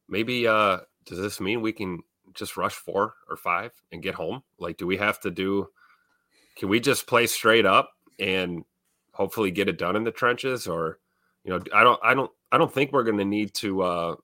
maybe 0.10 0.48
uh 0.48 0.80
does 1.06 1.20
this 1.20 1.40
mean 1.40 1.62
we 1.62 1.72
can 1.72 2.00
just 2.34 2.58
rush 2.58 2.74
four 2.74 3.14
or 3.30 3.38
five 3.38 3.72
and 3.92 4.04
get 4.04 4.16
home? 4.16 4.44
Like, 4.60 4.78
do 4.78 4.88
we 4.88 4.98
have 4.98 5.20
to 5.22 5.32
do? 5.32 5.70
Can 6.56 6.70
we 6.70 6.80
just 6.80 7.08
play 7.08 7.28
straight 7.28 7.66
up 7.66 7.92
and 8.20 8.64
hopefully 9.12 9.52
get 9.52 9.70
it 9.70 9.78
done 9.78 9.96
in 9.96 10.04
the 10.04 10.12
trenches? 10.12 10.68
Or, 10.68 11.00
you 11.44 11.52
know, 11.52 11.60
I 11.74 11.84
don't, 11.84 12.00
I 12.04 12.14
don't, 12.14 12.32
I 12.52 12.58
don't 12.58 12.74
think 12.74 12.92
we're 12.92 13.04
going 13.04 13.18
to 13.18 13.26
need 13.26 13.54
to 13.56 13.82
uh, 13.82 14.16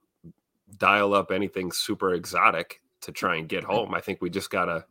dial 0.78 1.14
up 1.14 1.32
anything 1.32 1.72
super 1.72 2.14
exotic 2.14 2.82
to 3.02 3.12
try 3.12 3.36
and 3.36 3.50
get 3.50 3.64
home. 3.64 3.94
I 3.94 4.02
think 4.02 4.22
we 4.22 4.30
just 4.30 4.50
gotta, 4.50 4.86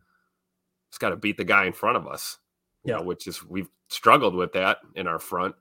just 0.91 1.01
gotta 1.01 1.17
beat 1.17 1.37
the 1.37 1.45
guy 1.45 1.65
in 1.67 1.73
front 1.73 1.97
of 1.97 2.07
us. 2.07 2.39
Yeah, 2.83 2.97
know, 2.97 3.03
which 3.03 3.27
is 3.27 3.45
we've 3.45 3.69
struggled 3.89 4.35
with 4.35 4.53
that 4.55 4.79
in 4.95 5.07
our 5.07 5.19
front 5.19 5.55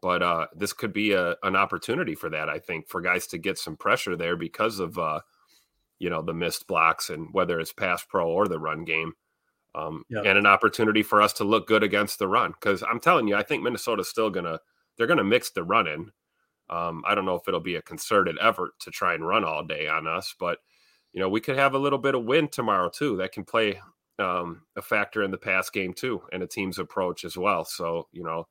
but 0.00 0.22
uh, 0.22 0.46
this 0.54 0.72
could 0.72 0.92
be 0.92 1.12
a, 1.12 1.36
an 1.42 1.56
opportunity 1.56 2.14
for 2.14 2.30
that. 2.30 2.48
I 2.48 2.58
think 2.58 2.88
for 2.88 3.00
guys 3.00 3.26
to 3.28 3.38
get 3.38 3.58
some 3.58 3.76
pressure 3.76 4.16
there 4.16 4.36
because 4.36 4.78
of 4.78 4.98
uh, 4.98 5.20
you 5.98 6.10
know 6.10 6.22
the 6.22 6.34
missed 6.34 6.66
blocks 6.66 7.10
and 7.10 7.28
whether 7.32 7.58
it's 7.60 7.72
pass 7.72 8.04
pro 8.04 8.28
or 8.28 8.48
the 8.48 8.58
run 8.58 8.84
game 8.84 9.14
um, 9.74 10.04
yep. 10.08 10.24
and 10.26 10.38
an 10.38 10.46
opportunity 10.46 11.02
for 11.02 11.20
us 11.20 11.32
to 11.32 11.44
look 11.44 11.66
good 11.66 11.82
against 11.82 12.18
the 12.18 12.28
run 12.28 12.52
because 12.52 12.82
i'm 12.88 13.00
telling 13.00 13.28
you 13.28 13.34
i 13.36 13.42
think 13.42 13.62
minnesota's 13.62 14.08
still 14.08 14.30
gonna 14.30 14.58
they're 14.96 15.06
gonna 15.06 15.24
mix 15.24 15.50
the 15.50 15.62
run 15.62 15.86
in 15.86 16.10
um, 16.70 17.02
i 17.06 17.14
don't 17.14 17.24
know 17.26 17.34
if 17.34 17.46
it'll 17.48 17.60
be 17.60 17.76
a 17.76 17.82
concerted 17.82 18.36
effort 18.40 18.72
to 18.80 18.90
try 18.90 19.14
and 19.14 19.26
run 19.26 19.44
all 19.44 19.64
day 19.64 19.88
on 19.88 20.06
us 20.06 20.34
but 20.38 20.58
you 21.12 21.20
know 21.20 21.28
we 21.28 21.40
could 21.40 21.56
have 21.56 21.74
a 21.74 21.78
little 21.78 21.98
bit 21.98 22.14
of 22.14 22.24
wind 22.24 22.50
tomorrow 22.52 22.88
too 22.88 23.16
that 23.16 23.32
can 23.32 23.44
play 23.44 23.80
um, 24.18 24.62
a 24.76 24.82
factor 24.82 25.22
in 25.22 25.30
the 25.30 25.38
pass 25.38 25.70
game 25.70 25.92
too 25.92 26.20
and 26.32 26.42
a 26.42 26.46
team's 26.46 26.78
approach 26.78 27.24
as 27.24 27.36
well 27.36 27.64
so 27.64 28.08
you 28.12 28.24
know 28.24 28.46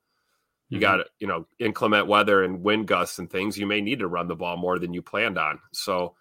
you 0.70 0.78
Mhm. 0.78 0.80
got 0.80 1.06
you 1.18 1.26
know 1.26 1.46
inclement 1.58 2.06
weather 2.06 2.42
and 2.44 2.62
wind 2.62 2.86
gusts 2.86 3.18
and 3.18 3.30
things, 3.30 3.58
you 3.58 3.66
may 3.66 3.80
need 3.80 3.98
to 4.00 4.08
run 4.08 4.28
the 4.28 4.36
ball 4.36 4.56
more 4.56 4.78
than 4.78 4.92
you 4.92 5.02
planned 5.02 5.38
on. 5.38 5.60
So, 5.72 6.14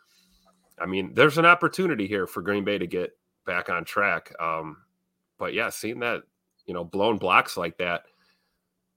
I 0.79 0.85
mean, 0.85 1.13
there's 1.13 1.37
an 1.37 1.45
opportunity 1.45 2.07
here 2.07 2.27
for 2.27 2.41
Green 2.41 2.63
Bay 2.63 2.77
to 2.77 2.87
get 2.87 3.11
back 3.45 3.69
on 3.69 3.83
track. 3.83 4.33
Um, 4.39 4.77
but 5.37 5.53
yeah, 5.53 5.69
seeing 5.69 5.99
that 5.99 6.23
you 6.65 6.73
know 6.73 6.83
blown 6.83 7.17
blocks 7.17 7.57
like 7.57 7.77
that, 7.77 8.03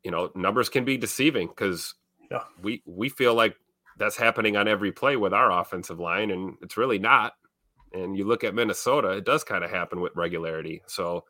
you 0.03 0.11
know, 0.11 0.31
numbers 0.35 0.69
can 0.69 0.85
be 0.85 0.97
deceiving 0.97 1.49
because 1.49 1.95
Yeah. 2.31 2.45
we 2.63 2.83
we 2.87 3.09
feel 3.09 3.35
like 3.35 3.57
that's 3.99 4.17
happening 4.17 4.57
on 4.57 4.67
every 4.69 4.93
play 4.93 5.17
with 5.17 5.35
our 5.35 5.53
offensive 5.61 6.01
line, 6.01 6.31
and 6.31 6.57
it's 6.63 6.77
really 6.77 6.99
not. 6.99 7.35
And 7.93 8.17
you 8.17 8.25
look 8.25 8.45
at 8.45 8.55
Minnesota, 8.55 9.11
it 9.11 9.25
does 9.25 9.45
kind 9.45 9.65
of 9.65 9.71
happen 9.71 10.01
with 10.01 10.15
regularity. 10.17 10.81
So, 10.87 11.25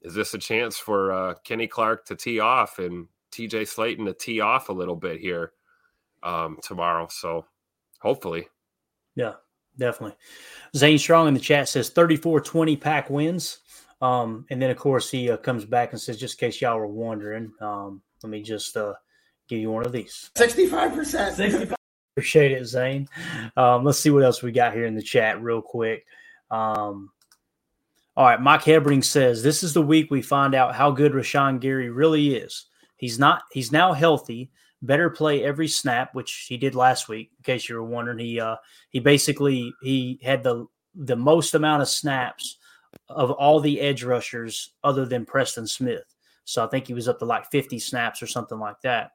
is 0.00 0.14
this 0.14 0.34
a 0.34 0.38
chance 0.38 0.78
for 0.78 1.12
uh, 1.12 1.34
Kenny 1.44 1.66
Clark 1.68 2.06
to 2.06 2.16
tee 2.16 2.40
off 2.40 2.78
and 2.78 3.06
TJ 3.30 3.62
Slaton 3.62 4.06
to 4.06 4.14
tee 4.14 4.40
off 4.40 4.68
a 4.68 4.72
little 4.72 4.96
bit 4.96 5.20
here 5.20 5.52
um, 6.22 6.58
tomorrow? 6.62 7.08
So, 7.10 7.44
hopefully, 8.00 8.48
Yeah, 9.14 9.34
definitely. 9.78 10.16
Zane 10.74 10.98
Strong 10.98 11.28
in 11.28 11.34
the 11.34 11.40
chat 11.40 11.68
says 11.68 11.90
34 11.90 12.40
20 12.40 12.76
pack 12.76 13.10
wins. 13.10 13.58
Um, 14.02 14.44
and 14.50 14.60
then, 14.60 14.70
of 14.70 14.76
course, 14.76 15.08
he 15.10 15.30
uh, 15.30 15.36
comes 15.36 15.64
back 15.64 15.92
and 15.92 16.00
says, 16.00 16.18
just 16.18 16.34
in 16.34 16.48
case 16.48 16.60
y'all 16.60 16.78
were 16.78 16.88
wondering, 16.88 17.52
um, 17.60 18.02
let 18.22 18.30
me 18.30 18.42
just 18.42 18.76
uh, 18.76 18.94
give 19.48 19.60
you 19.60 19.70
one 19.70 19.86
of 19.86 19.92
these. 19.92 20.30
65%. 20.36 21.34
65. 21.34 21.76
Appreciate 22.16 22.52
it, 22.52 22.66
Zane. 22.66 23.08
Um, 23.56 23.84
let's 23.84 24.00
see 24.00 24.10
what 24.10 24.24
else 24.24 24.42
we 24.42 24.52
got 24.52 24.74
here 24.74 24.86
in 24.86 24.96
the 24.96 25.02
chat, 25.02 25.40
real 25.40 25.62
quick. 25.62 26.04
Um, 26.50 27.10
all 28.16 28.26
right, 28.26 28.40
Mike 28.40 28.62
Hebring 28.62 29.02
says 29.02 29.42
this 29.42 29.62
is 29.62 29.72
the 29.72 29.80
week 29.80 30.10
we 30.10 30.20
find 30.20 30.54
out 30.54 30.74
how 30.74 30.90
good 30.90 31.12
Rashan 31.12 31.60
Gary 31.60 31.88
really 31.88 32.34
is. 32.34 32.66
He's 32.98 33.18
not. 33.18 33.44
He's 33.50 33.72
now 33.72 33.94
healthy. 33.94 34.50
Better 34.82 35.08
play 35.08 35.42
every 35.42 35.68
snap, 35.68 36.14
which 36.14 36.44
he 36.48 36.58
did 36.58 36.74
last 36.74 37.08
week. 37.08 37.30
In 37.38 37.44
case 37.44 37.68
you 37.68 37.76
were 37.76 37.84
wondering, 37.84 38.18
he 38.18 38.38
uh, 38.38 38.56
he 38.90 39.00
basically 39.00 39.72
he 39.80 40.20
had 40.22 40.42
the 40.42 40.66
the 40.94 41.16
most 41.16 41.54
amount 41.54 41.80
of 41.80 41.88
snaps 41.88 42.58
of 43.08 43.30
all 43.30 43.60
the 43.60 43.80
edge 43.80 44.04
rushers 44.04 44.72
other 44.84 45.04
than 45.04 45.26
Preston 45.26 45.66
Smith. 45.66 46.04
So 46.44 46.64
I 46.64 46.68
think 46.68 46.86
he 46.86 46.94
was 46.94 47.08
up 47.08 47.18
to 47.20 47.24
like 47.24 47.50
50 47.50 47.78
snaps 47.78 48.22
or 48.22 48.26
something 48.26 48.58
like 48.58 48.80
that. 48.82 49.12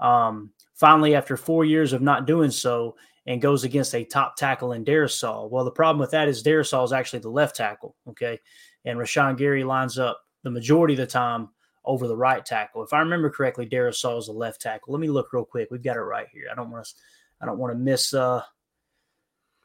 Um, 0.00 0.50
finally, 0.74 1.14
after 1.14 1.36
four 1.36 1.64
years 1.64 1.92
of 1.92 2.02
not 2.02 2.26
doing 2.26 2.50
so, 2.50 2.96
and 3.26 3.42
goes 3.42 3.64
against 3.64 3.94
a 3.94 4.04
top 4.04 4.36
tackle 4.36 4.72
in 4.72 4.84
Darrisaw. 4.84 5.50
Well, 5.50 5.64
the 5.64 5.70
problem 5.70 5.98
with 5.98 6.12
that 6.12 6.28
is 6.28 6.42
Darrisaw 6.42 6.84
is 6.84 6.92
actually 6.92 7.18
the 7.20 7.28
left 7.28 7.56
tackle, 7.56 7.96
okay, 8.08 8.38
and 8.84 8.98
Rashan 8.98 9.36
Gary 9.36 9.64
lines 9.64 9.98
up 9.98 10.20
the 10.44 10.50
majority 10.50 10.94
of 10.94 10.98
the 10.98 11.06
time 11.06 11.48
over 11.84 12.06
the 12.06 12.16
right 12.16 12.44
tackle. 12.44 12.82
If 12.84 12.92
I 12.92 13.00
remember 13.00 13.30
correctly, 13.30 13.66
Darrisaw 13.66 14.18
is 14.18 14.26
the 14.26 14.32
left 14.32 14.60
tackle. 14.60 14.92
Let 14.92 15.00
me 15.00 15.08
look 15.08 15.32
real 15.32 15.44
quick. 15.44 15.68
We've 15.70 15.82
got 15.82 15.96
it 15.96 16.00
right 16.00 16.26
here. 16.32 16.44
I 16.50 16.54
don't 16.54 16.70
want 16.70 16.84
to. 16.84 16.94
I 17.40 17.46
don't 17.46 17.58
want 17.58 17.72
to 17.72 17.78
miss. 17.78 18.14
Uh, 18.14 18.42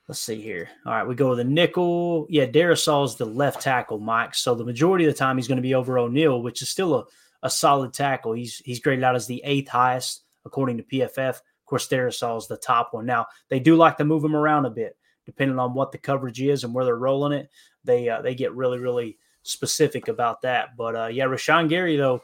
let's 0.08 0.20
see 0.20 0.42
here. 0.42 0.70
All 0.86 0.94
right, 0.94 1.08
we 1.08 1.16
go 1.16 1.30
with 1.30 1.40
a 1.40 1.44
nickel. 1.46 2.28
Yeah, 2.30 2.46
Darrisaw 2.46 3.06
is 3.06 3.16
the 3.16 3.26
left 3.26 3.62
tackle, 3.62 4.00
Mike. 4.00 4.36
So 4.36 4.56
the 4.56 4.66
majority 4.66 5.06
of 5.06 5.14
the 5.14 5.18
time 5.18 5.38
he's 5.38 5.48
going 5.48 5.58
to 5.58 5.62
be 5.62 5.76
over 5.76 5.98
O'Neill, 5.98 6.42
which 6.42 6.62
is 6.62 6.70
still 6.70 6.96
a, 6.96 7.06
a 7.44 7.50
solid 7.50 7.94
tackle. 7.94 8.34
He's 8.34 8.58
he's 8.58 8.80
graded 8.80 9.04
out 9.04 9.16
as 9.16 9.28
the 9.28 9.42
eighth 9.46 9.70
highest 9.70 10.24
according 10.46 10.78
to 10.78 10.84
PFF. 10.84 11.30
Of 11.30 11.66
course, 11.66 11.88
Darrisaw 11.88 12.38
is 12.38 12.48
the 12.48 12.58
top 12.58 12.90
one. 12.94 13.06
Now 13.06 13.28
they 13.50 13.60
do 13.60 13.76
like 13.76 13.98
to 13.98 14.06
move 14.06 14.24
him 14.24 14.36
around 14.36 14.66
a 14.66 14.72
bit, 14.72 14.98
depending 15.26 15.60
on 15.60 15.74
what 15.74 15.92
the 15.92 15.98
coverage 15.98 16.42
is 16.42 16.64
and 16.64 16.74
where 16.74 16.86
they're 16.86 16.96
rolling 16.96 17.34
it. 17.34 17.50
They 17.84 18.10
uh, 18.10 18.22
they 18.22 18.36
get 18.36 18.54
really 18.54 18.80
really 18.80 19.18
specific 19.44 20.08
about 20.08 20.42
that. 20.42 20.76
But 20.78 20.96
uh, 20.96 21.08
yeah, 21.08 21.26
Rashan 21.26 21.70
Gary 21.70 21.96
though, 21.96 22.22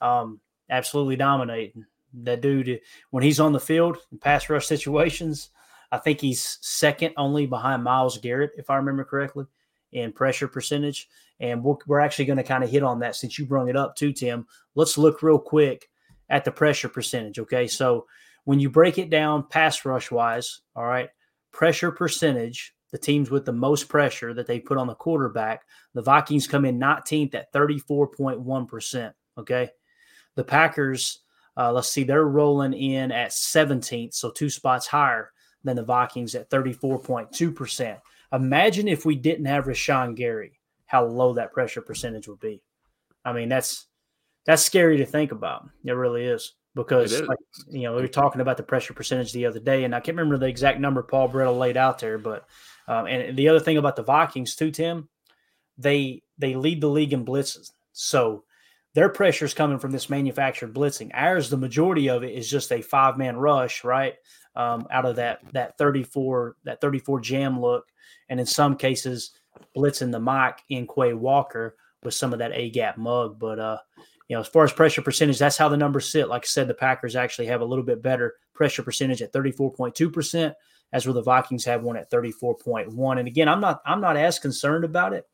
um, 0.00 0.40
absolutely 0.68 1.16
dominating. 1.16 1.86
That 2.12 2.40
dude 2.40 2.80
when 3.10 3.22
he's 3.22 3.38
on 3.38 3.52
the 3.52 3.60
field 3.60 3.98
in 4.10 4.18
pass 4.18 4.50
rush 4.50 4.66
situations, 4.66 5.50
I 5.92 5.98
think 5.98 6.20
he's 6.20 6.58
second 6.60 7.14
only 7.16 7.46
behind 7.46 7.82
Myles 7.82 8.18
Garrett, 8.18 8.52
if 8.56 8.70
I 8.70 8.76
remember 8.76 9.04
correctly, 9.04 9.46
in 9.92 10.12
pressure 10.12 10.48
percentage. 10.48 11.08
And 11.40 11.64
we're, 11.64 11.76
we're 11.86 12.00
actually 12.00 12.26
going 12.26 12.36
to 12.36 12.44
kind 12.44 12.62
of 12.62 12.70
hit 12.70 12.82
on 12.82 13.00
that 13.00 13.16
since 13.16 13.38
you 13.38 13.46
brought 13.46 13.68
it 13.68 13.76
up 13.76 13.96
too, 13.96 14.12
Tim. 14.12 14.46
Let's 14.74 14.98
look 14.98 15.22
real 15.22 15.38
quick 15.38 15.88
at 16.28 16.44
the 16.44 16.52
pressure 16.52 16.88
percentage. 16.88 17.38
Okay. 17.38 17.66
So 17.66 18.06
when 18.44 18.60
you 18.60 18.70
break 18.70 18.98
it 18.98 19.10
down 19.10 19.48
pass 19.48 19.84
rush 19.84 20.10
wise, 20.10 20.60
all 20.76 20.86
right, 20.86 21.10
pressure 21.52 21.90
percentage, 21.90 22.74
the 22.92 22.98
teams 22.98 23.30
with 23.30 23.44
the 23.44 23.52
most 23.52 23.88
pressure 23.88 24.34
that 24.34 24.46
they 24.46 24.60
put 24.60 24.78
on 24.78 24.86
the 24.86 24.94
quarterback, 24.94 25.62
the 25.94 26.02
Vikings 26.02 26.46
come 26.46 26.64
in 26.64 26.78
19th 26.78 27.34
at 27.34 27.52
34.1%. 27.52 29.12
Okay. 29.38 29.70
The 30.36 30.44
Packers, 30.44 31.20
uh, 31.56 31.72
let's 31.72 31.88
see, 31.88 32.04
they're 32.04 32.24
rolling 32.24 32.74
in 32.74 33.10
at 33.10 33.30
17th, 33.30 34.14
so 34.14 34.30
two 34.30 34.48
spots 34.48 34.86
higher 34.86 35.32
than 35.64 35.76
the 35.76 35.82
Vikings 35.82 36.34
at 36.34 36.50
34.2%. 36.50 38.00
Imagine 38.32 38.88
if 38.88 39.04
we 39.04 39.16
didn't 39.16 39.46
have 39.46 39.64
Rashan 39.64 40.14
Gary, 40.14 40.58
how 40.86 41.04
low 41.04 41.34
that 41.34 41.52
pressure 41.52 41.82
percentage 41.82 42.28
would 42.28 42.40
be. 42.40 42.62
I 43.24 43.32
mean, 43.32 43.48
that's 43.48 43.86
that's 44.46 44.62
scary 44.62 44.98
to 44.98 45.06
think 45.06 45.32
about. 45.32 45.68
It 45.84 45.92
really 45.92 46.24
is 46.24 46.54
because, 46.74 47.12
is. 47.12 47.22
like, 47.22 47.38
you 47.68 47.82
know, 47.82 47.96
we 47.96 48.02
were 48.02 48.08
talking 48.08 48.40
about 48.40 48.56
the 48.56 48.62
pressure 48.62 48.94
percentage 48.94 49.32
the 49.32 49.46
other 49.46 49.60
day, 49.60 49.84
and 49.84 49.94
I 49.94 50.00
can't 50.00 50.16
remember 50.16 50.38
the 50.38 50.46
exact 50.46 50.80
number 50.80 51.02
Paul 51.02 51.28
Brettel 51.28 51.58
laid 51.58 51.76
out 51.76 51.98
there, 51.98 52.18
but 52.18 52.46
um, 52.88 53.06
and 53.06 53.36
the 53.36 53.48
other 53.48 53.60
thing 53.60 53.76
about 53.76 53.96
the 53.96 54.02
Vikings 54.02 54.56
too, 54.56 54.70
Tim, 54.70 55.08
they 55.76 56.22
they 56.38 56.54
lead 56.54 56.80
the 56.80 56.88
league 56.88 57.12
in 57.12 57.24
blitzes, 57.24 57.72
so 57.92 58.44
their 58.94 59.08
pressure 59.08 59.44
is 59.44 59.54
coming 59.54 59.78
from 59.78 59.92
this 59.92 60.10
manufactured 60.10 60.74
blitzing. 60.74 61.10
Ours, 61.14 61.50
the 61.50 61.56
majority 61.56 62.08
of 62.08 62.24
it 62.24 62.32
is 62.32 62.50
just 62.50 62.72
a 62.72 62.82
five 62.82 63.18
man 63.18 63.36
rush, 63.36 63.84
right? 63.84 64.14
Um, 64.56 64.86
out 64.90 65.06
of 65.06 65.16
that 65.16 65.40
that 65.52 65.78
34 65.78 66.56
that 66.64 66.80
34 66.80 67.20
jam 67.20 67.60
look, 67.60 67.86
and 68.28 68.40
in 68.40 68.46
some 68.46 68.76
cases 68.76 69.30
blitzing 69.76 70.12
the 70.12 70.20
mic 70.20 70.62
in 70.68 70.86
Quay 70.86 71.14
Walker 71.14 71.76
with 72.02 72.14
some 72.14 72.32
of 72.32 72.38
that 72.40 72.52
A 72.54 72.70
gap 72.70 72.98
mug. 72.98 73.38
But 73.38 73.58
uh, 73.58 73.78
you 74.28 74.36
know, 74.36 74.40
as 74.40 74.48
far 74.48 74.64
as 74.64 74.72
pressure 74.72 75.02
percentage, 75.02 75.38
that's 75.38 75.56
how 75.56 75.68
the 75.68 75.76
numbers 75.76 76.10
sit. 76.10 76.28
Like 76.28 76.44
I 76.44 76.46
said, 76.46 76.68
the 76.68 76.74
Packers 76.74 77.16
actually 77.16 77.46
have 77.46 77.60
a 77.60 77.64
little 77.64 77.84
bit 77.84 78.02
better 78.02 78.34
pressure 78.54 78.82
percentage 78.82 79.22
at 79.22 79.32
34.2 79.32 80.12
percent, 80.12 80.54
as 80.92 81.06
where 81.06 81.14
the 81.14 81.22
Vikings 81.22 81.64
have 81.64 81.82
one 81.82 81.96
at 81.96 82.10
34.1. 82.10 83.18
And 83.18 83.28
again, 83.28 83.48
I'm 83.48 83.60
not 83.60 83.80
I'm 83.86 84.00
not 84.00 84.16
as 84.16 84.38
concerned 84.38 84.84
about 84.84 85.12
it 85.12 85.26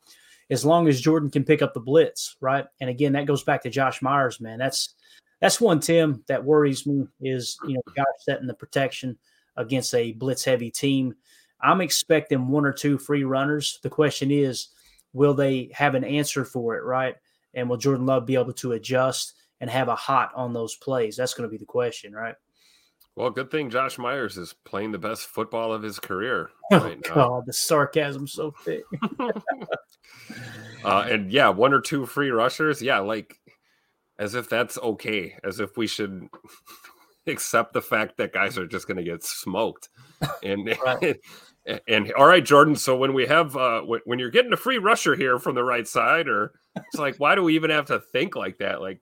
as 0.50 0.64
long 0.64 0.88
as 0.88 1.00
Jordan 1.00 1.30
can 1.30 1.44
pick 1.44 1.62
up 1.62 1.74
the 1.74 1.80
blitz, 1.80 2.36
right? 2.40 2.66
And 2.80 2.88
again, 2.88 3.12
that 3.12 3.26
goes 3.26 3.42
back 3.42 3.62
to 3.62 3.70
Josh 3.70 4.00
Myers, 4.00 4.40
man. 4.40 4.58
That's 4.58 4.94
that's 5.40 5.60
one 5.60 5.80
Tim 5.80 6.24
that 6.28 6.44
worries 6.44 6.86
me 6.86 7.06
is 7.20 7.58
you 7.66 7.74
know 7.74 7.82
Josh 7.94 8.06
setting 8.20 8.46
the 8.46 8.54
protection 8.54 9.18
against 9.56 9.94
a 9.94 10.12
blitz 10.12 10.44
heavy 10.44 10.70
team. 10.70 11.14
I'm 11.60 11.80
expecting 11.80 12.48
one 12.48 12.66
or 12.66 12.72
two 12.72 12.98
free 12.98 13.24
runners. 13.24 13.78
The 13.82 13.90
question 13.90 14.30
is, 14.30 14.68
will 15.12 15.34
they 15.34 15.70
have 15.72 15.94
an 15.94 16.04
answer 16.04 16.44
for 16.44 16.76
it, 16.76 16.84
right? 16.84 17.16
And 17.54 17.68
will 17.68 17.78
Jordan 17.78 18.04
Love 18.04 18.26
be 18.26 18.34
able 18.34 18.52
to 18.54 18.72
adjust 18.72 19.34
and 19.60 19.70
have 19.70 19.88
a 19.88 19.96
hot 19.96 20.32
on 20.34 20.52
those 20.52 20.76
plays? 20.76 21.16
That's 21.16 21.32
going 21.32 21.48
to 21.48 21.50
be 21.50 21.56
the 21.56 21.64
question, 21.64 22.12
right? 22.12 22.34
well, 23.16 23.30
good 23.30 23.50
thing 23.50 23.70
Josh 23.70 23.96
Myers 23.96 24.36
is 24.36 24.54
playing 24.64 24.92
the 24.92 24.98
best 24.98 25.26
football 25.26 25.72
of 25.72 25.82
his 25.82 25.98
career 25.98 26.50
Oh 26.72 26.78
now. 26.78 27.14
God, 27.14 27.46
the 27.46 27.52
sarcasm 27.52 28.26
so 28.28 28.54
thick. 28.64 28.84
Uh, 30.84 31.06
and 31.10 31.32
yeah, 31.32 31.48
one 31.48 31.72
or 31.72 31.80
two 31.80 32.06
free 32.06 32.30
rushers. 32.30 32.80
Yeah, 32.80 32.98
like 32.98 33.40
as 34.18 34.34
if 34.34 34.48
that's 34.48 34.78
okay, 34.78 35.36
as 35.44 35.60
if 35.60 35.76
we 35.76 35.86
should 35.86 36.28
accept 37.26 37.72
the 37.72 37.82
fact 37.82 38.16
that 38.16 38.32
guys 38.32 38.56
are 38.58 38.66
just 38.66 38.86
going 38.86 38.96
to 38.96 39.04
get 39.04 39.24
smoked. 39.24 39.88
And, 40.42 40.74
and 41.02 41.18
and 41.88 42.12
all 42.12 42.26
right, 42.26 42.44
Jordan. 42.44 42.76
So 42.76 42.96
when 42.96 43.12
we 43.12 43.26
have 43.26 43.56
uh, 43.56 43.82
when, 43.82 44.00
when 44.04 44.18
you're 44.18 44.30
getting 44.30 44.52
a 44.52 44.56
free 44.56 44.78
rusher 44.78 45.14
here 45.14 45.38
from 45.38 45.54
the 45.54 45.64
right 45.64 45.86
side, 45.86 46.28
or 46.28 46.52
it's 46.76 46.98
like, 46.98 47.16
why 47.16 47.34
do 47.34 47.42
we 47.42 47.54
even 47.54 47.70
have 47.70 47.86
to 47.86 48.00
think 48.00 48.36
like 48.36 48.58
that? 48.58 48.80
Like, 48.80 49.00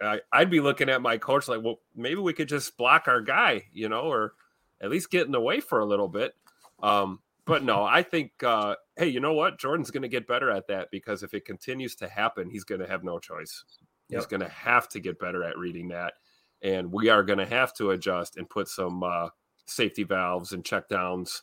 I, 0.00 0.20
I'd 0.32 0.50
be 0.50 0.60
looking 0.60 0.88
at 0.88 1.02
my 1.02 1.18
coach 1.18 1.48
like, 1.48 1.62
well, 1.62 1.80
maybe 1.94 2.20
we 2.20 2.32
could 2.32 2.48
just 2.48 2.76
block 2.76 3.08
our 3.08 3.20
guy, 3.20 3.64
you 3.72 3.88
know, 3.88 4.02
or 4.02 4.32
at 4.80 4.90
least 4.90 5.10
get 5.10 5.26
in 5.26 5.32
the 5.32 5.40
way 5.40 5.60
for 5.60 5.80
a 5.80 5.86
little 5.86 6.08
bit. 6.08 6.34
Um, 6.82 7.20
but 7.46 7.64
no, 7.64 7.82
I 7.82 8.02
think, 8.02 8.32
uh, 8.42 8.76
hey, 8.96 9.08
you 9.08 9.20
know 9.20 9.32
what? 9.32 9.58
Jordan's 9.58 9.90
going 9.90 10.02
to 10.02 10.08
get 10.08 10.28
better 10.28 10.50
at 10.50 10.68
that 10.68 10.88
because 10.92 11.22
if 11.22 11.34
it 11.34 11.44
continues 11.44 11.94
to 11.96 12.08
happen, 12.08 12.50
he's 12.50 12.64
going 12.64 12.80
to 12.80 12.86
have 12.86 13.02
no 13.02 13.18
choice. 13.18 13.64
He's 14.08 14.20
Yep. 14.20 14.28
going 14.30 14.40
to 14.40 14.48
have 14.48 14.88
to 14.90 15.00
get 15.00 15.18
better 15.18 15.44
at 15.44 15.58
reading 15.58 15.88
that. 15.88 16.14
And 16.62 16.90
we 16.92 17.08
are 17.08 17.22
going 17.22 17.38
to 17.38 17.46
have 17.46 17.74
to 17.74 17.90
adjust 17.90 18.36
and 18.36 18.48
put 18.48 18.68
some 18.68 19.02
uh, 19.02 19.28
safety 19.66 20.02
valves 20.02 20.52
and 20.52 20.64
check 20.64 20.88
downs 20.88 21.42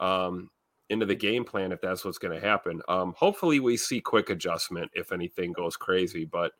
um, 0.00 0.50
into 0.90 1.06
the 1.06 1.14
game 1.14 1.44
plan 1.44 1.72
if 1.72 1.80
that's 1.80 2.04
what's 2.04 2.18
going 2.18 2.38
to 2.38 2.46
happen. 2.46 2.80
Um, 2.88 3.14
hopefully, 3.16 3.58
we 3.60 3.76
see 3.76 4.00
quick 4.00 4.30
adjustment 4.30 4.90
if 4.94 5.12
anything 5.12 5.52
goes 5.52 5.76
crazy. 5.76 6.24
But 6.24 6.52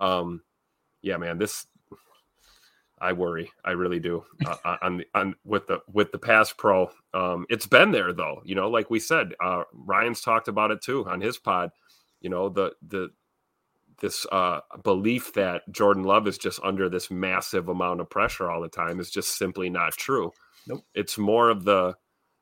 um, 0.00 0.42
yeah, 1.02 1.18
man, 1.18 1.38
this 1.38 1.66
I 2.98 3.12
worry. 3.12 3.50
I 3.64 3.72
really 3.72 4.00
do. 4.00 4.24
Uh, 4.44 4.76
on 4.82 5.04
on 5.14 5.34
with 5.44 5.66
the 5.66 5.80
with 5.92 6.10
the 6.12 6.18
pass 6.18 6.52
pro, 6.52 6.90
um, 7.14 7.46
it's 7.50 7.66
been 7.66 7.90
there 7.92 8.12
though. 8.12 8.40
You 8.44 8.54
know, 8.54 8.68
like 8.70 8.90
we 8.90 8.98
said, 8.98 9.34
uh, 9.44 9.64
Ryan's 9.72 10.20
talked 10.22 10.48
about 10.48 10.70
it 10.70 10.80
too 10.82 11.06
on 11.06 11.20
his 11.20 11.38
pod. 11.38 11.70
You 12.20 12.30
know, 12.30 12.48
the 12.48 12.72
the 12.88 13.10
this 14.00 14.26
uh, 14.30 14.60
belief 14.82 15.32
that 15.34 15.62
Jordan 15.70 16.04
Love 16.04 16.26
is 16.26 16.38
just 16.38 16.60
under 16.62 16.88
this 16.88 17.10
massive 17.10 17.68
amount 17.68 18.00
of 18.00 18.10
pressure 18.10 18.50
all 18.50 18.60
the 18.60 18.68
time 18.68 19.00
is 19.00 19.10
just 19.10 19.38
simply 19.38 19.70
not 19.70 19.92
true. 19.92 20.32
Nope. 20.66 20.84
It's 20.94 21.16
more 21.18 21.48
of 21.48 21.64
the 21.64 21.94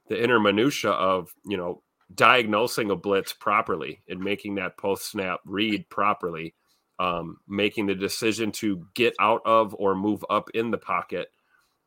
the 0.09 0.23
inner 0.23 0.41
minutia 0.41 0.91
of 0.91 1.31
you 1.47 1.57
know 1.57 1.83
diagnosing 2.15 2.91
a 2.91 2.97
blitz 2.97 3.33
properly 3.33 4.03
and 4.09 4.21
making 4.21 4.57
that 4.57 4.77
post 4.77 5.11
snap 5.11 5.41
read 5.47 5.89
properly, 5.91 6.55
um, 6.99 7.39
making 7.49 7.87
the 7.87 7.95
decision 7.95 8.51
to 8.53 8.87
get 8.95 9.15
out 9.21 9.41
of 9.45 9.75
or 9.79 9.95
move 9.95 10.25
up 10.29 10.51
in 10.55 10.71
the 10.71 10.79
pocket, 10.79 11.29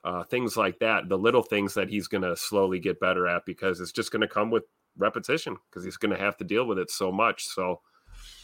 uh, 0.05 0.23
things 0.23 0.55
like 0.55 0.79
that. 0.79 1.09
The 1.09 1.17
little 1.17 1.43
things 1.43 1.73
that 1.73 1.89
he's 1.89 2.07
going 2.07 2.23
to 2.23 2.37
slowly 2.37 2.79
get 2.79 2.99
better 2.99 3.27
at 3.27 3.45
because 3.45 3.81
it's 3.81 3.91
just 3.91 4.11
going 4.11 4.21
to 4.21 4.27
come 4.27 4.49
with 4.49 4.63
repetition 4.97 5.57
because 5.69 5.83
he's 5.83 5.97
going 5.97 6.15
to 6.15 6.23
have 6.23 6.37
to 6.37 6.45
deal 6.45 6.65
with 6.65 6.79
it 6.79 6.89
so 6.89 7.11
much. 7.11 7.45
So. 7.47 7.81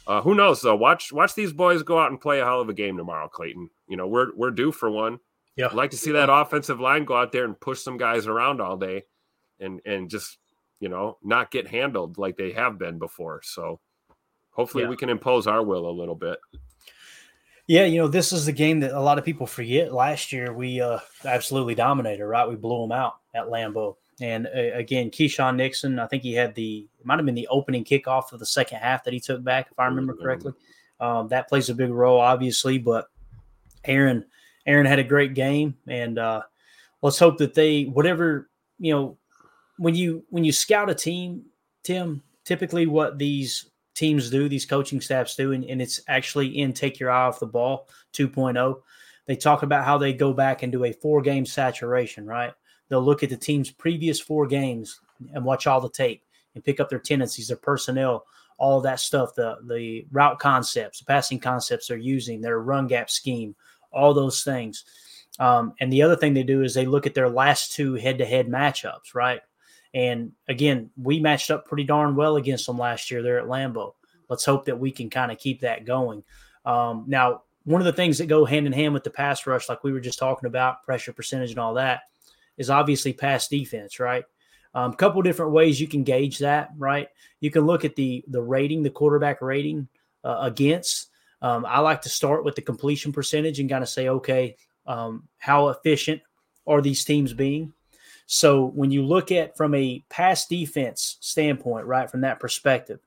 Uh, 0.06 0.22
who 0.22 0.36
knows 0.36 0.62
though? 0.62 0.76
Watch 0.76 1.14
watch 1.14 1.34
these 1.36 1.54
boys 1.54 1.82
go 1.84 1.98
out 2.00 2.12
and 2.12 2.20
play 2.20 2.40
a 2.40 2.46
hell 2.46 2.60
of 2.62 2.70
a 2.70 2.74
game 2.74 2.98
tomorrow, 2.98 3.28
Clayton. 3.30 3.70
You 3.88 3.98
know 3.98 4.08
we're 4.08 4.36
we're 4.36 4.52
due 4.52 4.72
for 4.72 4.90
one. 4.90 5.20
Yeah, 5.56 5.68
I'd 5.68 5.74
like 5.74 5.92
to 5.92 5.98
see 5.98 6.12
that 6.14 6.30
offensive 6.32 6.80
line 6.80 7.06
go 7.06 7.16
out 7.16 7.32
there 7.32 7.46
and 7.46 7.60
push 7.60 7.80
some 7.80 7.98
guys 7.98 8.28
around 8.28 8.60
all 8.60 8.76
day, 8.76 9.04
and 9.60 9.80
and 9.86 10.10
just 10.10 10.38
you 10.80 10.90
know 10.90 11.18
not 11.24 11.52
get 11.52 11.68
handled 11.68 12.18
like 12.18 12.36
they 12.38 12.52
have 12.52 12.78
been 12.78 13.00
before. 13.00 13.42
So 13.44 13.80
hopefully 14.52 14.84
Yeah. 14.84 14.90
we 14.90 14.98
can 14.98 15.10
impose 15.10 15.48
our 15.48 15.64
will 15.64 15.90
a 15.90 15.92
little 15.92 16.16
bit. 16.16 16.40
Yeah, 17.66 17.86
you 17.86 18.02
know, 18.02 18.10
this 18.10 18.34
is 18.34 18.46
the 18.46 18.52
game 18.52 18.82
that 18.82 18.92
a 18.92 19.00
lot 19.00 19.18
of 19.18 19.24
people 19.24 19.48
forget. 19.48 19.94
Last 19.94 20.34
year, 20.34 20.52
we 20.52 20.82
uh, 20.82 21.00
absolutely 21.24 21.76
dominated, 21.76 22.26
right? 22.26 22.48
We 22.50 22.56
blew 22.58 22.82
them 22.82 22.92
out 22.92 23.20
at 23.34 23.46
Lambeau. 23.46 23.96
And 24.22 24.48
uh, 24.48 24.76
again, 24.76 25.10
Keisean 25.10 25.56
Nixon, 25.56 26.00
I 26.00 26.08
think 26.08 26.24
he 26.24 26.34
had 26.34 26.56
the, 26.56 26.88
might 27.04 27.18
have 27.18 27.26
been 27.26 27.36
the 27.36 27.48
opening 27.48 27.84
kickoff 27.84 28.32
of 28.32 28.40
the 28.40 28.46
second 28.46 28.80
half 28.80 29.04
that 29.04 29.14
he 29.14 29.20
took 29.20 29.44
back, 29.44 29.70
if 29.72 29.80
I 29.80 29.86
remember 29.86 30.16
correctly. 30.16 30.54
Um, 31.00 31.28
that 31.30 31.50
plays 31.50 31.70
a 31.70 31.76
big 31.76 31.90
role, 31.90 32.20
obviously. 32.20 32.78
But 32.78 33.08
Aaron, 33.86 34.26
Aaron 34.66 34.86
had 34.86 35.00
a 35.00 35.04
great 35.04 35.34
game. 35.34 35.76
And 35.88 36.20
uh, 36.20 36.44
let's 37.02 37.20
hope 37.20 37.38
that 37.40 37.54
they, 37.54 37.84
whatever, 37.84 38.50
you 38.80 38.94
know, 38.94 39.18
when 39.78 39.96
you 39.96 40.24
when 40.30 40.44
you 40.44 40.52
scout 40.52 40.90
a 40.90 40.96
team, 40.96 41.44
Tim, 41.84 42.22
typically 42.46 42.86
what 42.86 43.18
these 43.18 43.72
teams 43.96 44.30
do, 44.30 44.50
these 44.50 44.66
coaching 44.66 45.02
staffs 45.02 45.36
do, 45.36 45.52
and, 45.52 45.64
and 45.66 45.82
it's 45.82 46.02
actually 46.08 46.60
in 46.60 46.74
Take 46.74 47.00
Your 47.00 47.12
Eye 47.12 47.28
Off 47.28 47.40
the 47.40 47.46
Ball 47.46 47.88
2.0. 48.14 48.82
They 49.26 49.36
talk 49.36 49.64
about 49.64 49.86
how 49.86 49.98
they 49.98 50.14
go 50.14 50.34
back 50.34 50.64
and 50.64 50.72
do 50.72 50.84
a 50.86 50.92
four 50.92 51.22
game 51.22 51.46
saturation, 51.46 52.26
right? 52.26 52.54
They'll 52.90 53.04
look 53.04 53.24
at 53.24 53.30
the 53.30 53.38
team's 53.38 53.72
previous 53.72 54.20
four 54.20 54.48
games 54.48 55.00
and 55.34 55.46
watch 55.46 55.68
all 55.68 55.82
the 55.82 55.90
tape 55.90 56.24
and 56.56 56.64
pick 56.64 56.80
up 56.80 56.90
their 56.90 57.00
tendencies, 57.00 57.48
their 57.48 57.58
personnel, 57.58 58.26
all 58.58 58.82
that 58.82 59.00
stuff, 59.00 59.34
the 59.36 59.58
the 59.68 60.06
route 60.12 60.40
concepts, 60.40 61.00
the 61.00 61.06
passing 61.06 61.40
concepts 61.40 61.88
they're 61.88 61.98
using, 61.98 62.42
their 62.42 62.60
run 62.60 62.88
gap 62.88 63.10
scheme, 63.10 63.56
all 63.92 64.14
those 64.14 64.44
things. 64.44 64.86
Um, 65.40 65.74
and 65.80 65.92
the 65.92 66.04
other 66.04 66.16
thing 66.16 66.34
they 66.34 66.44
do 66.44 66.62
is 66.62 66.74
they 66.74 66.86
look 66.86 67.08
at 67.08 67.16
their 67.16 67.30
last 67.30 67.74
two 67.74 67.96
head 67.96 68.20
to 68.20 68.26
head 68.26 68.48
matchups, 68.48 69.16
right? 69.16 69.42
And 69.94 70.32
again, 70.48 70.90
we 71.02 71.20
matched 71.20 71.52
up 71.52 71.66
pretty 71.66 71.84
darn 71.84 72.16
well 72.16 72.36
against 72.36 72.66
them 72.66 72.78
last 72.78 73.12
year 73.12 73.22
there 73.22 73.40
at 73.40 73.48
Lambeau. 73.48 73.94
Let's 74.30 74.46
hope 74.46 74.66
that 74.66 74.80
we 74.80 74.92
can 74.92 75.10
kind 75.10 75.32
of 75.32 75.38
keep 75.38 75.62
that 75.62 75.86
going. 75.86 76.24
Um, 76.66 77.06
now, 77.08 77.44
one 77.66 77.82
of 77.82 77.86
the 77.86 77.94
things 77.94 78.18
that 78.18 78.28
go 78.28 78.46
hand 78.46 78.68
in 78.68 78.74
hand 78.74 78.94
with 78.94 79.04
the 79.04 79.10
pass 79.10 79.46
rush, 79.46 79.70
like 79.70 79.84
we 79.84 79.92
were 79.92 80.00
just 80.00 80.20
talking 80.20 80.48
about, 80.48 80.84
pressure 80.84 81.14
percentage 81.14 81.52
and 81.52 81.60
all 81.60 81.76
that, 81.76 82.02
is 82.58 82.70
obviously 82.70 83.14
pass 83.14 83.48
defense, 83.48 84.00
right? 84.00 84.24
A 84.76 84.80
um, 84.80 84.94
couple 84.94 85.22
different 85.22 85.52
ways 85.52 85.80
you 85.80 85.88
can 85.88 86.04
gauge 86.04 86.40
that, 86.40 86.70
right? 86.78 87.08
You 87.40 87.52
can 87.52 87.66
look 87.66 87.86
at 87.86 87.96
the 87.96 88.24
the 88.28 88.42
rating, 88.42 88.84
the 88.84 88.90
quarterback 88.90 89.42
rating 89.42 89.88
uh, 90.24 90.40
against. 90.42 91.10
Um, 91.42 91.66
I 91.66 91.80
like 91.80 92.02
to 92.04 92.10
start 92.10 92.46
with 92.46 92.56
the 92.56 92.62
completion 92.62 93.12
percentage 93.12 93.60
and 93.60 93.70
kind 93.70 93.84
of 93.84 93.90
say, 93.90 94.08
okay, 94.08 94.56
um, 94.88 95.28
how 95.38 95.68
efficient 95.68 96.22
are 96.66 96.82
these 96.82 97.04
teams 97.04 97.34
being? 97.34 97.74
So 98.26 98.66
when 98.68 98.92
you 98.92 99.06
look 99.06 99.32
at 99.32 99.58
from 99.58 99.76
a 99.76 100.04
pass 100.10 100.48
defense 100.48 101.18
standpoint, 101.20 101.86
right, 101.86 102.10
from 102.10 102.22
that 102.22 102.40
perspective, 102.40 103.00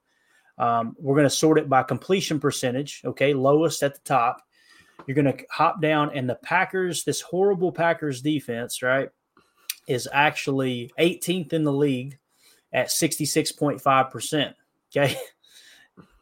um, 0.58 0.96
we're 0.98 1.14
going 1.14 1.24
to 1.24 1.30
sort 1.30 1.58
it 1.58 1.68
by 1.68 1.82
completion 1.82 2.40
percentage. 2.40 3.02
Okay, 3.04 3.34
lowest 3.34 3.82
at 3.82 3.94
the 3.94 4.00
top. 4.04 4.42
You're 5.06 5.14
going 5.14 5.36
to 5.36 5.44
hop 5.50 5.80
down, 5.80 6.10
and 6.14 6.28
the 6.28 6.36
Packers, 6.36 7.04
this 7.04 7.20
horrible 7.20 7.70
Packers 7.70 8.22
defense, 8.22 8.82
right, 8.82 9.10
is 9.86 10.08
actually 10.12 10.92
18th 10.98 11.52
in 11.52 11.64
the 11.64 11.72
league 11.72 12.18
at 12.72 12.88
66.5%. 12.88 14.54
Okay. 14.94 15.16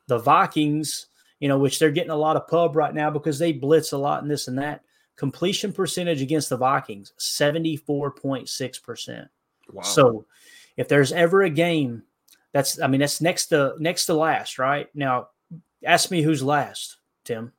The 0.06 0.18
Vikings, 0.18 1.06
you 1.40 1.48
know, 1.48 1.56
which 1.56 1.78
they're 1.78 1.90
getting 1.90 2.10
a 2.10 2.16
lot 2.16 2.36
of 2.36 2.46
pub 2.46 2.76
right 2.76 2.92
now 2.92 3.08
because 3.08 3.38
they 3.38 3.52
blitz 3.52 3.92
a 3.92 3.96
lot 3.96 4.20
and 4.20 4.30
this 4.30 4.48
and 4.48 4.58
that. 4.58 4.82
Completion 5.16 5.72
percentage 5.72 6.20
against 6.20 6.50
the 6.50 6.58
Vikings, 6.58 7.14
74.6%. 7.18 9.28
Wow. 9.72 9.82
So 9.82 10.26
if 10.76 10.88
there's 10.88 11.12
ever 11.12 11.44
a 11.44 11.48
game 11.48 12.02
that's 12.52 12.80
I 12.80 12.86
mean 12.86 13.00
that's 13.00 13.20
next 13.20 13.46
to 13.46 13.74
next 13.78 14.06
to 14.06 14.14
last, 14.14 14.58
right? 14.58 14.88
Now 14.94 15.28
ask 15.84 16.10
me 16.10 16.22
who's 16.22 16.42
last, 16.42 16.98
Tim. 17.24 17.52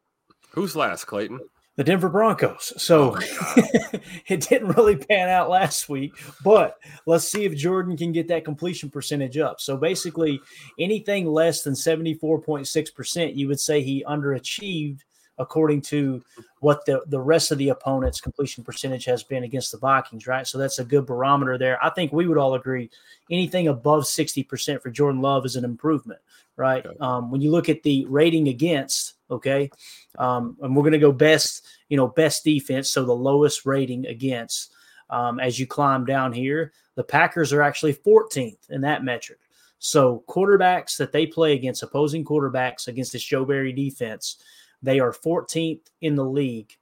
Who's 0.51 0.76
last, 0.76 1.06
Clayton? 1.06 1.39
The 1.76 1.84
Denver 1.84 2.09
Broncos. 2.09 2.71
So 2.78 3.17
it 4.28 4.47
didn't 4.47 4.76
really 4.78 4.95
pan 4.95 5.28
out 5.28 5.49
last 5.49 5.89
week, 5.89 6.13
but 6.43 6.78
let's 7.05 7.30
see 7.30 7.43
if 7.43 7.55
Jordan 7.55 7.97
can 7.97 8.13
get 8.13 8.30
that 8.30 8.45
completion 8.45 8.89
percentage 8.89 9.38
up. 9.38 9.59
So 9.59 9.76
basically, 9.76 10.39
anything 10.80 11.26
less 11.26 11.63
than 11.63 11.73
74.6%, 11.73 13.36
you 13.36 13.47
would 13.49 13.59
say 13.59 13.82
he 13.82 14.05
underachieved 14.07 15.01
according 15.38 15.82
to 15.82 16.23
what 16.59 16.86
the, 16.86 17.03
the 17.07 17.19
rest 17.19 17.51
of 17.51 17.57
the 17.57 17.69
opponent's 17.69 18.21
completion 18.21 18.63
percentage 18.63 19.05
has 19.05 19.23
been 19.23 19.43
against 19.43 19.71
the 19.71 19.78
Vikings, 19.78 20.28
right? 20.28 20.47
So 20.47 20.57
that's 20.57 20.80
a 20.80 20.86
good 20.86 21.05
barometer 21.05 21.57
there. 21.57 21.84
I 21.84 21.89
think 21.89 22.13
we 22.13 22.28
would 22.28 22.38
all 22.38 22.53
agree 22.53 22.89
anything 23.30 23.67
above 23.67 24.03
60% 24.03 24.82
for 24.82 24.89
Jordan 24.89 25.21
Love 25.21 25.45
is 25.45 25.55
an 25.55 25.65
improvement, 25.65 26.19
right? 26.55 26.86
Um, 27.01 27.32
when 27.32 27.41
you 27.41 27.51
look 27.51 27.69
at 27.69 27.84
the 27.84 28.05
rating 28.05 28.47
against, 28.47 29.14
okay, 29.30 29.69
um, 30.17 30.57
and 30.61 30.76
we're 30.76 30.84
going 30.84 30.93
to 30.93 30.99
go 30.99 31.11
best, 31.11 31.65
you 31.89 31.97
know, 31.97 32.07
best 32.07 32.43
defense, 32.43 32.89
so 32.89 33.05
the 33.05 33.13
lowest 33.13 33.65
rating 33.65 34.05
against. 34.07 34.73
Um, 35.07 35.39
as 35.39 35.59
you 35.59 35.67
climb 35.67 36.03
down 36.05 36.34
here, 36.34 36.73
the 36.95 37.03
Packers 37.03 37.53
are 37.53 37.61
actually 37.61 37.93
14th 37.93 38.69
in 38.71 38.82
that 38.82 39.03
metric. 39.03 39.39
So 39.78 40.23
quarterbacks 40.28 40.97
that 40.97 41.11
they 41.11 41.28
play 41.28 41.53
against, 41.53 41.84
opposing 41.84 42.26
quarterbacks 42.26 42.88
against 42.88 43.13
this 43.13 43.23
Joe 43.23 43.45
Barry 43.45 43.71
defense, 43.71 44.38
they 44.82 44.99
are 44.99 45.11
14th 45.11 45.82
in 46.01 46.15
the 46.15 46.26
league 46.26 46.73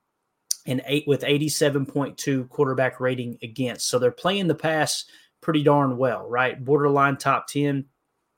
and 0.66 0.82
eight 0.86 1.06
with 1.08 1.24
87.2 1.24 2.48
quarterback 2.50 3.00
rating 3.00 3.38
against. 3.42 3.90
So 3.90 4.00
they're 4.00 4.12
playing 4.12 4.48
the 4.48 4.56
pass 4.56 5.06
pretty 5.42 5.64
darn 5.64 5.98
well, 5.98 6.28
right? 6.28 6.64
Borderline 6.64 7.18
top 7.18 7.48
10. 7.48 7.86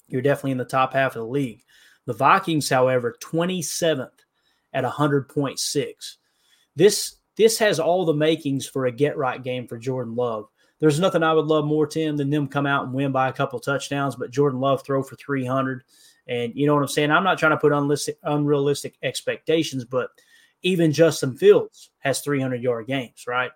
You're 0.08 0.22
definitely 0.22 0.52
in 0.52 0.58
the 0.58 0.66
top 0.66 0.94
half 0.94 1.16
of 1.16 1.22
the 1.22 1.28
league. 1.28 1.62
The 2.06 2.14
Vikings, 2.14 2.70
however, 2.70 3.16
27th 3.22 4.10
at 4.74 4.84
100.6. 4.84 6.16
This 6.76 7.16
this 7.38 7.58
has 7.60 7.80
all 7.80 8.06
the 8.06 8.14
makings 8.14 8.66
for 8.66 8.86
a 8.86 8.92
get 8.92 9.18
right 9.18 9.44
game 9.44 9.68
for 9.68 9.78
Jordan 9.78 10.16
Love. 10.16 10.48
There's 10.80 11.00
nothing 11.00 11.24
I 11.24 11.34
would 11.34 11.46
love 11.46 11.66
more, 11.66 11.88
Tim, 11.88 12.18
than 12.18 12.30
them 12.30 12.48
come 12.48 12.66
out 12.66 12.86
and 12.86 12.94
win 12.94 13.12
by 13.12 13.30
a 13.30 13.34
couple 13.34 13.60
touchdowns, 13.60 14.16
but 14.16 14.32
Jordan 14.32 14.60
Love 14.60 14.84
throw 14.84 15.04
for 15.04 15.16
300. 15.16 15.84
And 16.28 16.54
you 16.56 16.66
know 16.66 16.74
what 16.74 16.82
I'm 16.82 16.88
saying? 16.88 17.12
I'm 17.12 17.24
not 17.24 17.38
trying 17.38 17.52
to 17.52 17.58
put 17.58 17.72
unrealistic, 18.24 18.98
expectations, 19.04 19.86
but 19.86 20.10
even 20.64 20.92
Justin 20.92 21.36
Fields 21.36 21.92
has 22.00 22.22
300 22.22 22.62
yard 22.62 22.88
games, 22.88 23.26
right? 23.28 23.52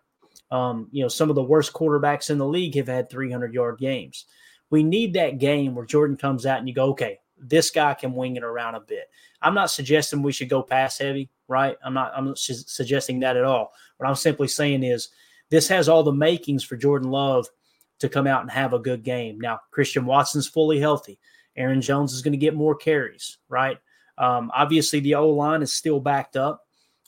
Um, 0.52 0.88
you 0.91 1.04
know, 1.04 1.08
some 1.08 1.30
of 1.30 1.36
the 1.36 1.43
worst 1.43 1.74
quarterbacks 1.74 2.30
in 2.30 2.38
the 2.38 2.47
league 2.47 2.76
have 2.76 2.88
had 2.88 3.10
300 3.10 3.54
yard 3.54 3.80
games. 3.80 4.26
We 4.70 4.84
need 4.84 5.14
that 5.14 5.39
game 5.39 5.74
where 5.74 5.86
Jordan 5.86 6.18
comes 6.18 6.45
out 6.45 6.60
and 6.60 6.68
you 6.68 6.76
go, 6.76 6.89
okay, 6.91 7.20
this 7.42 7.72
guy 7.72 7.94
can 7.94 8.14
wing 8.14 8.36
it 8.36 8.44
around 8.44 8.76
a 8.76 8.82
bit. 8.82 9.10
I'm 9.42 9.54
not 9.54 9.72
suggesting 9.72 10.22
we 10.22 10.32
should 10.32 10.50
go 10.50 10.62
pass 10.62 10.98
heavy, 10.98 11.30
right? 11.48 11.78
I'm 11.84 11.94
not. 11.94 12.12
I'm 12.16 12.36
su- 12.36 12.54
suggesting 12.54 13.20
that 13.22 13.38
at 13.38 13.44
all. 13.44 13.74
What 13.98 14.08
I'm 14.08 14.16
simply 14.16 14.48
saying 14.48 14.84
is 14.84 15.10
this 15.50 15.68
has 15.68 15.90
all 15.90 16.04
the 16.04 16.12
makings 16.12 16.64
for 16.64 16.76
Jordan 16.76 17.10
Love 17.10 17.48
to 18.00 18.10
come 18.10 18.28
out 18.28 18.42
and 18.42 18.52
have 18.52 18.74
a 18.74 18.80
good 18.80 19.04
game. 19.04 19.40
Now, 19.40 19.60
Christian 19.72 20.06
Watson's 20.06 20.48
fully 20.48 20.80
healthy. 20.80 21.20
Aaron 21.56 21.82
Jones 21.82 22.14
is 22.14 22.22
going 22.22 22.32
to 22.32 22.38
get 22.38 22.56
more 22.56 22.76
carries, 22.76 23.38
right? 23.50 23.78
Um, 24.18 24.52
obviously, 24.54 25.00
the 25.00 25.16
O 25.16 25.30
line 25.30 25.62
is 25.62 25.74
still 25.74 26.00
backed 26.00 26.38
up. 26.38 26.66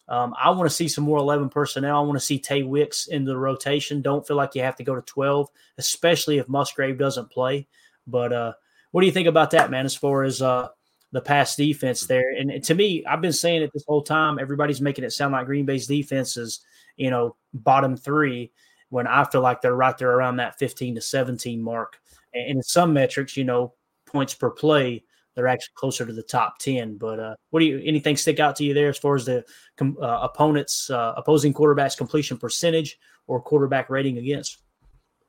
Um, 0.07 0.33
I 0.41 0.49
want 0.49 0.69
to 0.69 0.75
see 0.75 0.89
some 0.89 1.05
more 1.05 1.19
11 1.19 1.49
personnel. 1.49 1.97
I 1.97 2.01
want 2.01 2.19
to 2.19 2.25
see 2.25 2.37
Tay 2.37 2.63
Wicks 2.63 3.07
in 3.07 3.23
the 3.23 3.37
rotation. 3.37 4.01
Don't 4.01 4.27
feel 4.27 4.35
like 4.35 4.55
you 4.55 4.61
have 4.61 4.75
to 4.77 4.83
go 4.83 4.95
to 4.95 5.01
12, 5.01 5.47
especially 5.77 6.37
if 6.37 6.49
Musgrave 6.49 6.97
doesn't 6.97 7.31
play. 7.31 7.67
But 8.07 8.33
uh, 8.33 8.53
what 8.91 9.01
do 9.01 9.07
you 9.07 9.13
think 9.13 9.27
about 9.27 9.51
that, 9.51 9.71
man, 9.71 9.85
as 9.85 9.95
far 9.95 10.23
as 10.23 10.41
uh, 10.41 10.67
the 11.11 11.21
pass 11.21 11.55
defense 11.55 12.05
there? 12.05 12.31
And 12.37 12.63
to 12.63 12.75
me, 12.75 13.03
I've 13.05 13.21
been 13.21 13.33
saying 13.33 13.63
it 13.63 13.71
this 13.73 13.85
whole 13.87 14.03
time. 14.03 14.39
Everybody's 14.39 14.81
making 14.81 15.03
it 15.03 15.11
sound 15.11 15.33
like 15.33 15.45
Green 15.45 15.65
Bay's 15.65 15.87
defense 15.87 16.37
is, 16.37 16.59
you 16.97 17.09
know, 17.09 17.35
bottom 17.53 17.97
three 17.97 18.51
when 18.89 19.07
I 19.07 19.23
feel 19.23 19.41
like 19.41 19.61
they're 19.61 19.75
right 19.75 19.97
there 19.97 20.11
around 20.11 20.37
that 20.37 20.59
15 20.59 20.95
to 20.95 21.01
17 21.01 21.61
mark. 21.61 21.99
And 22.33 22.57
in 22.57 22.63
some 22.63 22.93
metrics, 22.93 23.37
you 23.37 23.45
know, 23.45 23.73
points 24.05 24.33
per 24.33 24.49
play, 24.49 25.03
they're 25.35 25.47
actually 25.47 25.73
closer 25.75 26.05
to 26.05 26.13
the 26.13 26.23
top 26.23 26.59
ten. 26.59 26.97
But 26.97 27.19
uh, 27.19 27.35
what 27.49 27.61
do 27.61 27.65
you 27.65 27.81
anything 27.85 28.17
stick 28.17 28.39
out 28.39 28.55
to 28.57 28.63
you 28.63 28.73
there 28.73 28.89
as 28.89 28.97
far 28.97 29.15
as 29.15 29.25
the 29.25 29.45
uh, 29.79 30.19
opponents 30.21 30.89
uh, 30.89 31.13
opposing 31.15 31.53
quarterbacks 31.53 31.97
completion 31.97 32.37
percentage 32.37 32.99
or 33.27 33.41
quarterback 33.41 33.89
rating 33.89 34.17
against? 34.17 34.57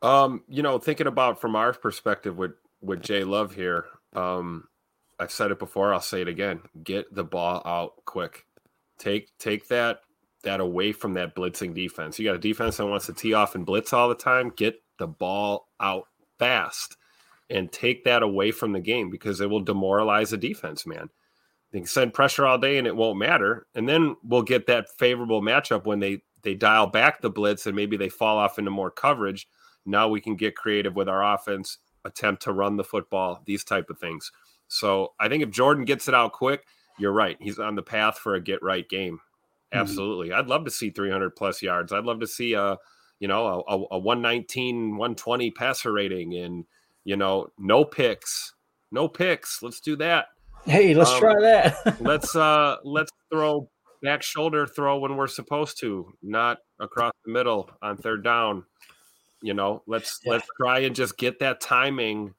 Um, 0.02 0.42
you 0.48 0.62
know, 0.62 0.78
thinking 0.78 1.06
about 1.06 1.40
from 1.40 1.54
our 1.54 1.72
perspective 1.72 2.36
with 2.36 2.52
with 2.83 3.03
Jay 3.03 3.24
Love 3.24 3.55
here, 3.55 3.87
um, 4.14 4.64
I've 5.18 5.30
said 5.30 5.51
it 5.51 5.59
before. 5.59 5.95
I'll 5.95 6.01
say 6.01 6.20
it 6.22 6.28
again. 6.28 6.61
Get 6.83 7.14
the 7.14 7.24
ball 7.24 7.62
out 7.64 8.05
quick. 8.05 8.45
Take 8.99 9.30
take 9.39 9.68
that 9.68 10.01
that 10.43 10.61
away 10.61 10.93
from 10.93 11.14
that 11.14 11.35
blitzing 11.35 11.74
defense. 11.74 12.18
You 12.18 12.28
got 12.28 12.37
a 12.37 12.39
defense 12.39 12.76
that 12.76 12.87
wants 12.87 13.07
to 13.07 13.12
tee 13.12 13.33
off 13.33 13.55
and 13.55 13.64
blitz 13.64 13.93
all 13.93 14.09
the 14.09 14.14
time. 14.14 14.53
Get 14.57 14.83
the 14.99 15.07
ball 15.07 15.68
out 15.80 16.09
fast 16.39 16.97
and 17.49 17.70
take 17.70 18.05
that 18.05 18.22
away 18.22 18.51
from 18.51 18.72
the 18.72 18.80
game 18.80 19.11
because 19.11 19.41
it 19.41 19.49
will 19.49 19.61
demoralize 19.61 20.33
a 20.33 20.37
defense, 20.37 20.87
man. 20.87 21.09
They 21.70 21.80
can 21.80 21.87
send 21.87 22.14
pressure 22.14 22.47
all 22.47 22.59
day 22.59 22.78
and 22.78 22.87
it 22.87 22.97
won't 22.97 23.18
matter. 23.18 23.66
And 23.74 23.89
then 23.89 24.16
we'll 24.22 24.43
get 24.43 24.66
that 24.66 24.89
favorable 24.99 25.43
matchup 25.43 25.85
when 25.85 26.01
they 26.01 26.22
they 26.43 26.55
dial 26.55 26.89
back 26.89 27.20
the 27.20 27.30
blitz 27.30 27.66
and 27.66 27.76
maybe 27.76 27.97
they 27.97 28.09
fall 28.09 28.39
off 28.39 28.59
into 28.59 28.70
more 28.70 28.91
coverage. 28.91 29.47
Now 29.87 30.09
we 30.09 30.20
can 30.20 30.37
get 30.37 30.57
creative 30.57 30.97
with 30.97 31.09
our 31.09 31.35
offense, 31.35 31.78
attempt 32.05 32.42
to 32.42 32.53
run 32.53 32.76
the 32.76 32.84
football, 32.84 33.42
these 33.46 33.64
type 33.64 33.90
of 33.90 33.98
things. 33.98 34.32
So 34.68 35.12
I 35.20 35.28
think 35.28 35.42
if 35.42 35.50
Jordan 35.50 35.84
gets 35.84 36.09
it 36.09 36.14
out 36.14 36.32
quick, 36.32 36.64
you're 36.98 37.12
right. 37.12 37.36
He's 37.40 37.59
on 37.59 37.74
the 37.74 37.82
path 37.82 38.18
for 38.18 38.34
a 38.34 38.40
get 38.40 38.62
right 38.62 38.88
game. 38.88 39.14
Mm-hmm. 39.16 39.78
Absolutely. 39.78 40.28
Mm-hmm. 40.28 40.38
I'd 40.38 40.46
love 40.48 40.64
to 40.64 40.70
see 40.70 40.90
300 40.90 41.36
plus 41.36 41.62
yards. 41.62 41.92
I'd 41.92 42.05
love 42.05 42.20
to 42.20 42.26
see 42.26 42.55
a, 42.55 42.76
you 43.20 43.28
know, 43.28 43.64
a, 43.68 43.94
a 43.94 43.98
119, 43.98 44.96
120 44.96 45.50
passer 45.53 45.92
rating 45.92 46.34
and, 46.34 46.64
you 47.05 47.16
know, 47.16 47.48
no 47.59 47.84
picks, 47.84 48.55
no 48.90 49.09
picks. 49.09 49.62
Let's 49.62 49.80
do 49.80 49.96
that. 49.96 50.26
Hey, 50.64 50.94
let's 50.94 51.11
um, 51.11 51.20
try 51.20 51.40
that. 51.40 51.96
let's 52.00 52.36
uh 52.36 52.76
let's 52.84 53.11
throw 53.32 53.68
back 54.03 54.22
shoulder 54.22 54.66
throw 54.66 54.98
when 54.98 55.16
we're 55.16 55.26
supposed 55.26 55.78
to, 55.80 56.12
not 56.22 56.59
across 56.80 57.12
the 57.24 57.32
middle 57.32 57.70
on 57.82 57.96
third 57.96 58.22
down. 58.22 58.64
You 59.43 59.55
know, 59.55 59.82
let's 59.86 60.20
yeah. 60.24 60.32
let's 60.32 60.47
try 60.57 60.80
and 60.80 60.95
just 60.95 61.18
get 61.18 61.38
that 61.40 61.61
timing. 61.61 62.34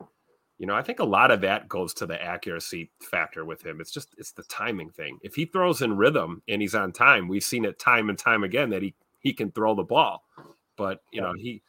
You 0.58 0.68
know, 0.68 0.76
I 0.76 0.82
think 0.82 1.00
a 1.00 1.06
lot 1.06 1.32
of 1.32 1.42
that 1.42 1.68
goes 1.68 1.94
to 1.96 2.06
the 2.06 2.22
accuracy 2.22 2.92
factor 3.02 3.44
with 3.44 3.66
him. 3.66 3.82
It's 3.82 3.92
just 3.92 4.16
it's 4.18 4.32
the 4.32 4.44
timing 4.44 4.90
thing. 4.90 5.20
If 5.22 5.36
he 5.36 5.46
throws 5.46 5.82
in 5.82 5.98
rhythm 5.98 6.42
and 6.48 6.62
he's 6.62 6.76
on 6.76 6.92
time, 6.94 7.28
we've 7.28 7.44
seen 7.44 7.66
it 7.66 7.80
time 7.80 8.10
and 8.10 8.18
time 8.18 8.44
again 8.44 8.70
that 8.70 8.82
he 8.82 8.96
he 9.20 9.34
can 9.34 9.52
throw 9.52 9.76
the 9.76 9.84
ball. 9.84 10.24
But 10.78 11.02
you 11.12 11.22
yeah. 11.22 11.28
know, 11.28 11.34
he 11.34 11.62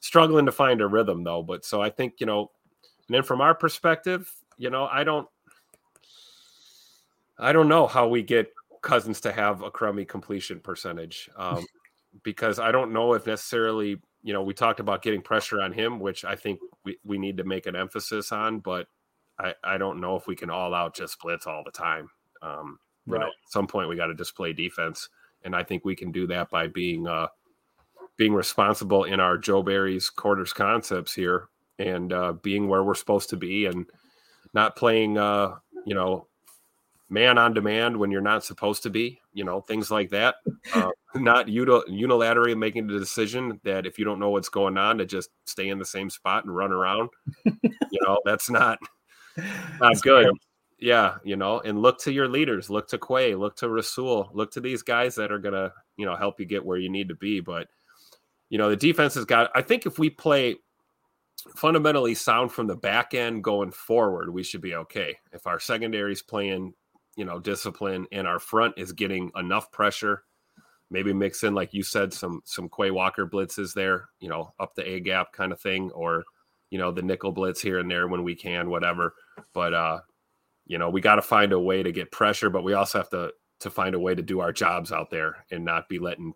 struggling 0.00 0.44
to 0.44 0.52
find 0.52 0.82
a 0.82 0.86
rhythm 0.86 1.24
though. 1.24 1.42
But 1.42 1.64
so 1.64 1.80
I 1.80 1.88
think 1.88 2.14
you 2.18 2.26
know, 2.26 2.50
and 3.08 3.14
then 3.14 3.22
from 3.22 3.40
our 3.40 3.54
perspective, 3.54 4.30
you 4.58 4.70
know, 4.70 4.86
I 4.86 5.04
don't, 5.04 5.28
I 7.38 7.52
don't 7.52 7.68
know 7.68 7.86
how 7.86 8.08
we 8.08 8.22
get 8.22 8.52
Cousins 8.82 9.20
to 9.22 9.32
have 9.32 9.62
a 9.62 9.70
crummy 9.70 10.04
completion 10.04 10.60
percentage, 10.60 11.30
um, 11.36 11.64
because 12.22 12.58
I 12.58 12.70
don't 12.70 12.92
know 12.92 13.14
if 13.14 13.26
necessarily 13.26 14.00
you 14.24 14.32
know 14.32 14.42
we 14.42 14.54
talked 14.54 14.80
about 14.80 15.02
getting 15.02 15.22
pressure 15.22 15.60
on 15.60 15.72
him, 15.72 16.00
which 16.00 16.24
I 16.24 16.34
think 16.34 16.58
we 16.84 16.96
we 17.04 17.18
need 17.18 17.36
to 17.36 17.44
make 17.44 17.66
an 17.66 17.76
emphasis 17.76 18.32
on, 18.32 18.58
but 18.58 18.88
I 19.38 19.54
I 19.62 19.78
don't 19.78 20.00
know 20.00 20.16
if 20.16 20.26
we 20.26 20.34
can 20.34 20.50
all 20.50 20.74
out 20.74 20.96
just 20.96 21.20
blitz 21.20 21.46
all 21.46 21.62
the 21.62 21.70
time. 21.70 22.08
Um, 22.42 22.78
right. 23.06 23.20
Know, 23.20 23.26
at 23.26 23.32
some 23.50 23.66
point 23.66 23.88
we 23.88 23.96
got 23.96 24.06
to 24.06 24.14
display 24.14 24.52
defense, 24.52 25.08
and 25.44 25.54
I 25.54 25.62
think 25.62 25.84
we 25.84 25.94
can 25.94 26.10
do 26.10 26.26
that 26.28 26.50
by 26.50 26.66
being 26.66 27.06
uh 27.06 27.28
being 28.16 28.32
responsible 28.32 29.04
in 29.04 29.20
our 29.20 29.36
Joe 29.36 29.62
Barry's 29.62 30.08
quarters 30.08 30.52
concepts 30.52 31.12
here 31.14 31.48
and 31.78 32.12
uh, 32.12 32.32
being 32.32 32.68
where 32.68 32.84
we're 32.84 32.94
supposed 32.94 33.30
to 33.30 33.36
be 33.36 33.66
and 33.66 33.86
not 34.52 34.76
playing, 34.76 35.18
uh, 35.18 35.56
you 35.84 35.94
know, 35.94 36.28
man 37.14 37.38
on 37.38 37.54
demand 37.54 37.96
when 37.96 38.10
you're 38.10 38.20
not 38.20 38.44
supposed 38.44 38.82
to 38.82 38.90
be, 38.90 39.20
you 39.32 39.44
know, 39.44 39.60
things 39.60 39.90
like 39.90 40.10
that. 40.10 40.34
Uh, 40.74 40.90
not 41.14 41.46
unilaterally 41.46 42.58
making 42.58 42.88
the 42.88 42.98
decision 42.98 43.60
that 43.62 43.86
if 43.86 43.98
you 43.98 44.04
don't 44.04 44.18
know 44.18 44.30
what's 44.30 44.48
going 44.48 44.76
on, 44.76 44.98
to 44.98 45.06
just 45.06 45.30
stay 45.46 45.68
in 45.68 45.78
the 45.78 45.84
same 45.84 46.10
spot 46.10 46.44
and 46.44 46.54
run 46.54 46.72
around. 46.72 47.08
you 47.44 48.00
know, 48.02 48.18
that's 48.24 48.50
not 48.50 48.78
not 49.36 49.46
that's 49.80 50.02
good. 50.02 50.28
Yeah, 50.78 51.16
you 51.24 51.36
know, 51.36 51.60
and 51.60 51.80
look 51.80 52.00
to 52.00 52.12
your 52.12 52.28
leaders, 52.28 52.68
look 52.68 52.88
to 52.88 52.98
Quay, 52.98 53.36
look 53.36 53.56
to 53.58 53.68
Rasul, 53.68 54.28
look 54.34 54.50
to 54.50 54.60
these 54.60 54.82
guys 54.82 55.14
that 55.14 55.32
are 55.32 55.38
gonna, 55.38 55.72
you 55.96 56.04
know, 56.04 56.16
help 56.16 56.40
you 56.40 56.46
get 56.46 56.64
where 56.64 56.76
you 56.76 56.90
need 56.90 57.08
to 57.08 57.14
be. 57.14 57.40
But 57.40 57.68
you 58.50 58.58
know, 58.58 58.68
the 58.68 58.76
defense 58.76 59.14
has 59.14 59.24
got, 59.24 59.50
I 59.54 59.62
think 59.62 59.86
if 59.86 59.98
we 59.98 60.10
play 60.10 60.56
fundamentally 61.56 62.14
sound 62.14 62.52
from 62.52 62.66
the 62.66 62.76
back 62.76 63.14
end 63.14 63.44
going 63.44 63.70
forward, 63.70 64.30
we 64.30 64.42
should 64.42 64.60
be 64.60 64.74
okay. 64.74 65.16
If 65.32 65.46
our 65.46 65.60
secondary 65.60 66.12
is 66.12 66.22
playing, 66.22 66.74
you 67.16 67.24
know, 67.24 67.38
discipline 67.38 68.06
and 68.12 68.26
our 68.26 68.38
front 68.38 68.74
is 68.76 68.92
getting 68.92 69.30
enough 69.36 69.70
pressure, 69.70 70.24
maybe 70.90 71.12
mix 71.12 71.42
in, 71.44 71.54
like 71.54 71.72
you 71.72 71.82
said, 71.82 72.12
some, 72.12 72.40
some 72.44 72.68
Quay 72.68 72.90
Walker 72.90 73.26
blitzes 73.26 73.74
there, 73.74 74.08
you 74.20 74.28
know, 74.28 74.52
up 74.58 74.74
the 74.74 74.88
A 74.88 75.00
gap 75.00 75.32
kind 75.32 75.52
of 75.52 75.60
thing, 75.60 75.90
or, 75.92 76.24
you 76.70 76.78
know, 76.78 76.90
the 76.90 77.02
nickel 77.02 77.32
blitz 77.32 77.60
here 77.60 77.78
and 77.78 77.90
there 77.90 78.08
when 78.08 78.24
we 78.24 78.34
can, 78.34 78.68
whatever. 78.68 79.14
But, 79.52 79.74
uh, 79.74 80.00
you 80.66 80.78
know, 80.78 80.90
we 80.90 81.00
got 81.00 81.16
to 81.16 81.22
find 81.22 81.52
a 81.52 81.58
way 81.58 81.82
to 81.82 81.92
get 81.92 82.10
pressure, 82.10 82.50
but 82.50 82.64
we 82.64 82.72
also 82.72 82.98
have 82.98 83.10
to, 83.10 83.32
to 83.60 83.70
find 83.70 83.94
a 83.94 84.00
way 84.00 84.14
to 84.14 84.22
do 84.22 84.40
our 84.40 84.52
jobs 84.52 84.92
out 84.92 85.10
there 85.10 85.44
and 85.50 85.64
not 85.64 85.88
be 85.88 85.98
letting, 85.98 86.34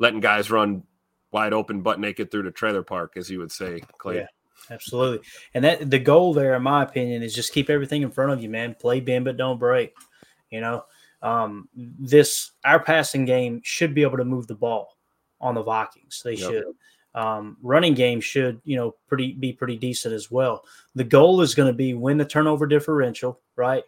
letting 0.00 0.20
guys 0.20 0.50
run 0.50 0.84
wide 1.30 1.52
open, 1.52 1.82
butt 1.82 2.00
naked 2.00 2.30
through 2.30 2.44
the 2.44 2.50
trailer 2.50 2.82
park, 2.82 3.12
as 3.16 3.28
you 3.28 3.38
would 3.38 3.52
say, 3.52 3.82
Clay. 3.98 4.16
Yeah, 4.16 4.26
absolutely. 4.70 5.26
And 5.54 5.64
that 5.64 5.90
the 5.90 5.98
goal 5.98 6.34
there, 6.34 6.54
in 6.54 6.62
my 6.62 6.82
opinion, 6.82 7.22
is 7.22 7.34
just 7.34 7.52
keep 7.52 7.70
everything 7.70 8.02
in 8.02 8.10
front 8.10 8.32
of 8.32 8.42
you, 8.42 8.48
man. 8.48 8.76
Play 8.78 9.00
bend 9.00 9.24
but 9.24 9.36
don't 9.36 9.58
break. 9.58 9.94
You 10.50 10.60
know, 10.60 10.84
um, 11.22 11.68
this 11.74 12.52
our 12.64 12.80
passing 12.80 13.24
game 13.24 13.60
should 13.64 13.94
be 13.94 14.02
able 14.02 14.18
to 14.18 14.24
move 14.24 14.46
the 14.46 14.54
ball 14.54 14.96
on 15.40 15.54
the 15.54 15.62
Vikings. 15.62 16.22
They 16.24 16.34
yep. 16.34 16.50
should. 16.50 16.64
Um, 17.14 17.56
running 17.62 17.94
game 17.94 18.20
should 18.20 18.60
you 18.64 18.76
know 18.76 18.94
pretty 19.08 19.32
be 19.32 19.52
pretty 19.52 19.76
decent 19.76 20.14
as 20.14 20.30
well. 20.30 20.64
The 20.94 21.04
goal 21.04 21.40
is 21.40 21.54
going 21.54 21.68
to 21.68 21.76
be 21.76 21.94
win 21.94 22.18
the 22.18 22.24
turnover 22.24 22.66
differential, 22.66 23.40
right, 23.56 23.82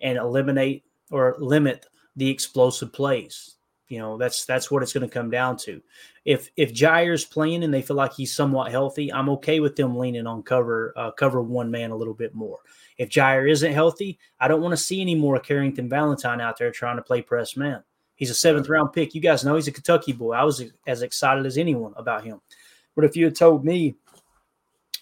and 0.00 0.16
eliminate 0.18 0.84
or 1.10 1.36
limit 1.38 1.86
the 2.16 2.28
explosive 2.28 2.92
plays. 2.92 3.56
You 3.90 3.98
know, 3.98 4.16
that's 4.16 4.44
that's 4.44 4.70
what 4.70 4.84
it's 4.84 4.92
going 4.92 5.06
to 5.06 5.12
come 5.12 5.30
down 5.30 5.56
to. 5.58 5.82
If 6.24 6.48
if 6.56 6.72
Jaire's 6.72 7.24
playing 7.24 7.64
and 7.64 7.74
they 7.74 7.82
feel 7.82 7.96
like 7.96 8.14
he's 8.14 8.32
somewhat 8.32 8.70
healthy, 8.70 9.12
I'm 9.12 9.28
okay 9.30 9.58
with 9.58 9.74
them 9.74 9.98
leaning 9.98 10.28
on 10.28 10.44
cover 10.44 10.94
uh, 10.96 11.10
cover 11.10 11.42
one 11.42 11.72
man 11.72 11.90
a 11.90 11.96
little 11.96 12.14
bit 12.14 12.32
more. 12.32 12.58
If 12.98 13.10
Jaire 13.10 13.50
isn't 13.50 13.72
healthy, 13.72 14.20
I 14.38 14.46
don't 14.46 14.62
want 14.62 14.72
to 14.72 14.82
see 14.82 15.00
any 15.00 15.16
more 15.16 15.40
Carrington 15.40 15.88
Valentine 15.88 16.40
out 16.40 16.56
there 16.56 16.70
trying 16.70 16.96
to 16.96 17.02
play 17.02 17.20
press 17.20 17.56
man. 17.56 17.82
He's 18.14 18.30
a 18.30 18.34
seventh 18.34 18.68
round 18.68 18.92
pick. 18.92 19.12
You 19.12 19.20
guys 19.20 19.44
know 19.44 19.56
he's 19.56 19.66
a 19.66 19.72
Kentucky 19.72 20.12
boy. 20.12 20.34
I 20.34 20.44
was 20.44 20.62
as 20.86 21.02
excited 21.02 21.44
as 21.44 21.58
anyone 21.58 21.92
about 21.96 22.22
him. 22.22 22.40
But 22.94 23.06
if 23.06 23.16
you 23.16 23.24
had 23.24 23.34
told 23.34 23.64
me, 23.64 23.96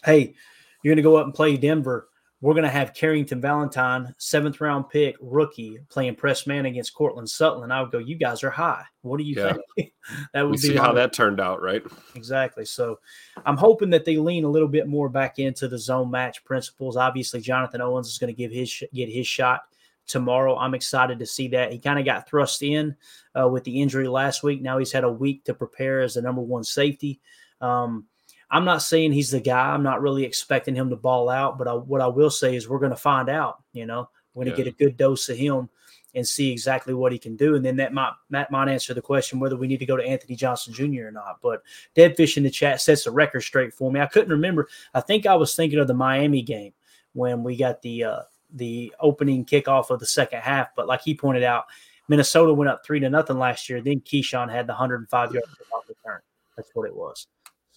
hey, 0.03 0.34
you're 0.82 0.93
going 0.93 0.97
to 0.97 1.03
go 1.03 1.16
up 1.16 1.26
and 1.26 1.34
play 1.34 1.59
Denver 1.59 2.09
we're 2.41 2.55
going 2.55 2.64
to 2.64 2.70
have 2.70 2.95
Carrington 2.95 3.41
Valentine, 3.41 4.14
seventh 4.18 4.61
round 4.61 4.89
pick, 4.91 5.16
rookie, 5.20 5.78
playing 5.89 6.14
press 6.14 6.47
man 6.47 6.66
against 6.66 6.95
Courtland 6.95 7.28
Sutton. 7.28 7.72
I 7.72 7.80
would 7.80 7.91
go, 7.91 7.99
you 7.99 8.14
guys 8.14 8.45
are 8.45 8.51
high. 8.51 8.84
What 9.03 9.18
do 9.18 9.24
you 9.24 9.34
yeah. 9.36 9.57
think? 9.76 9.93
that 10.32 10.43
would 10.43 10.53
we 10.53 10.59
see 10.59 10.76
how 10.76 10.93
that 10.93 11.12
turned 11.12 11.41
out, 11.41 11.61
right? 11.61 11.82
Exactly. 12.14 12.64
So 12.64 13.01
I'm 13.45 13.57
hoping 13.57 13.91
that 13.91 14.05
they 14.05 14.18
lean 14.18 14.45
a 14.45 14.51
little 14.51 14.68
bit 14.68 14.86
more 14.86 15.09
back 15.09 15.41
into 15.41 15.66
the 15.66 15.78
zone 15.78 16.11
match 16.11 16.45
principles. 16.45 16.97
Obviously, 16.97 17.41
Jonathan 17.41 17.80
Owens 17.80 18.09
is 18.09 18.18
going 18.18 18.32
to 18.32 18.39
give 18.39 18.53
his 18.53 18.84
get 18.95 19.09
his 19.09 19.26
shot 19.26 19.62
tomorrow. 20.07 20.57
I'm 20.57 20.74
excited 20.74 21.18
to 21.18 21.26
see 21.26 21.49
that. 21.49 21.72
He 21.72 21.80
kind 21.80 21.99
of 21.99 22.05
got 22.05 22.28
thrust 22.28 22.62
in 22.62 22.95
uh, 23.39 23.49
with 23.49 23.64
the 23.64 23.82
injury 23.82 24.07
last 24.07 24.45
week. 24.45 24.62
Now 24.62 24.78
he's 24.78 24.93
had 24.93 25.05
a 25.05 25.12
week 25.12 25.45
to 25.45 25.55
prepare 25.55 26.03
as 26.03 26.14
the 26.14 26.22
number 26.22 26.43
one 26.43 26.64
safety. 26.64 27.20
Um, 27.61 28.07
I'm 28.51 28.64
not 28.64 28.82
saying 28.82 29.12
he's 29.12 29.30
the 29.30 29.40
guy. 29.40 29.74
I'm 29.74 29.82
not 29.82 30.01
really 30.01 30.24
expecting 30.24 30.74
him 30.74 30.90
to 30.90 30.96
ball 30.96 31.28
out, 31.28 31.59
but 31.59 31.68
I, 31.68 31.74
what 31.74 32.01
I 32.01 32.07
will 32.07 32.30
say 32.30 32.57
is 32.57 32.68
we're 32.68 32.78
going 32.78 32.90
to 32.90 32.96
find 32.96 33.28
out. 33.28 33.62
You 33.72 33.86
know, 33.86 34.09
we're 34.34 34.44
going 34.44 34.57
to 34.57 34.62
yeah. 34.62 34.64
get 34.64 34.74
a 34.74 34.84
good 34.84 34.96
dose 34.96 35.28
of 35.28 35.36
him 35.36 35.68
and 36.14 36.26
see 36.26 36.51
exactly 36.51 36.94
what 36.94 37.12
he 37.12 37.18
can 37.18 37.36
do, 37.36 37.55
and 37.55 37.64
then 37.64 37.76
that 37.76 37.92
might 37.92 38.12
that 38.30 38.51
might 38.51 38.68
answer 38.68 38.94
the 38.94 39.03
question 39.03 39.38
whether 39.38 39.57
we 39.57 39.66
need 39.66 39.80
to 39.80 39.86
go 39.86 39.96
to 39.96 40.05
Anthony 40.05 40.34
Johnson 40.34 40.72
Jr. 40.72 41.09
or 41.09 41.11
not. 41.11 41.38
But 41.42 41.62
Deadfish 41.94 42.36
in 42.36 42.42
the 42.42 42.51
chat 42.51 42.80
sets 42.80 43.05
the 43.05 43.11
record 43.11 43.42
straight 43.42 43.74
for 43.74 43.92
me. 43.92 44.01
I 44.01 44.07
couldn't 44.07 44.30
remember. 44.30 44.68
I 44.94 45.01
think 45.01 45.26
I 45.26 45.34
was 45.34 45.55
thinking 45.55 45.78
of 45.78 45.86
the 45.86 45.94
Miami 45.94 46.42
game 46.42 46.72
when 47.12 47.42
we 47.42 47.57
got 47.57 47.82
the 47.82 48.05
uh, 48.05 48.20
the 48.55 48.92
opening 49.01 49.44
kickoff 49.44 49.90
of 49.90 50.01
the 50.01 50.07
second 50.07 50.40
half. 50.40 50.68
But 50.74 50.86
like 50.86 51.03
he 51.03 51.14
pointed 51.14 51.44
out, 51.44 51.64
Minnesota 52.09 52.55
went 52.55 52.70
up 52.70 52.84
three 52.84 53.01
to 53.01 53.11
nothing 53.11 53.38
last 53.38 53.68
year. 53.68 53.82
Then 53.82 54.01
Keisean 54.01 54.51
had 54.51 54.66
the 54.66 54.72
105 54.72 55.32
yard 55.32 55.44
return. 55.88 56.20
That's 56.57 56.70
what 56.74 56.88
it 56.88 56.96
was. 56.96 57.26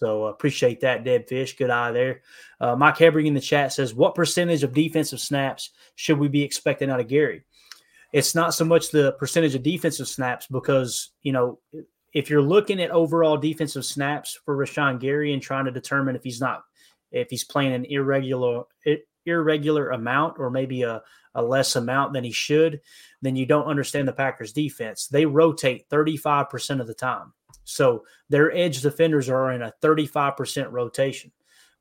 So 0.02 0.26
uh, 0.26 0.30
appreciate 0.30 0.80
that, 0.80 1.04
Dead 1.04 1.28
Fish. 1.28 1.56
Good 1.56 1.70
eye 1.70 1.92
there. 1.92 2.22
Uh, 2.60 2.74
Mike 2.74 2.96
Hebring 2.96 3.26
in 3.26 3.34
the 3.34 3.40
chat 3.40 3.72
says, 3.72 3.94
"What 3.94 4.16
percentage 4.16 4.64
of 4.64 4.72
defensive 4.72 5.20
snaps 5.20 5.70
should 5.94 6.18
we 6.18 6.26
be 6.26 6.42
expecting 6.42 6.90
out 6.90 6.98
of 6.98 7.06
Gary?" 7.06 7.44
It's 8.12 8.34
not 8.34 8.52
so 8.52 8.64
much 8.64 8.90
the 8.90 9.12
percentage 9.12 9.54
of 9.54 9.62
defensive 9.62 10.08
snaps 10.08 10.48
because 10.48 11.12
you 11.22 11.30
know 11.30 11.60
if 12.12 12.28
you're 12.28 12.42
looking 12.42 12.82
at 12.82 12.90
overall 12.90 13.36
defensive 13.36 13.84
snaps 13.84 14.36
for 14.44 14.56
Rashan 14.56 14.98
Gary 14.98 15.34
and 15.34 15.40
trying 15.40 15.66
to 15.66 15.70
determine 15.70 16.16
if 16.16 16.24
he's 16.24 16.40
not 16.40 16.64
if 17.12 17.30
he's 17.30 17.44
playing 17.44 17.72
an 17.72 17.84
irregular 17.84 18.64
irregular 19.24 19.90
amount 19.90 20.34
or 20.40 20.50
maybe 20.50 20.82
a, 20.82 21.00
a 21.36 21.42
less 21.42 21.76
amount 21.76 22.12
than 22.12 22.24
he 22.24 22.32
should, 22.32 22.80
then 23.20 23.36
you 23.36 23.46
don't 23.46 23.66
understand 23.66 24.08
the 24.08 24.12
Packers 24.12 24.52
defense. 24.52 25.06
They 25.06 25.26
rotate 25.26 25.88
35% 25.90 26.80
of 26.80 26.88
the 26.88 26.94
time. 26.94 27.32
So 27.64 28.04
their 28.28 28.54
edge 28.54 28.80
defenders 28.82 29.28
are 29.28 29.52
in 29.52 29.62
a 29.62 29.72
35% 29.82 30.70
rotation. 30.70 31.32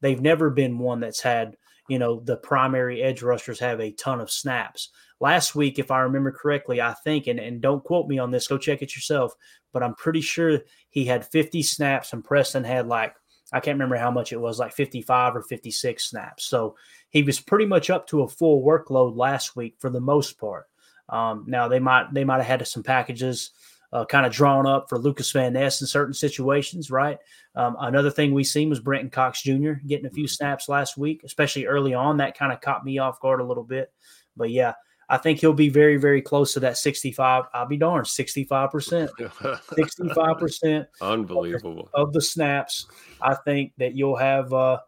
They've 0.01 0.21
never 0.21 0.49
been 0.49 0.77
one 0.77 0.99
that's 0.99 1.21
had, 1.21 1.57
you 1.87 1.99
know, 1.99 2.19
the 2.19 2.37
primary 2.37 3.01
edge 3.01 3.21
rushers 3.21 3.59
have 3.59 3.79
a 3.79 3.91
ton 3.91 4.19
of 4.19 4.31
snaps. 4.31 4.89
Last 5.19 5.55
week, 5.55 5.77
if 5.77 5.91
I 5.91 5.99
remember 5.99 6.31
correctly, 6.31 6.81
I 6.81 6.93
think, 6.93 7.27
and, 7.27 7.39
and 7.39 7.61
don't 7.61 7.83
quote 7.83 8.07
me 8.07 8.17
on 8.17 8.31
this, 8.31 8.47
go 8.47 8.57
check 8.57 8.81
it 8.81 8.95
yourself, 8.95 9.33
but 9.71 9.83
I'm 9.83 9.95
pretty 9.95 10.21
sure 10.21 10.59
he 10.89 11.05
had 11.05 11.25
50 11.25 11.61
snaps 11.61 12.13
and 12.13 12.23
Preston 12.23 12.63
had 12.63 12.87
like 12.87 13.15
I 13.53 13.59
can't 13.59 13.75
remember 13.75 13.97
how 13.97 14.11
much 14.11 14.31
it 14.31 14.39
was, 14.39 14.59
like 14.59 14.71
55 14.71 15.35
or 15.35 15.41
56 15.41 16.03
snaps. 16.03 16.45
So 16.45 16.75
he 17.09 17.21
was 17.21 17.39
pretty 17.39 17.65
much 17.65 17.89
up 17.89 18.07
to 18.07 18.21
a 18.21 18.27
full 18.27 18.63
workload 18.63 19.17
last 19.17 19.55
week 19.55 19.75
for 19.79 19.89
the 19.89 19.99
most 19.99 20.39
part. 20.39 20.67
Um, 21.09 21.43
now 21.47 21.67
they 21.67 21.79
might 21.79 22.13
they 22.13 22.23
might 22.23 22.37
have 22.37 22.59
had 22.59 22.67
some 22.67 22.83
packages 22.83 23.51
uh, 23.93 24.05
kind 24.05 24.25
of 24.25 24.31
drawn 24.31 24.65
up 24.65 24.87
for 24.87 24.97
Lucas 24.97 25.31
Van 25.31 25.53
Ness 25.53 25.81
in 25.81 25.87
certain 25.87 26.13
situations, 26.13 26.89
right? 26.89 27.17
Um, 27.55 27.75
another 27.79 28.09
thing 28.09 28.33
we 28.33 28.43
seen 28.43 28.69
was 28.69 28.79
Brenton 28.79 29.09
Cox 29.09 29.41
Jr. 29.41 29.73
getting 29.85 30.05
a 30.05 30.09
few 30.09 30.23
mm-hmm. 30.23 30.29
snaps 30.29 30.69
last 30.69 30.97
week, 30.97 31.21
especially 31.23 31.65
early 31.65 31.93
on. 31.93 32.17
That 32.17 32.37
kind 32.37 32.53
of 32.53 32.61
caught 32.61 32.85
me 32.85 32.99
off 32.99 33.19
guard 33.19 33.41
a 33.41 33.45
little 33.45 33.63
bit. 33.63 33.91
But 34.37 34.49
yeah, 34.51 34.73
I 35.09 35.17
think 35.17 35.39
he'll 35.39 35.51
be 35.51 35.67
very, 35.67 35.97
very 35.97 36.21
close 36.21 36.53
to 36.53 36.61
that 36.61 36.77
65. 36.77 37.43
I'll 37.53 37.65
be 37.67 37.75
darned, 37.75 38.05
65%. 38.05 39.09
65%. 39.19 40.85
Unbelievable. 41.01 41.89
Of, 41.93 42.07
of, 42.07 42.13
the 42.13 42.21
snaps. 42.21 42.87
I 43.21 43.35
think 43.35 43.73
that 43.77 43.93
you'll 43.93 44.15
have 44.15 44.53
uh, 44.53 44.79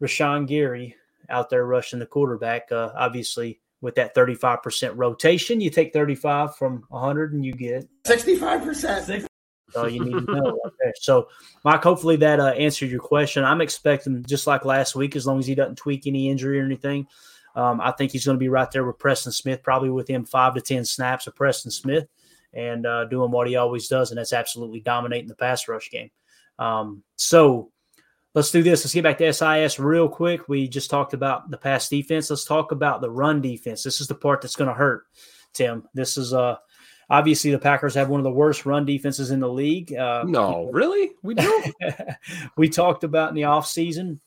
Rashan 0.00 0.46
Gary 0.46 0.94
out 1.28 1.50
there 1.50 1.66
rushing 1.66 1.98
the 1.98 2.06
quarterback. 2.06 2.70
Uh, 2.70 2.92
obviously, 2.94 3.60
with 3.82 3.96
that 3.96 4.14
35% 4.14 4.92
rotation, 4.96 5.60
you 5.60 5.68
take 5.68 5.92
35 5.92 6.56
from 6.56 6.84
100 6.88 7.34
and 7.34 7.44
you 7.44 7.52
get 7.52 7.86
65%. 8.04 9.26
all 9.76 9.88
you 9.88 10.04
need 10.04 10.26
to 10.26 10.32
know. 10.32 10.58
So, 11.00 11.28
Mike, 11.64 11.82
hopefully 11.82 12.16
that 12.16 12.40
uh, 12.40 12.48
answered 12.48 12.90
your 12.90 13.00
question. 13.00 13.44
I'm 13.44 13.60
expecting, 13.60 14.24
just 14.24 14.46
like 14.46 14.64
last 14.64 14.94
week, 14.94 15.16
as 15.16 15.26
long 15.26 15.38
as 15.38 15.46
he 15.46 15.54
doesn't 15.54 15.76
tweak 15.76 16.06
any 16.06 16.28
injury 16.28 16.60
or 16.60 16.64
anything, 16.64 17.06
um, 17.54 17.80
I 17.80 17.92
think 17.92 18.12
he's 18.12 18.24
going 18.24 18.36
to 18.36 18.40
be 18.40 18.48
right 18.48 18.70
there 18.70 18.84
with 18.84 18.98
Preston 18.98 19.32
Smith, 19.32 19.62
probably 19.62 19.90
within 19.90 20.24
five 20.24 20.54
to 20.54 20.60
10 20.60 20.84
snaps 20.84 21.26
of 21.26 21.34
Preston 21.34 21.70
Smith 21.70 22.08
and 22.52 22.86
uh, 22.86 23.04
doing 23.06 23.30
what 23.30 23.48
he 23.48 23.56
always 23.56 23.88
does. 23.88 24.10
And 24.10 24.18
that's 24.18 24.32
absolutely 24.32 24.80
dominating 24.80 25.28
the 25.28 25.34
pass 25.34 25.68
rush 25.68 25.90
game. 25.90 26.10
Um, 26.58 27.02
so 27.16 27.70
let's 28.34 28.50
do 28.50 28.62
this. 28.62 28.84
Let's 28.84 28.94
get 28.94 29.04
back 29.04 29.18
to 29.18 29.32
SIS 29.32 29.78
real 29.78 30.08
quick. 30.08 30.48
We 30.48 30.68
just 30.68 30.90
talked 30.90 31.14
about 31.14 31.50
the 31.50 31.58
pass 31.58 31.88
defense. 31.88 32.30
Let's 32.30 32.44
talk 32.44 32.72
about 32.72 33.00
the 33.00 33.10
run 33.10 33.40
defense. 33.40 33.82
This 33.82 34.00
is 34.00 34.06
the 34.06 34.14
part 34.14 34.40
that's 34.40 34.56
going 34.56 34.68
to 34.68 34.74
hurt, 34.74 35.04
Tim. 35.52 35.86
This 35.94 36.16
is 36.16 36.32
uh, 36.32 36.56
obviously 37.10 37.50
the 37.50 37.58
Packers 37.58 37.94
have 37.94 38.08
one 38.08 38.20
of 38.20 38.24
the 38.24 38.30
worst 38.30 38.66
run 38.66 38.84
defenses 38.84 39.30
in 39.30 39.40
the 39.40 39.48
league. 39.48 39.94
Uh, 39.94 40.24
no, 40.26 40.70
really? 40.72 41.12
We 41.22 41.34
do. 41.34 41.72
we 42.56 42.68
talked 42.68 43.04
about 43.04 43.30
in 43.30 43.34
the 43.34 43.42
offseason. 43.42 44.18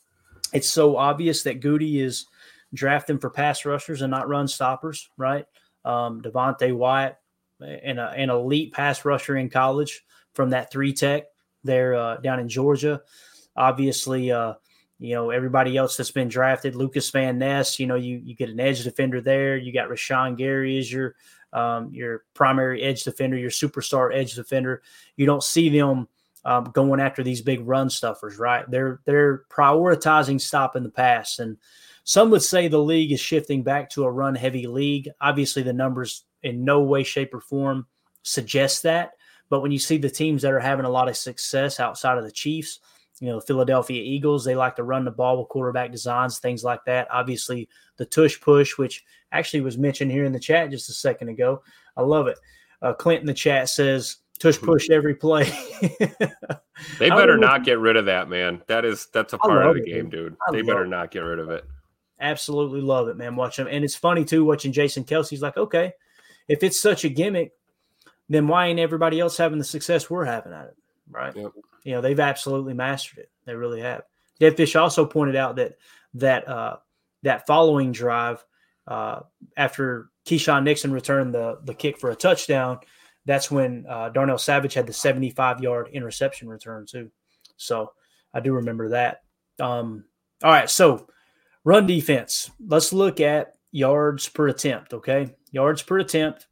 It's 0.53 0.69
so 0.69 0.97
obvious 0.97 1.43
that 1.43 1.61
Gutey 1.61 2.01
is 2.01 2.27
drafting 2.73 3.19
for 3.19 3.29
pass 3.29 3.65
rushers 3.65 4.01
and 4.01 4.11
not 4.11 4.29
run 4.29 4.47
stoppers, 4.47 5.09
right? 5.17 5.45
Um, 5.83 6.21
Devonte 6.21 6.75
Wyatt, 6.75 7.17
and 7.59 7.99
a, 7.99 8.09
an 8.09 8.29
elite 8.29 8.73
pass 8.73 9.05
rusher 9.05 9.37
in 9.37 9.49
college 9.49 10.03
from 10.33 10.49
that 10.49 10.71
three 10.71 10.93
tech 10.93 11.23
there 11.63 11.95
uh, 11.95 12.17
down 12.17 12.39
in 12.39 12.49
Georgia. 12.49 13.01
Obviously, 13.55 14.31
uh, 14.31 14.53
you 14.99 15.13
know 15.13 15.29
everybody 15.29 15.77
else 15.77 15.97
that's 15.97 16.11
been 16.11 16.29
drafted, 16.29 16.75
Lucas 16.75 17.09
Van 17.09 17.37
Ness. 17.37 17.79
You 17.79 17.87
know 17.87 17.95
you 17.95 18.21
you 18.23 18.35
get 18.35 18.49
an 18.49 18.59
edge 18.59 18.83
defender 18.83 19.21
there. 19.21 19.57
You 19.57 19.73
got 19.73 19.89
Rashan 19.89 20.37
Gary 20.37 20.77
as 20.77 20.91
your 20.91 21.15
um, 21.53 21.89
your 21.93 22.23
primary 22.33 22.81
edge 22.81 23.03
defender, 23.03 23.37
your 23.37 23.49
superstar 23.49 24.15
edge 24.15 24.35
defender. 24.35 24.81
You 25.15 25.25
don't 25.25 25.43
see 25.43 25.69
them 25.69 26.07
um, 26.43 26.65
going 26.65 26.99
after 26.99 27.23
these 27.23 27.41
big 27.41 27.65
run 27.67 27.89
stuffers, 27.89 28.37
right? 28.37 28.69
They're 28.69 28.99
they're 29.05 29.43
prioritizing 29.49 30.39
stopping 30.39 30.83
the 30.83 30.89
pass 30.89 31.39
and 31.39 31.57
some 32.05 32.29
would 32.29 32.43
say 32.43 32.67
the 32.67 32.77
league 32.77 33.11
is 33.11 33.19
shifting 33.19 33.63
back 33.63 33.89
to 33.89 34.03
a 34.03 34.11
run 34.11 34.35
heavy 34.35 34.67
league. 34.67 35.09
Obviously, 35.19 35.63
the 35.63 35.73
numbers 35.73 36.23
in 36.43 36.63
no 36.63 36.81
way, 36.81 37.01
shape, 37.03 37.33
or 37.33 37.41
form 37.41 37.87
suggest 38.21 38.83
that. 38.83 39.13
But 39.49 39.61
when 39.61 39.71
you 39.71 39.79
see 39.79 39.97
the 39.97 40.09
teams 40.09 40.43
that 40.43 40.53
are 40.53 40.59
having 40.59 40.85
a 40.85 40.89
lot 40.89 41.09
of 41.09 41.17
success 41.17 41.79
outside 41.79 42.19
of 42.19 42.23
the 42.23 42.31
Chiefs, 42.31 42.79
you 43.20 43.28
know, 43.28 43.39
Philadelphia 43.39 44.01
Eagles, 44.01 44.43
they 44.43 44.55
like 44.55 44.76
to 44.76 44.84
run 44.84 45.05
the 45.05 45.11
ball 45.11 45.39
with 45.39 45.49
quarterback 45.49 45.91
designs, 45.91 46.39
things 46.39 46.63
like 46.63 46.84
that. 46.86 47.07
Obviously, 47.11 47.70
the 47.97 48.05
tush 48.05 48.39
push, 48.41 48.78
which 48.78 49.05
actually 49.32 49.61
was 49.61 49.78
mentioned 49.78 50.11
here 50.11 50.26
in 50.26 50.34
the 50.34 50.39
chat 50.39 50.70
just 50.70 50.89
a 50.89 50.93
second 50.93 51.30
ago. 51.30 51.61
I 51.95 52.01
love 52.01 52.28
it. 52.28 52.38
Uh, 52.82 52.93
Clint 52.93 53.22
in 53.22 53.26
the 53.26 53.34
chat 53.34 53.70
says, 53.70 54.18
tush 54.38 54.59
push 54.59 54.89
every 54.89 55.16
play. 55.16 55.49
they 56.99 57.09
better 57.09 57.38
not 57.38 57.63
get 57.63 57.80
rid 57.80 57.95
of 57.95 58.05
that, 58.05 58.30
man. 58.30 58.61
That 58.68 58.86
is 58.86 59.07
that's 59.13 59.34
a 59.34 59.38
part 59.38 59.66
of 59.66 59.76
the 59.76 59.82
it, 59.82 59.86
game, 59.86 60.09
dude. 60.09 60.36
I 60.47 60.51
they 60.51 60.61
better 60.61 60.84
it. 60.84 60.89
not 60.89 61.11
get 61.11 61.20
rid 61.20 61.39
of 61.39 61.49
it. 61.49 61.66
Absolutely 62.20 62.82
love 62.82 63.07
it, 63.07 63.18
man. 63.18 63.36
Watch 63.36 63.57
them. 63.57 63.68
And 63.70 63.84
it's 63.84 63.95
funny 63.95 64.26
too, 64.26 64.45
watching 64.45 64.72
Jason 64.72 65.03
Kelce's 65.03 65.41
like, 65.41 65.57
okay, 65.57 65.93
if 66.47 66.63
it's 66.63 66.80
such 66.80 67.05
a 67.05 67.09
gimmick, 67.09 67.53
then 68.30 68.47
why 68.47 68.68
ain't 68.68 68.80
everybody 68.80 69.20
else 69.20 69.38
having 69.38 69.59
the 69.59 69.66
success 69.66 70.09
we're 70.09 70.26
having 70.26 70.53
at 70.53 70.66
it? 70.66 70.76
Right. 71.09 71.36
Yep. 71.36 71.51
You 71.86 71.93
know, 71.93 72.01
they've 72.01 72.19
absolutely 72.19 72.73
mastered 72.73 73.19
it. 73.19 73.31
They 73.45 73.55
really 73.55 73.79
have. 73.79 74.03
Dead 74.39 74.57
Fish 74.57 74.75
also 74.75 75.05
pointed 75.05 75.38
out 75.38 75.55
that 75.55 75.77
that 76.15 76.47
uh 76.47 76.77
that 77.23 77.47
following 77.47 77.93
drive, 77.93 78.45
uh, 78.88 79.21
after 79.55 80.09
Keisean 80.25 80.63
Nixon 80.63 80.91
returned 80.91 81.33
the 81.33 81.59
the 81.63 81.73
kick 81.73 81.97
for 81.97 82.11
a 82.11 82.15
touchdown, 82.15 82.79
that's 83.25 83.49
when 83.49 83.86
uh, 83.88 84.09
Darnell 84.09 84.38
Savage 84.38 84.73
had 84.73 84.88
the 84.88 84.93
75 84.93 85.61
yard 85.61 85.89
interception 85.93 86.49
return 86.49 86.86
too. 86.86 87.09
So 87.55 87.93
I 88.33 88.41
do 88.41 88.51
remember 88.53 88.89
that. 88.89 89.21
Um, 89.59 90.03
all 90.43 90.51
right, 90.51 90.69
so 90.69 91.07
Run 91.65 91.88
defense. 91.88 92.51
Let's 92.65 92.93
look 92.93 93.19
at 93.19 93.55
yards 93.71 94.29
per 94.29 94.47
attempt. 94.47 94.93
Okay, 94.93 95.36
yards 95.51 95.81
per 95.81 95.97
attempt. 95.97 96.45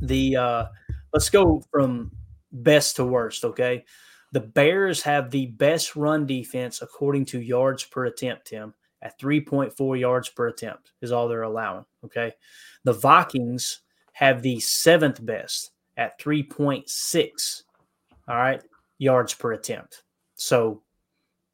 The 0.00 0.36
uh, 0.36 0.66
let's 1.12 1.28
go 1.28 1.60
from 1.72 2.12
best 2.52 2.96
to 2.96 3.04
worst. 3.04 3.44
Okay, 3.44 3.84
the 4.32 4.40
Bears 4.40 5.02
have 5.02 5.30
the 5.30 5.46
best 5.46 5.96
run 5.96 6.26
defense 6.26 6.82
according 6.82 7.24
to 7.26 7.40
yards 7.40 7.84
per 7.84 8.06
attempt. 8.06 8.48
Tim 8.48 8.74
at 9.02 9.18
3.4 9.18 9.98
yards 9.98 10.28
per 10.28 10.48
attempt 10.48 10.92
is 11.00 11.12
all 11.12 11.28
they're 11.28 11.42
allowing. 11.42 11.84
Okay, 12.04 12.32
the 12.84 12.92
Vikings 12.92 13.80
have 14.12 14.42
the 14.42 14.58
seventh 14.60 15.24
best 15.24 15.70
at 15.96 16.18
3.6. 16.20 17.62
All 18.28 18.36
right, 18.36 18.62
yards 18.98 19.34
per 19.34 19.52
attempt. 19.52 20.02
So 20.36 20.82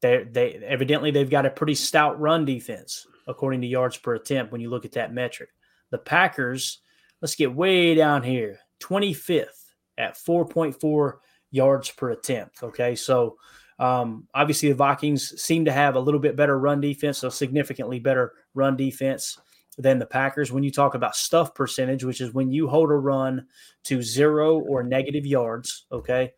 they 0.01 0.25
they 0.25 0.55
evidently 0.67 1.11
they've 1.11 1.31
got 1.31 1.47
a 1.47 1.51
pretty 1.51 1.75
stout 1.75 2.21
run 2.21 2.45
defense 2.45 3.07
according 3.27 3.61
to 3.63 3.67
yards 3.67 3.97
per 3.97 4.15
attempt 4.15 4.53
when 4.53 4.61
you 4.61 4.71
look 4.71 4.85
at 4.85 4.93
that 4.93 5.15
metric. 5.15 5.51
The 5.91 5.99
Packers, 5.99 6.81
let's 7.23 7.37
get 7.37 7.55
way 7.55 7.95
down 7.95 8.23
here, 8.23 8.59
25th 8.81 9.73
at 9.97 10.17
4.4 10.17 11.15
yards 11.55 11.91
per 11.93 12.11
attempt. 12.11 12.63
Okay, 12.63 12.97
so 12.97 13.37
um, 13.79 14.27
obviously 14.35 14.69
the 14.69 14.75
Vikings 14.75 15.41
seem 15.41 15.65
to 15.65 15.73
have 15.73 15.95
a 15.95 16.01
little 16.01 16.21
bit 16.21 16.37
better 16.37 16.59
run 16.59 16.81
defense, 16.81 17.19
so 17.19 17.29
significantly 17.29 18.01
better 18.01 18.33
run 18.55 18.77
defense 18.77 19.39
than 19.79 20.01
the 20.01 20.07
Packers. 20.07 20.51
When 20.51 20.65
you 20.65 20.73
talk 20.73 20.95
about 20.95 21.15
stuff 21.15 21.55
percentage, 21.55 22.03
which 22.03 22.21
is 22.21 22.35
when 22.35 22.51
you 22.51 22.67
hold 22.67 22.91
a 22.91 22.95
run 22.95 23.47
to 23.85 24.03
zero 24.03 24.59
or 24.59 24.83
negative 24.83 25.25
yards, 25.25 25.87
okay, 25.93 26.33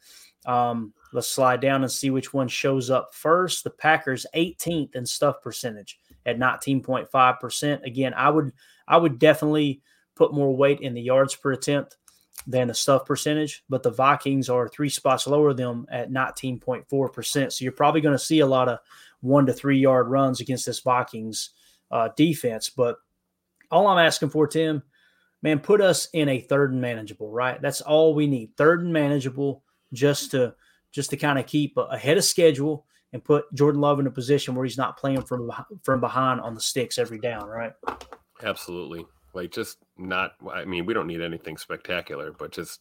um, 0.44 0.92
let's 1.14 1.28
slide 1.28 1.60
down 1.60 1.82
and 1.82 1.90
see 1.90 2.10
which 2.10 2.34
one 2.34 2.48
shows 2.48 2.90
up 2.90 3.14
first. 3.14 3.64
The 3.64 3.70
Packers 3.70 4.26
18th 4.34 4.94
in 4.96 5.06
stuff 5.06 5.40
percentage 5.42 5.98
at 6.26 6.38
19.5%. 6.38 7.82
Again, 7.84 8.12
I 8.14 8.28
would 8.28 8.52
I 8.86 8.98
would 8.98 9.18
definitely 9.18 9.80
put 10.14 10.34
more 10.34 10.54
weight 10.54 10.80
in 10.80 10.92
the 10.92 11.02
yards 11.02 11.34
per 11.34 11.52
attempt 11.52 11.96
than 12.46 12.68
the 12.68 12.74
stuff 12.74 13.04
percentage, 13.04 13.64
but 13.68 13.82
the 13.82 13.90
Vikings 13.90 14.48
are 14.48 14.68
three 14.68 14.88
spots 14.88 15.26
lower 15.26 15.52
them 15.52 15.86
at 15.90 16.10
19.4%. 16.10 17.52
So 17.52 17.64
you're 17.64 17.72
probably 17.72 18.00
going 18.00 18.14
to 18.14 18.24
see 18.24 18.40
a 18.40 18.46
lot 18.46 18.68
of 18.68 18.78
one 19.20 19.46
to 19.46 19.52
three 19.52 19.78
yard 19.78 20.08
runs 20.08 20.40
against 20.40 20.66
this 20.66 20.80
Vikings 20.80 21.50
uh, 21.90 22.10
defense. 22.16 22.70
But 22.70 22.96
all 23.70 23.86
I'm 23.88 24.04
asking 24.04 24.30
for, 24.30 24.46
Tim, 24.46 24.82
man, 25.42 25.58
put 25.58 25.80
us 25.80 26.08
in 26.12 26.28
a 26.28 26.40
third 26.40 26.72
and 26.72 26.80
manageable, 26.80 27.30
right? 27.30 27.60
That's 27.60 27.80
all 27.80 28.14
we 28.14 28.26
need. 28.26 28.56
Third 28.56 28.82
and 28.82 28.92
manageable 28.92 29.62
just 29.92 30.30
to 30.32 30.54
just 30.92 31.10
to 31.10 31.16
kind 31.16 31.38
of 31.38 31.46
keep 31.46 31.76
ahead 31.76 32.16
of 32.16 32.24
schedule 32.24 32.86
and 33.12 33.22
put 33.22 33.52
Jordan 33.54 33.80
Love 33.80 34.00
in 34.00 34.06
a 34.06 34.10
position 34.10 34.54
where 34.54 34.64
he's 34.64 34.78
not 34.78 34.96
playing 34.96 35.22
from 35.22 35.50
from 35.82 36.00
behind 36.00 36.40
on 36.40 36.54
the 36.54 36.60
sticks 36.60 36.98
every 36.98 37.18
down, 37.18 37.46
right? 37.46 37.72
Absolutely. 38.42 39.06
Like 39.36 39.52
just 39.52 39.78
not 39.96 40.32
I 40.52 40.64
mean, 40.64 40.86
we 40.86 40.94
don't 40.94 41.06
need 41.06 41.20
anything 41.20 41.56
spectacular, 41.56 42.32
but 42.32 42.52
just 42.52 42.80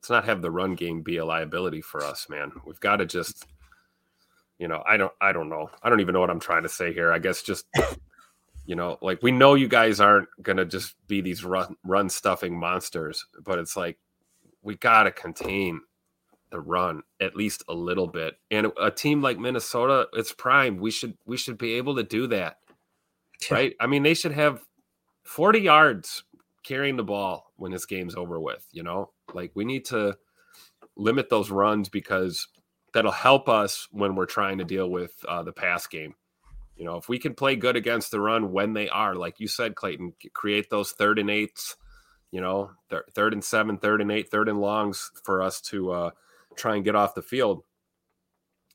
let's 0.00 0.10
not 0.10 0.24
have 0.24 0.40
the 0.40 0.50
run 0.50 0.74
game 0.74 1.02
be 1.02 1.18
a 1.18 1.24
liability 1.24 1.82
for 1.82 2.02
us, 2.02 2.28
man. 2.30 2.52
We've 2.64 2.80
got 2.80 2.96
to 2.96 3.06
just 3.06 3.44
you 4.58 4.68
know, 4.68 4.82
I 4.86 4.96
don't 4.96 5.12
I 5.20 5.32
don't 5.32 5.48
know. 5.48 5.70
I 5.82 5.90
don't 5.90 6.00
even 6.00 6.14
know 6.14 6.20
what 6.20 6.30
I'm 6.30 6.40
trying 6.40 6.62
to 6.62 6.68
say 6.68 6.92
here. 6.92 7.12
I 7.12 7.18
guess 7.18 7.42
just 7.42 7.66
You 8.64 8.76
know, 8.76 8.96
like 9.02 9.22
we 9.22 9.32
know 9.32 9.54
you 9.54 9.66
guys 9.66 9.98
aren't 10.00 10.28
gonna 10.40 10.64
just 10.64 10.94
be 11.08 11.20
these 11.20 11.44
run 11.44 11.76
run 11.84 12.08
stuffing 12.08 12.56
monsters, 12.58 13.26
but 13.44 13.58
it's 13.58 13.76
like 13.76 13.98
we 14.62 14.76
gotta 14.76 15.10
contain 15.10 15.80
the 16.50 16.60
run 16.60 17.02
at 17.20 17.34
least 17.34 17.64
a 17.68 17.74
little 17.74 18.06
bit. 18.06 18.36
And 18.50 18.70
a 18.80 18.90
team 18.90 19.20
like 19.20 19.38
Minnesota, 19.38 20.06
it's 20.12 20.32
prime. 20.32 20.76
We 20.76 20.92
should 20.92 21.18
we 21.26 21.36
should 21.36 21.58
be 21.58 21.74
able 21.74 21.96
to 21.96 22.04
do 22.04 22.28
that. 22.28 22.58
Right? 23.50 23.74
I 23.80 23.88
mean, 23.88 24.04
they 24.04 24.14
should 24.14 24.32
have 24.32 24.60
40 25.24 25.60
yards 25.60 26.24
carrying 26.64 26.96
the 26.96 27.04
ball 27.04 27.52
when 27.56 27.72
this 27.72 27.86
game's 27.86 28.14
over 28.14 28.40
with, 28.40 28.66
you 28.72 28.82
know? 28.82 29.10
Like 29.34 29.52
we 29.54 29.64
need 29.64 29.84
to 29.86 30.16
limit 30.96 31.28
those 31.30 31.50
runs 31.50 31.88
because 31.88 32.48
that'll 32.92 33.10
help 33.10 33.48
us 33.48 33.88
when 33.90 34.14
we're 34.14 34.26
trying 34.26 34.58
to 34.58 34.64
deal 34.64 34.88
with 34.90 35.12
uh, 35.26 35.42
the 35.42 35.52
pass 35.52 35.86
game. 35.86 36.14
You 36.76 36.84
know, 36.84 36.96
if 36.96 37.08
we 37.08 37.18
can 37.18 37.34
play 37.34 37.56
good 37.56 37.76
against 37.76 38.10
the 38.10 38.20
run 38.20 38.52
when 38.52 38.72
they 38.72 38.88
are, 38.88 39.14
like 39.14 39.40
you 39.40 39.48
said, 39.48 39.74
Clayton, 39.74 40.14
create 40.34 40.70
those 40.70 40.92
third 40.92 41.18
and 41.18 41.30
eights, 41.30 41.76
you 42.30 42.40
know, 42.40 42.70
th- 42.90 43.02
third 43.14 43.34
and 43.34 43.44
seven, 43.44 43.76
third 43.78 44.00
and 44.00 44.10
eight, 44.10 44.30
third 44.30 44.48
and 44.48 44.60
longs 44.60 45.10
for 45.22 45.42
us 45.42 45.60
to 45.60 45.92
uh, 45.92 46.10
try 46.56 46.76
and 46.76 46.84
get 46.84 46.96
off 46.96 47.14
the 47.14 47.22
field. 47.22 47.62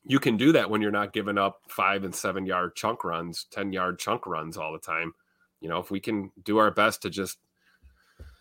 You 0.03 0.19
can 0.19 0.37
do 0.37 0.53
that 0.53 0.69
when 0.69 0.81
you're 0.81 0.91
not 0.91 1.11
giving 1.11 1.37
up 1.37 1.61
five 1.67 2.03
and 2.03 2.15
seven 2.15 2.45
yard 2.45 2.75
chunk 2.75 3.03
runs, 3.03 3.45
10 3.51 3.73
yard 3.73 3.99
chunk 3.99 4.25
runs 4.25 4.57
all 4.57 4.71
the 4.71 4.79
time. 4.79 5.13
You 5.61 5.69
know, 5.69 5.79
if 5.79 5.91
we 5.91 5.99
can 5.99 6.31
do 6.43 6.57
our 6.57 6.71
best 6.71 7.01
to 7.01 7.09
just 7.09 7.37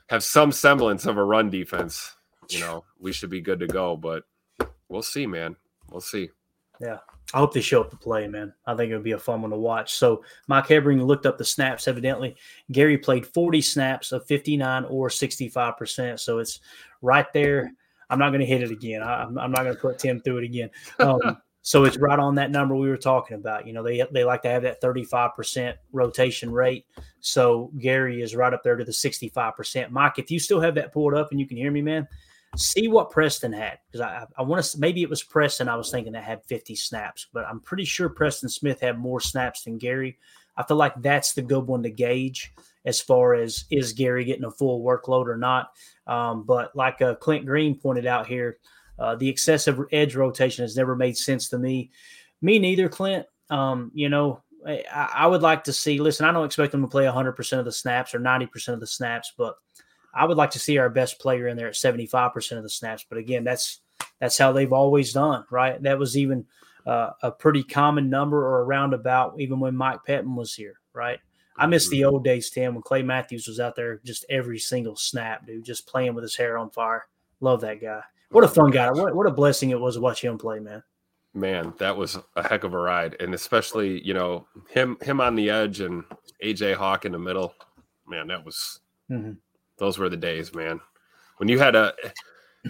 have 0.09 0.23
some 0.23 0.53
semblance 0.53 1.07
of 1.07 1.17
a 1.17 1.25
run 1.25 1.51
defense, 1.51 2.17
you 2.49 2.61
know, 2.61 2.85
we 2.99 3.13
should 3.13 3.31
be 3.31 3.41
good 3.41 3.61
to 3.61 3.67
go. 3.67 3.97
But 3.97 4.25
we'll 4.89 5.03
see, 5.03 5.27
man. 5.27 5.57
We'll 5.91 6.01
see. 6.01 6.31
Yeah. 6.81 6.99
I 7.35 7.39
hope 7.39 7.53
they 7.53 7.61
show 7.61 7.81
up 7.81 7.91
to 7.91 7.97
play, 7.97 8.29
man. 8.29 8.53
I 8.67 8.75
think 8.75 8.91
it 8.91 8.95
would 8.95 9.03
be 9.03 9.13
a 9.13 9.19
fun 9.19 9.43
one 9.43 9.51
to 9.51 9.57
watch. 9.57 9.95
So 9.95 10.23
Mike 10.47 10.69
Hebring 10.69 11.05
looked 11.05 11.27
up 11.27 11.39
the 11.39 11.45
snaps. 11.45 11.89
Evidently, 11.89 12.37
Gary 12.71 12.97
played 12.97 13.27
40 13.27 13.61
snaps 13.63 14.13
of 14.13 14.25
59 14.27 14.85
or 14.85 15.09
65%. 15.09 16.21
So 16.21 16.39
it's 16.39 16.61
right 17.03 17.27
there. 17.33 17.73
I'm 18.09 18.21
not 18.21 18.31
going 18.31 18.41
to 18.41 18.47
hit 18.47 18.63
it 18.63 18.71
again. 18.71 19.03
I, 19.03 19.25
am 19.25 19.35
not 19.35 19.65
going 19.65 19.75
to 19.75 19.81
put 19.81 19.99
Tim 19.99 20.21
through 20.21 20.39
it 20.39 20.45
again. 20.45 20.71
Um, 21.01 21.39
so 21.67 21.83
it's 21.83 21.99
right 21.99 22.21
on 22.21 22.37
that 22.37 22.53
number 22.53 22.77
we 22.77 22.89
were 22.89 22.97
talking 22.97 23.35
about. 23.35 23.67
You 23.67 23.73
know, 23.73 23.83
they 23.83 24.01
they 24.13 24.23
like 24.23 24.43
to 24.43 24.49
have 24.49 24.63
that 24.63 24.81
35% 24.81 25.75
rotation 25.91 26.53
rate. 26.53 26.87
So 27.19 27.73
Gary 27.81 28.23
is 28.23 28.37
right 28.37 28.55
up 28.55 28.63
there 28.63 28.77
to 28.77 28.85
the 28.85 28.93
65%. 28.93 29.91
Mike, 29.91 30.21
if 30.21 30.31
you 30.31 30.39
still 30.39 30.61
have 30.61 30.77
that 30.77 30.93
pulled 30.93 31.15
up 31.15 31.33
and 31.33 31.41
you 31.41 31.47
can 31.49 31.57
hear 31.57 31.73
me, 31.73 31.83
man, 31.83 32.07
see 32.55 32.87
what 32.87 33.11
Preston 33.11 33.53
had 33.53 33.81
because 33.91 34.01
I, 34.01 34.27
I 34.39 34.43
want 34.43 34.63
to 34.65 34.79
maybe 34.79 35.03
it 35.03 35.11
was 35.11 35.25
Preston 35.25 35.69
I 35.69 35.75
was 35.75 35.91
thinking 35.91 36.13
that 36.13 36.23
had 36.23 36.45
50 36.45 36.77
snaps, 36.77 37.27
but 37.33 37.45
I'm 37.45 37.59
pretty 37.59 37.85
sure 37.85 38.09
Preston 38.11 38.49
Smith 38.49 38.81
had 38.81 38.97
more 38.97 39.19
snaps 39.19 39.65
than 39.65 39.77
Gary. 39.77 40.19
I 40.57 40.63
feel 40.63 40.77
like 40.77 40.95
that's 41.03 41.33
the 41.33 41.43
good 41.43 41.67
one 41.67 41.83
to 41.83 41.91
gauge 41.91 42.55
as 42.85 43.01
far 43.01 43.35
as 43.35 43.65
is 43.73 43.93
Gary 43.93 44.25
getting 44.25 44.45
a 44.45 44.53
full 44.53 44.85
workload 44.85 45.27
or 45.27 45.37
not. 45.37 45.73
Um, 46.07 46.45
but 46.45 46.77
like 46.77 47.03
uh, 47.03 47.17
Clint 47.17 47.45
Green 47.45 47.77
pointed 47.77 48.07
out 48.07 48.29
here, 48.29 48.59
uh, 48.99 49.17
the 49.17 49.29
excessive 49.29 49.79
edge 49.93 50.15
rotation 50.15 50.65
has 50.65 50.77
never 50.77 50.97
made 50.97 51.17
sense 51.17 51.49
to 51.51 51.59
me. 51.59 51.91
Me 52.43 52.59
neither, 52.59 52.89
Clint. 52.89 53.27
Um, 53.51 53.91
you 53.95 54.09
know, 54.09 54.43
I, 54.67 54.85
I, 54.93 55.27
would 55.27 55.43
like 55.43 55.65
to 55.65 55.73
see. 55.73 56.01
Listen, 56.01 56.27
I 56.27 56.33
don't 56.33 56.45
expect 56.47 56.73
them 56.73 56.83
to 56.83 56.89
play 56.89 57.05
100% 57.05 57.59
of 57.59 57.65
the 57.65 57.73
snaps 57.73 58.15
or 58.15 58.19
90% 58.19 58.69
of 58.69 58.81
the 58.81 58.87
snaps, 58.87 59.33
but 59.37 59.57
I 60.13 60.25
would 60.25 60.37
like 60.37 60.51
to 60.51 60.59
see 60.59 60.79
our 60.79 60.91
best 60.91 61.21
player 61.21 61.47
in 61.47 61.57
there 61.57 61.69
at 61.69 61.75
75% 61.75 62.57
of 62.57 62.63
the 62.63 62.69
snaps. 62.69 63.05
But 63.09 63.19
again, 63.19 63.45
that's 63.45 63.81
that's 64.21 64.39
how 64.39 64.53
they've 64.53 64.73
always 64.73 65.13
done, 65.13 65.45
right? 65.51 65.81
That 65.83 65.99
was 65.99 66.17
even 66.17 66.47
uh, 66.87 67.11
a 67.23 67.31
pretty 67.31 67.63
common 67.63 68.11
number 68.11 68.39
or 68.39 68.61
a 68.61 68.65
roundabout 68.65 69.39
even 69.39 69.61
when 69.61 69.77
Mike 69.77 70.01
Pettine 70.07 70.35
was 70.35 70.55
here, 70.55 70.81
right? 70.93 71.19
I 71.59 71.67
miss 71.67 71.89
the 71.89 72.01
mm-hmm. 72.01 72.15
old 72.15 72.25
days, 72.25 72.51
Tim, 72.51 72.75
when 72.75 72.83
Clay 72.83 73.03
Matthews 73.03 73.47
was 73.47 73.61
out 73.61 73.77
there 73.77 74.01
just 74.05 74.27
every 74.29 74.59
single 74.59 74.97
snap, 74.97 75.47
dude, 75.47 75.65
just 75.65 75.87
playing 75.87 76.15
with 76.15 76.23
his 76.23 76.37
hair 76.37 76.59
on 76.59 76.71
fire. 76.71 77.07
Love 77.41 77.63
that 77.63 77.81
guy. 77.81 78.03
What 78.31 78.45
a 78.45 78.49
fun 78.49 78.71
guy. 78.71 78.91
What, 78.91 79.15
what 79.15 79.27
a 79.27 79.31
blessing 79.31 79.71
it 79.71 79.81
was 79.81 79.95
to 79.95 80.01
watch 80.01 80.23
him 80.23 80.39
play, 80.39 80.59
man. 80.59 80.83
Man, 81.35 81.75
that 81.79 81.97
was 81.97 82.19
a 82.35 82.49
heck 82.49 82.65
of 82.65 82.75
a 82.75 82.79
ride. 82.79 83.17
And 83.21 83.35
especially, 83.35 84.05
you 84.05 84.15
know, 84.15 84.47
him 84.71 84.97
him 85.03 85.21
on 85.21 85.35
the 85.35 85.51
edge 85.51 85.81
and 85.81 86.03
AJ 86.43 86.77
Hawk 86.77 87.05
in 87.05 87.13
the 87.13 87.19
middle. 87.19 87.55
Man, 88.07 88.29
that 88.29 88.45
was 88.45 88.81
mm-hmm. 89.11 89.33
those 89.77 89.99
were 89.99 90.09
the 90.09 90.17
days, 90.17 90.55
man. 90.55 90.81
When 91.37 91.49
you 91.49 91.59
had 91.59 91.77
a 91.77 91.93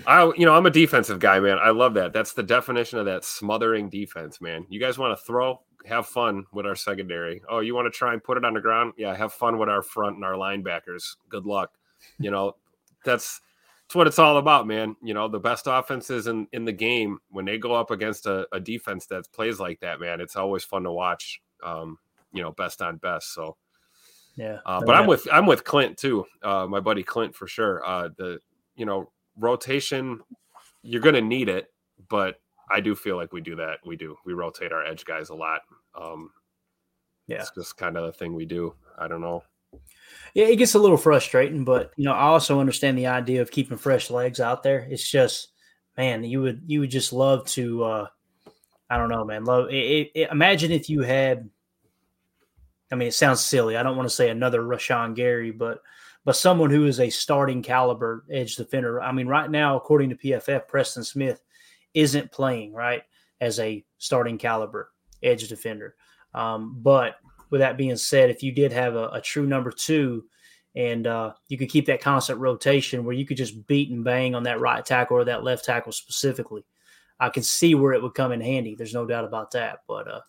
I 0.06 0.32
you 0.36 0.44
know, 0.44 0.54
I'm 0.54 0.66
a 0.66 0.70
defensive 0.70 1.20
guy, 1.20 1.38
man. 1.38 1.58
I 1.62 1.70
love 1.70 1.94
that. 1.94 2.12
That's 2.12 2.32
the 2.32 2.42
definition 2.42 2.98
of 2.98 3.06
that 3.06 3.24
smothering 3.24 3.88
defense, 3.88 4.40
man. 4.40 4.66
You 4.68 4.80
guys 4.80 4.98
want 4.98 5.16
to 5.16 5.24
throw, 5.24 5.60
have 5.86 6.06
fun 6.06 6.44
with 6.52 6.66
our 6.66 6.74
secondary. 6.74 7.42
Oh, 7.48 7.60
you 7.60 7.74
want 7.74 7.86
to 7.86 7.96
try 7.96 8.12
and 8.12 8.22
put 8.22 8.36
it 8.36 8.44
on 8.44 8.54
the 8.54 8.60
ground? 8.60 8.94
Yeah, 8.96 9.14
have 9.14 9.32
fun 9.32 9.58
with 9.58 9.68
our 9.68 9.82
front 9.82 10.16
and 10.16 10.24
our 10.24 10.34
linebackers. 10.34 11.16
Good 11.28 11.46
luck. 11.46 11.72
You 12.18 12.30
know, 12.30 12.56
that's 13.04 13.40
that's 13.86 13.94
what 13.94 14.08
it's 14.08 14.18
all 14.18 14.38
about, 14.38 14.66
man. 14.66 14.96
You 15.00 15.14
know, 15.14 15.28
the 15.28 15.38
best 15.38 15.66
offenses 15.68 16.26
in, 16.26 16.48
in 16.52 16.64
the 16.64 16.72
game 16.72 17.18
when 17.30 17.44
they 17.44 17.56
go 17.56 17.72
up 17.72 17.92
against 17.92 18.26
a, 18.26 18.48
a 18.52 18.58
defense 18.58 19.06
that 19.06 19.30
plays 19.32 19.60
like 19.60 19.78
that, 19.80 20.00
man, 20.00 20.20
it's 20.20 20.34
always 20.34 20.64
fun 20.64 20.82
to 20.82 20.92
watch. 20.92 21.40
Um, 21.62 21.98
you 22.32 22.42
know, 22.42 22.50
best 22.50 22.82
on 22.82 22.96
best. 22.96 23.32
So 23.32 23.56
yeah. 24.36 24.58
Uh, 24.66 24.80
but 24.84 24.92
yeah. 24.92 25.00
I'm 25.00 25.06
with 25.06 25.28
I'm 25.32 25.46
with 25.46 25.64
Clint 25.64 25.96
too. 25.96 26.26
Uh, 26.42 26.66
my 26.68 26.80
buddy 26.80 27.04
Clint 27.04 27.34
for 27.34 27.46
sure. 27.46 27.84
Uh, 27.86 28.08
the 28.16 28.40
you 28.74 28.86
know 28.86 29.10
rotation, 29.38 30.20
you're 30.82 31.00
going 31.00 31.14
to 31.14 31.20
need 31.20 31.48
it, 31.48 31.72
but 32.08 32.40
I 32.70 32.80
do 32.80 32.94
feel 32.94 33.16
like 33.16 33.32
we 33.32 33.40
do 33.40 33.54
that. 33.56 33.78
We 33.86 33.96
do. 33.96 34.16
We 34.24 34.32
rotate 34.32 34.72
our 34.72 34.84
edge 34.84 35.04
guys 35.04 35.28
a 35.30 35.34
lot. 35.34 35.60
Um, 35.94 36.30
yeah, 37.28 37.38
it's 37.40 37.52
just 37.52 37.76
kind 37.76 37.96
of 37.96 38.04
the 38.04 38.12
thing 38.12 38.34
we 38.34 38.46
do. 38.46 38.74
I 38.98 39.06
don't 39.06 39.20
know. 39.20 39.44
Yeah, 40.36 40.48
it 40.48 40.56
gets 40.56 40.74
a 40.74 40.78
little 40.78 40.98
frustrating, 40.98 41.64
but 41.64 41.92
you 41.96 42.04
know, 42.04 42.12
I 42.12 42.24
also 42.24 42.60
understand 42.60 42.98
the 42.98 43.06
idea 43.06 43.40
of 43.40 43.50
keeping 43.50 43.78
fresh 43.78 44.10
legs 44.10 44.38
out 44.38 44.62
there. 44.62 44.86
It's 44.90 45.08
just, 45.08 45.48
man, 45.96 46.24
you 46.24 46.42
would 46.42 46.60
you 46.66 46.80
would 46.80 46.90
just 46.90 47.14
love 47.14 47.46
to. 47.52 47.84
uh 47.84 48.06
I 48.90 48.98
don't 48.98 49.08
know, 49.08 49.24
man. 49.24 49.46
Love. 49.46 49.70
It, 49.70 50.10
it, 50.14 50.30
imagine 50.30 50.72
if 50.72 50.90
you 50.90 51.00
had. 51.00 51.48
I 52.92 52.96
mean, 52.96 53.08
it 53.08 53.14
sounds 53.14 53.40
silly. 53.40 53.78
I 53.78 53.82
don't 53.82 53.96
want 53.96 54.10
to 54.10 54.14
say 54.14 54.28
another 54.28 54.60
Rashan 54.60 55.14
Gary, 55.14 55.52
but 55.52 55.80
but 56.26 56.36
someone 56.36 56.68
who 56.68 56.84
is 56.84 57.00
a 57.00 57.08
starting 57.08 57.62
caliber 57.62 58.26
edge 58.30 58.56
defender. 58.56 59.00
I 59.00 59.12
mean, 59.12 59.28
right 59.28 59.50
now, 59.50 59.78
according 59.78 60.10
to 60.10 60.16
PFF, 60.16 60.68
Preston 60.68 61.02
Smith 61.02 61.40
isn't 61.94 62.30
playing 62.30 62.74
right 62.74 63.04
as 63.40 63.58
a 63.58 63.82
starting 63.96 64.36
caliber 64.36 64.92
edge 65.22 65.48
defender. 65.48 65.94
Um, 66.34 66.76
but 66.82 67.16
with 67.50 67.60
that 67.60 67.76
being 67.76 67.96
said, 67.96 68.30
if 68.30 68.42
you 68.42 68.52
did 68.52 68.72
have 68.72 68.94
a, 68.94 69.08
a 69.08 69.20
true 69.20 69.46
number 69.46 69.70
two, 69.70 70.24
and 70.74 71.06
uh, 71.06 71.32
you 71.48 71.56
could 71.56 71.70
keep 71.70 71.86
that 71.86 72.02
constant 72.02 72.38
rotation 72.38 73.04
where 73.04 73.14
you 73.14 73.24
could 73.24 73.38
just 73.38 73.66
beat 73.66 73.90
and 73.90 74.04
bang 74.04 74.34
on 74.34 74.42
that 74.42 74.60
right 74.60 74.84
tackle 74.84 75.16
or 75.16 75.24
that 75.24 75.42
left 75.42 75.64
tackle 75.64 75.90
specifically, 75.90 76.64
I 77.18 77.30
can 77.30 77.42
see 77.42 77.74
where 77.74 77.94
it 77.94 78.02
would 78.02 78.14
come 78.14 78.32
in 78.32 78.42
handy. 78.42 78.74
There's 78.74 78.92
no 78.92 79.06
doubt 79.06 79.24
about 79.24 79.50
that. 79.52 79.78
But 79.88 80.06
uh, 80.06 80.20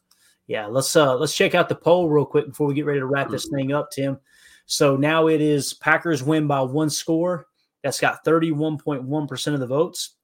yeah, 0.48 0.66
let's 0.66 0.96
uh, 0.96 1.18
let's 1.18 1.36
check 1.36 1.54
out 1.54 1.68
the 1.68 1.76
poll 1.76 2.10
real 2.10 2.26
quick 2.26 2.48
before 2.48 2.68
we 2.68 2.74
get 2.74 2.86
ready 2.86 3.02
to 3.02 3.06
wrap 3.06 3.30
this 3.30 3.50
thing 3.54 3.74
up, 3.74 3.92
Tim. 3.92 4.18
So 4.66 4.96
now 4.96 5.28
it 5.28 5.42
is 5.42 5.74
Packers 5.74 6.24
win 6.24 6.48
by 6.48 6.62
one 6.62 6.90
score. 6.90 7.48
That's 7.84 8.00
got 8.00 8.26
31.1% 8.26 9.54
of 9.54 9.60
the 9.60 9.68
votes. 9.68 10.16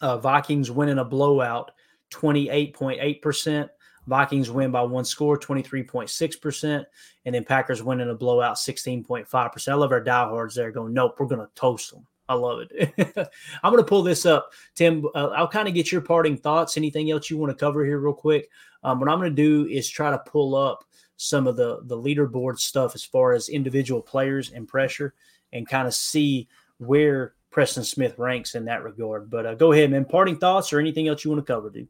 Uh, 0.00 0.18
Vikings 0.18 0.70
win 0.70 0.88
in 0.88 0.98
a 0.98 1.04
blowout, 1.04 1.72
28.8%. 2.12 3.68
Vikings 4.06 4.50
win 4.50 4.70
by 4.70 4.82
one 4.82 5.04
score, 5.04 5.38
23.6%. 5.38 6.84
And 7.24 7.34
then 7.34 7.44
Packers 7.44 7.82
win 7.82 8.00
in 8.00 8.08
a 8.08 8.14
blowout, 8.14 8.56
16.5%. 8.56 9.68
I 9.68 9.74
love 9.74 9.92
our 9.92 10.00
diehards 10.00 10.54
there 10.54 10.70
going, 10.70 10.92
nope, 10.92 11.16
we're 11.18 11.26
going 11.26 11.40
to 11.40 11.50
toast 11.54 11.90
them. 11.90 12.06
I 12.28 12.34
love 12.34 12.60
it. 12.70 12.94
I'm 13.62 13.72
going 13.72 13.82
to 13.82 13.88
pull 13.88 14.02
this 14.02 14.26
up. 14.26 14.52
Tim, 14.74 15.06
uh, 15.14 15.28
I'll 15.28 15.48
kind 15.48 15.68
of 15.68 15.74
get 15.74 15.92
your 15.92 16.00
parting 16.00 16.36
thoughts. 16.36 16.76
Anything 16.76 17.10
else 17.10 17.30
you 17.30 17.38
want 17.38 17.50
to 17.50 17.64
cover 17.64 17.84
here, 17.84 17.98
real 17.98 18.12
quick? 18.12 18.48
Um, 18.82 19.00
what 19.00 19.08
I'm 19.08 19.18
going 19.18 19.34
to 19.34 19.36
do 19.36 19.68
is 19.68 19.88
try 19.88 20.10
to 20.10 20.18
pull 20.18 20.54
up 20.54 20.84
some 21.16 21.46
of 21.46 21.56
the, 21.56 21.80
the 21.84 21.96
leaderboard 21.96 22.58
stuff 22.58 22.94
as 22.94 23.04
far 23.04 23.32
as 23.32 23.48
individual 23.48 24.02
players 24.02 24.52
and 24.52 24.68
pressure 24.68 25.14
and 25.52 25.68
kind 25.68 25.86
of 25.86 25.94
see 25.94 26.48
where 26.78 27.34
Preston 27.50 27.84
Smith 27.84 28.18
ranks 28.18 28.54
in 28.54 28.64
that 28.66 28.82
regard. 28.82 29.30
But 29.30 29.46
uh, 29.46 29.54
go 29.54 29.72
ahead, 29.72 29.90
man. 29.90 30.04
Parting 30.04 30.36
thoughts 30.36 30.72
or 30.72 30.80
anything 30.80 31.08
else 31.08 31.24
you 31.24 31.30
want 31.30 31.46
to 31.46 31.52
cover, 31.52 31.70
dude? 31.70 31.88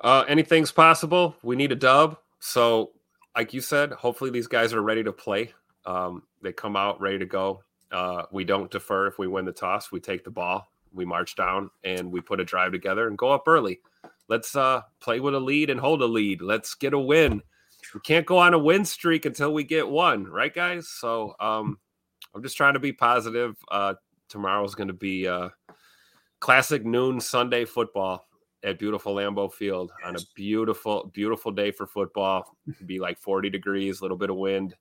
Uh, 0.00 0.24
anything's 0.28 0.72
possible. 0.72 1.34
We 1.42 1.56
need 1.56 1.72
a 1.72 1.76
dub. 1.76 2.18
So, 2.40 2.92
like 3.36 3.52
you 3.52 3.60
said, 3.60 3.92
hopefully 3.92 4.30
these 4.30 4.46
guys 4.46 4.72
are 4.72 4.82
ready 4.82 5.02
to 5.02 5.12
play. 5.12 5.52
Um, 5.86 6.22
they 6.42 6.52
come 6.52 6.76
out 6.76 7.00
ready 7.00 7.18
to 7.18 7.26
go. 7.26 7.62
Uh, 7.90 8.24
we 8.30 8.44
don't 8.44 8.70
defer 8.70 9.06
if 9.06 9.18
we 9.18 9.26
win 9.26 9.44
the 9.44 9.52
toss. 9.52 9.90
We 9.90 10.00
take 10.00 10.24
the 10.24 10.30
ball, 10.30 10.70
we 10.92 11.04
march 11.04 11.34
down, 11.34 11.70
and 11.84 12.12
we 12.12 12.20
put 12.20 12.40
a 12.40 12.44
drive 12.44 12.72
together 12.72 13.08
and 13.08 13.16
go 13.16 13.30
up 13.30 13.48
early. 13.48 13.80
Let's 14.28 14.54
uh, 14.54 14.82
play 15.00 15.20
with 15.20 15.34
a 15.34 15.40
lead 15.40 15.70
and 15.70 15.80
hold 15.80 16.02
a 16.02 16.06
lead. 16.06 16.42
Let's 16.42 16.74
get 16.74 16.92
a 16.92 16.98
win. 16.98 17.42
We 17.94 18.00
can't 18.00 18.26
go 18.26 18.38
on 18.38 18.54
a 18.54 18.58
win 18.58 18.84
streak 18.84 19.24
until 19.24 19.54
we 19.54 19.64
get 19.64 19.88
one, 19.88 20.24
right, 20.24 20.54
guys? 20.54 20.88
So 20.88 21.34
um, 21.40 21.78
I'm 22.34 22.42
just 22.42 22.56
trying 22.56 22.74
to 22.74 22.80
be 22.80 22.92
positive. 22.92 23.56
Uh, 23.70 23.94
tomorrow's 24.28 24.74
going 24.74 24.88
to 24.88 24.94
be 24.94 25.26
uh, 25.26 25.48
classic 26.40 26.84
noon 26.84 27.20
Sunday 27.20 27.64
football 27.64 28.27
at 28.64 28.78
beautiful 28.78 29.14
Lambeau 29.14 29.52
Field 29.52 29.92
on 30.04 30.16
a 30.16 30.20
beautiful, 30.34 31.10
beautiful 31.12 31.52
day 31.52 31.70
for 31.70 31.86
football. 31.86 32.56
It'd 32.68 32.86
be 32.86 32.98
like 32.98 33.18
40 33.18 33.50
degrees, 33.50 34.00
a 34.00 34.04
little 34.04 34.16
bit 34.16 34.30
of 34.30 34.36
wind. 34.36 34.74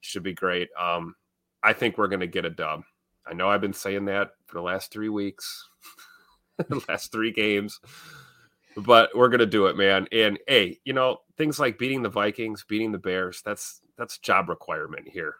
Should 0.00 0.22
be 0.22 0.34
great. 0.34 0.68
Um, 0.78 1.14
I 1.62 1.72
think 1.72 1.96
we're 1.96 2.08
going 2.08 2.20
to 2.20 2.26
get 2.26 2.44
a 2.44 2.50
dub. 2.50 2.82
I 3.26 3.34
know 3.34 3.48
I've 3.48 3.60
been 3.60 3.72
saying 3.72 4.06
that 4.06 4.32
for 4.46 4.54
the 4.54 4.62
last 4.62 4.90
three 4.90 5.08
weeks, 5.08 5.68
the 6.68 6.82
last 6.88 7.12
three 7.12 7.30
games, 7.30 7.80
but 8.76 9.10
we're 9.14 9.28
going 9.28 9.40
to 9.40 9.46
do 9.46 9.66
it, 9.66 9.76
man. 9.76 10.08
And 10.10 10.38
hey, 10.48 10.80
you 10.84 10.92
know 10.92 11.18
things 11.36 11.60
like 11.60 11.78
beating 11.78 12.02
the 12.02 12.08
Vikings, 12.08 12.64
beating 12.68 12.90
the 12.92 12.98
Bears. 12.98 13.42
That's 13.44 13.80
that's 13.96 14.18
job 14.18 14.48
requirement 14.48 15.08
here 15.08 15.36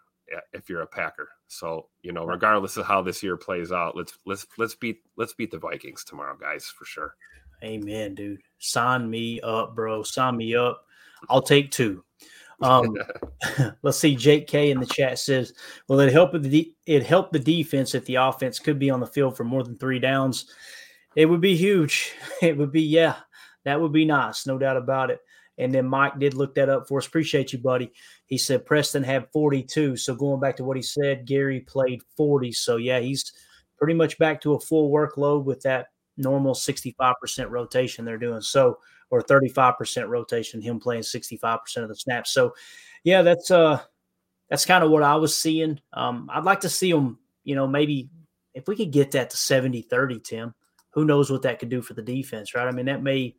if 0.52 0.68
you're 0.68 0.82
a 0.82 0.86
Packer. 0.86 1.28
So 1.48 1.88
you 2.02 2.12
know, 2.12 2.24
regardless 2.24 2.76
of 2.76 2.86
how 2.86 3.02
this 3.02 3.22
year 3.22 3.36
plays 3.36 3.72
out, 3.72 3.96
let's 3.96 4.16
let's 4.26 4.46
let's 4.58 4.74
beat 4.74 5.00
let's 5.16 5.34
beat 5.34 5.50
the 5.50 5.58
Vikings 5.58 6.04
tomorrow, 6.04 6.36
guys, 6.40 6.66
for 6.66 6.84
sure. 6.84 7.16
Amen, 7.62 8.14
dude. 8.14 8.42
Sign 8.58 9.08
me 9.08 9.40
up, 9.40 9.74
bro. 9.74 10.02
Sign 10.02 10.36
me 10.36 10.54
up. 10.56 10.84
I'll 11.28 11.42
take 11.42 11.70
two. 11.70 12.04
Um, 12.60 12.96
let's 13.82 13.98
see. 13.98 14.16
Jake 14.16 14.46
K 14.46 14.70
in 14.70 14.80
the 14.80 14.86
chat 14.86 15.18
says, 15.18 15.52
"Will 15.88 16.00
it 16.00 16.12
help 16.12 16.32
the 16.32 16.38
de- 16.38 16.74
it 16.86 17.04
help 17.04 17.32
the 17.32 17.38
defense 17.38 17.94
if 17.94 18.04
the 18.06 18.16
offense 18.16 18.58
could 18.58 18.78
be 18.78 18.90
on 18.90 19.00
the 19.00 19.06
field 19.06 19.36
for 19.36 19.44
more 19.44 19.62
than 19.62 19.76
three 19.76 19.98
downs? 19.98 20.50
It 21.14 21.26
would 21.26 21.40
be 21.40 21.56
huge. 21.56 22.12
It 22.42 22.56
would 22.56 22.72
be 22.72 22.82
yeah, 22.82 23.16
that 23.64 23.80
would 23.80 23.92
be 23.92 24.04
nice, 24.04 24.46
no 24.46 24.58
doubt 24.58 24.76
about 24.76 25.10
it." 25.10 25.20
And 25.58 25.72
then 25.72 25.86
Mike 25.86 26.18
did 26.18 26.34
look 26.34 26.54
that 26.54 26.70
up 26.70 26.88
for 26.88 26.98
us. 26.98 27.06
Appreciate 27.06 27.52
you, 27.52 27.58
buddy. 27.58 27.92
He 28.26 28.38
said 28.38 28.64
Preston 28.64 29.02
had 29.02 29.30
42. 29.32 29.96
So 29.96 30.14
going 30.14 30.40
back 30.40 30.56
to 30.56 30.64
what 30.64 30.78
he 30.78 30.82
said, 30.82 31.26
Gary 31.26 31.60
played 31.60 32.00
40. 32.16 32.52
So 32.52 32.78
yeah, 32.78 33.00
he's 33.00 33.30
pretty 33.76 33.94
much 33.94 34.18
back 34.18 34.40
to 34.40 34.54
a 34.54 34.60
full 34.60 34.90
workload 34.90 35.44
with 35.44 35.60
that 35.62 35.88
normal 36.16 36.54
65% 36.54 37.14
rotation 37.50 38.04
they're 38.04 38.18
doing. 38.18 38.40
So 38.40 38.78
or 39.10 39.22
35% 39.22 40.08
rotation, 40.08 40.60
him 40.60 40.80
playing 40.80 41.02
65% 41.02 41.58
of 41.76 41.88
the 41.88 41.94
snaps. 41.94 42.32
So 42.32 42.54
yeah, 43.04 43.22
that's 43.22 43.50
uh 43.50 43.80
that's 44.48 44.66
kind 44.66 44.84
of 44.84 44.90
what 44.90 45.02
I 45.02 45.16
was 45.16 45.36
seeing. 45.36 45.80
Um, 45.92 46.28
I'd 46.32 46.44
like 46.44 46.60
to 46.60 46.68
see 46.68 46.90
him, 46.90 47.18
you 47.44 47.54
know, 47.54 47.66
maybe 47.66 48.10
if 48.54 48.66
we 48.68 48.76
could 48.76 48.90
get 48.90 49.12
that 49.12 49.30
to 49.30 49.36
70 49.36 49.82
30, 49.82 50.20
Tim, 50.20 50.54
who 50.90 51.04
knows 51.04 51.30
what 51.30 51.42
that 51.42 51.58
could 51.58 51.68
do 51.68 51.82
for 51.82 51.94
the 51.94 52.02
defense, 52.02 52.54
right? 52.54 52.66
I 52.66 52.70
mean, 52.70 52.86
that 52.86 53.02
may 53.02 53.36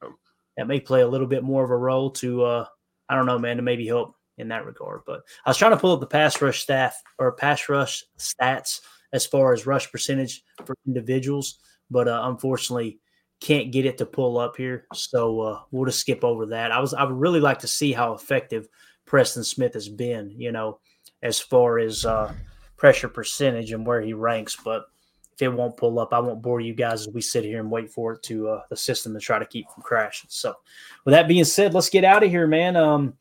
that 0.58 0.68
may 0.68 0.80
play 0.80 1.02
a 1.02 1.08
little 1.08 1.28
bit 1.28 1.44
more 1.44 1.64
of 1.64 1.72
a 1.72 1.78
role 1.78 2.12
to 2.12 2.44
uh 2.44 2.66
I 3.10 3.16
don't 3.16 3.26
know, 3.26 3.40
man, 3.40 3.58
to 3.58 3.64
maybe 3.64 3.88
help 3.88 4.16
in 4.38 4.48
that 4.50 4.66
regard. 4.66 5.02
But 5.06 5.22
I 5.46 5.50
was 5.50 5.58
trying 5.58 5.72
to 5.72 5.78
pull 5.78 5.94
up 5.94 6.00
the 6.00 6.08
pass 6.08 6.42
rush 6.42 6.62
staff 6.62 7.02
or 7.20 7.32
pass 7.34 7.68
rush 7.70 8.04
stats 8.18 8.82
as 9.12 9.26
far 9.26 9.54
as 9.54 9.68
rush 9.68 9.92
percentage 9.92 10.44
for 10.66 10.76
individuals, 10.88 11.60
but 11.90 12.08
uh, 12.08 12.22
unfortunately 12.26 13.00
can't 13.40 13.72
get 13.72 13.86
it 13.86 13.98
to 13.98 14.06
pull 14.06 14.38
up 14.38 14.56
here. 14.56 14.88
So 14.94 15.42
uh, 15.42 15.60
we'll 15.72 15.86
just 15.86 16.00
skip 16.00 16.24
over 16.24 16.46
that. 16.48 16.72
I 16.72 16.80
was 16.80 16.94
I 16.94 17.04
would 17.04 17.20
really 17.20 17.42
like 17.42 17.60
to 17.60 17.68
see 17.68 17.92
how 17.92 18.14
effective 18.14 18.68
Preston 19.06 19.44
Smith 19.44 19.74
has 19.74 19.90
been, 19.90 20.34
you 20.38 20.52
know, 20.52 20.80
as 21.22 21.40
far 21.40 21.80
as 21.80 22.06
uh, 22.06 22.34
pressure 22.78 23.10
percentage 23.10 23.72
and 23.72 23.86
where 23.86 24.02
he 24.02 24.14
ranks. 24.14 24.56
But 24.56 24.86
if 25.34 25.42
it 25.42 25.50
won't 25.50 25.78
pull 25.78 26.00
up, 26.00 26.14
I 26.14 26.20
won't 26.20 26.42
bore 26.42 26.62
you 26.62 26.74
guys 26.74 27.08
as 27.08 27.14
we 27.14 27.22
sit 27.22 27.44
here 27.44 27.60
and 27.60 27.70
wait 27.70 27.92
for 27.92 28.14
it 28.14 28.24
to 28.24 28.50
uh, 28.50 28.62
the 28.70 28.78
system 28.78 29.14
to 29.14 29.20
try 29.20 29.40
to 29.40 29.46
keep 29.46 29.70
from 29.72 29.84
crashing. 29.84 30.30
So, 30.30 30.56
with 31.04 31.14
that 31.14 31.28
being 31.28 31.44
said, 31.44 31.74
let's 31.74 31.90
get 31.90 32.06
out 32.06 32.24
of 32.24 32.30
here, 32.30 32.48
man. 32.48 32.78
Um, 32.78 33.16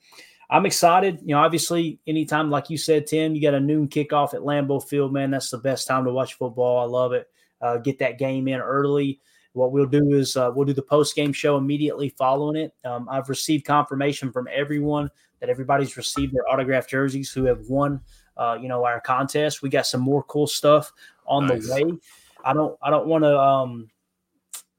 I'm 0.51 0.67
excited. 0.67 1.21
You 1.23 1.35
know, 1.35 1.41
obviously, 1.41 1.99
anytime, 2.07 2.51
like 2.51 2.71
you 2.71 2.77
said, 2.77 3.07
Tim, 3.07 3.35
you 3.35 3.41
got 3.41 3.55
a 3.55 3.61
noon 3.61 3.89
kickoff 3.89 4.35
at 4.35 4.43
Lambeau 4.43 4.87
Field, 4.87 5.13
man. 5.13 5.31
That's 5.31 5.51
the 5.51 5.59
best 5.59 5.89
time 5.89 6.05
to 6.05 6.13
watch 6.13 6.35
football. 6.35 6.79
I 6.79 6.85
love 6.85 7.13
it. 7.13 7.29
Uh, 7.63 7.79
get 7.79 7.99
that 7.99 8.19
game 8.19 8.49
in 8.49 8.61
early. 8.61 9.21
What 9.53 9.73
we'll 9.73 9.87
do 9.87 10.15
is 10.15 10.37
uh, 10.37 10.51
we'll 10.55 10.67
do 10.67 10.73
the 10.73 10.83
post 10.83 11.15
game 11.15 11.33
show 11.33 11.57
immediately 11.57 12.09
following 12.09 12.57
it. 12.57 12.75
Um, 12.85 13.09
I've 13.11 13.29
received 13.29 13.65
confirmation 13.65 14.33
from 14.33 14.49
everyone 14.53 15.11
that 15.41 15.51
everybody's 15.51 15.97
received 15.97 16.35
their 16.35 16.49
autographed 16.49 16.89
jerseys 16.91 17.31
who 17.31 17.45
have 17.45 17.69
won, 17.69 18.01
uh, 18.37 18.59
you 18.61 18.69
know, 18.69 18.85
our 18.85 19.01
contest. 19.01 19.63
We 19.63 19.69
got 19.69 19.87
some 19.87 20.01
more 20.01 20.23
cool 20.25 20.47
stuff 20.47 20.93
on 21.27 21.47
nice. 21.47 21.69
the 21.69 21.75
way. 21.75 21.99
I 22.45 22.53
don't 22.55 22.77
I 22.83 22.91
don't 22.91 23.07
want 23.07 23.25
to 23.25 23.39
um, 23.39 23.91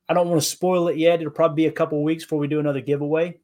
I 0.09 0.13
don't 0.13 0.27
want 0.27 0.41
to 0.41 0.47
spoil 0.47 0.87
it 0.87 0.97
yet. 0.97 1.21
It'll 1.21 1.31
probably 1.31 1.63
be 1.63 1.67
a 1.67 1.71
couple 1.71 2.03
weeks 2.03 2.23
before 2.23 2.39
we 2.39 2.47
do 2.47 2.59
another 2.59 2.81
giveaway 2.81 3.39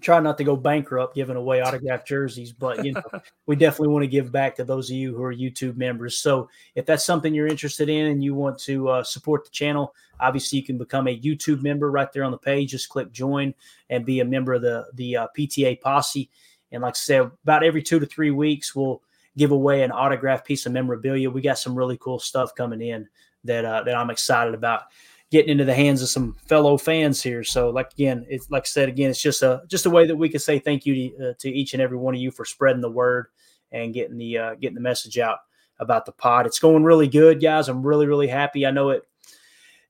try 0.00 0.20
not 0.20 0.38
to 0.38 0.44
go 0.44 0.56
bankrupt 0.56 1.14
giving 1.14 1.36
away 1.36 1.62
autographed 1.62 2.06
jerseys, 2.06 2.52
but 2.52 2.84
you 2.84 2.92
know, 2.92 3.02
we 3.46 3.56
definitely 3.56 3.88
want 3.88 4.02
to 4.02 4.08
give 4.08 4.32
back 4.32 4.56
to 4.56 4.64
those 4.64 4.90
of 4.90 4.96
you 4.96 5.14
who 5.14 5.22
are 5.22 5.34
YouTube 5.34 5.76
members. 5.76 6.18
So 6.18 6.48
if 6.74 6.86
that's 6.86 7.04
something 7.04 7.34
you're 7.34 7.46
interested 7.46 7.88
in 7.88 8.06
and 8.06 8.22
you 8.22 8.34
want 8.34 8.58
to 8.60 8.88
uh, 8.88 9.02
support 9.02 9.44
the 9.44 9.50
channel, 9.50 9.94
obviously 10.18 10.58
you 10.58 10.64
can 10.64 10.78
become 10.78 11.08
a 11.08 11.18
YouTube 11.18 11.62
member 11.62 11.90
right 11.90 12.12
there 12.12 12.24
on 12.24 12.32
the 12.32 12.38
page. 12.38 12.70
Just 12.70 12.88
click 12.88 13.12
join 13.12 13.54
and 13.88 14.06
be 14.06 14.20
a 14.20 14.24
member 14.24 14.54
of 14.54 14.62
the 14.62 14.86
the 14.94 15.16
uh, 15.16 15.26
PTA 15.36 15.80
posse. 15.80 16.30
And 16.72 16.82
like 16.82 16.94
I 16.94 16.98
said, 16.98 17.30
about 17.42 17.64
every 17.64 17.82
two 17.82 17.98
to 17.98 18.06
three 18.06 18.30
weeks, 18.30 18.74
we'll 18.74 19.02
give 19.36 19.50
away 19.50 19.82
an 19.82 19.92
autographed 19.92 20.46
piece 20.46 20.66
of 20.66 20.72
memorabilia. 20.72 21.30
We 21.30 21.40
got 21.40 21.58
some 21.58 21.74
really 21.74 21.98
cool 21.98 22.18
stuff 22.18 22.54
coming 22.54 22.80
in 22.80 23.08
that 23.44 23.64
uh, 23.64 23.82
that 23.84 23.96
I'm 23.96 24.10
excited 24.10 24.54
about 24.54 24.84
getting 25.30 25.50
into 25.52 25.64
the 25.64 25.74
hands 25.74 26.02
of 26.02 26.08
some 26.08 26.36
fellow 26.46 26.76
fans 26.76 27.22
here. 27.22 27.44
So, 27.44 27.70
like 27.70 27.92
again, 27.92 28.26
it's 28.28 28.50
like 28.50 28.64
I 28.64 28.66
said 28.66 28.88
again, 28.88 29.10
it's 29.10 29.22
just 29.22 29.42
a 29.42 29.62
just 29.68 29.86
a 29.86 29.90
way 29.90 30.06
that 30.06 30.16
we 30.16 30.28
can 30.28 30.40
say 30.40 30.58
thank 30.58 30.86
you 30.86 30.94
to, 30.94 31.30
uh, 31.30 31.32
to 31.38 31.50
each 31.50 31.72
and 31.72 31.82
every 31.82 31.96
one 31.96 32.14
of 32.14 32.20
you 32.20 32.30
for 32.30 32.44
spreading 32.44 32.82
the 32.82 32.90
word 32.90 33.26
and 33.72 33.94
getting 33.94 34.18
the 34.18 34.38
uh, 34.38 34.54
getting 34.54 34.74
the 34.74 34.80
message 34.80 35.18
out 35.18 35.38
about 35.78 36.04
the 36.04 36.12
pod. 36.12 36.46
It's 36.46 36.58
going 36.58 36.84
really 36.84 37.08
good, 37.08 37.40
guys. 37.40 37.68
I'm 37.68 37.86
really 37.86 38.06
really 38.06 38.28
happy. 38.28 38.66
I 38.66 38.70
know 38.70 38.90
it 38.90 39.04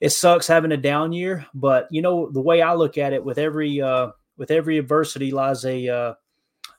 it 0.00 0.10
sucks 0.10 0.46
having 0.46 0.72
a 0.72 0.76
down 0.76 1.12
year, 1.12 1.46
but 1.54 1.88
you 1.90 2.02
know 2.02 2.30
the 2.30 2.40
way 2.40 2.62
I 2.62 2.74
look 2.74 2.98
at 2.98 3.12
it, 3.12 3.24
with 3.24 3.38
every 3.38 3.80
uh, 3.80 4.10
with 4.36 4.50
every 4.50 4.78
adversity 4.78 5.30
lies 5.30 5.64
a 5.64 5.88
uh, 5.88 6.14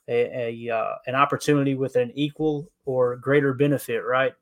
a, 0.08 0.68
a 0.68 0.74
uh, 0.74 0.94
an 1.06 1.14
opportunity 1.14 1.74
with 1.74 1.96
an 1.96 2.12
equal 2.14 2.68
or 2.84 3.16
greater 3.16 3.54
benefit, 3.54 4.02
right? 4.04 4.34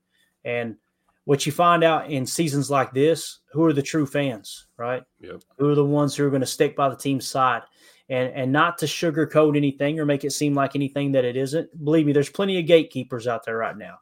And 0.45 0.77
what 1.25 1.47
you 1.47 1.53
find 1.53 1.85
out 1.85 2.11
in 2.11 2.27
seasons 2.27 2.71
like 2.71 2.93
this, 2.93 3.41
who 3.53 3.65
are 3.65 3.73
the 3.73 3.83
true 3.83 4.07
fans, 4.07 4.67
right? 4.77 5.03
Yep. 5.21 5.43
Who 5.59 5.71
are 5.71 5.75
the 5.75 5.85
ones 5.85 6.15
who 6.15 6.27
are 6.27 6.31
going 6.31 6.41
to 6.41 6.47
stick 6.47 6.77
by 6.77 6.89
the 6.89 6.97
team's 6.97 7.27
side 7.27 7.63
and 8.11 8.33
and 8.35 8.53
not 8.53 8.77
to 8.79 8.87
sugarcoat 8.87 9.57
anything 9.57 9.99
or 9.99 10.05
make 10.05 10.25
it 10.25 10.33
seem 10.33 10.55
like 10.55 10.75
anything 10.75 11.13
that 11.13 11.25
it 11.25 11.37
isn't. 11.37 11.85
Believe 11.85 12.07
me, 12.07 12.13
there's 12.13 12.29
plenty 12.29 12.59
of 12.59 12.67
gatekeepers 12.67 13.27
out 13.27 13.47
there 13.47 13.57
right 13.57 13.77
now. 13.77 13.99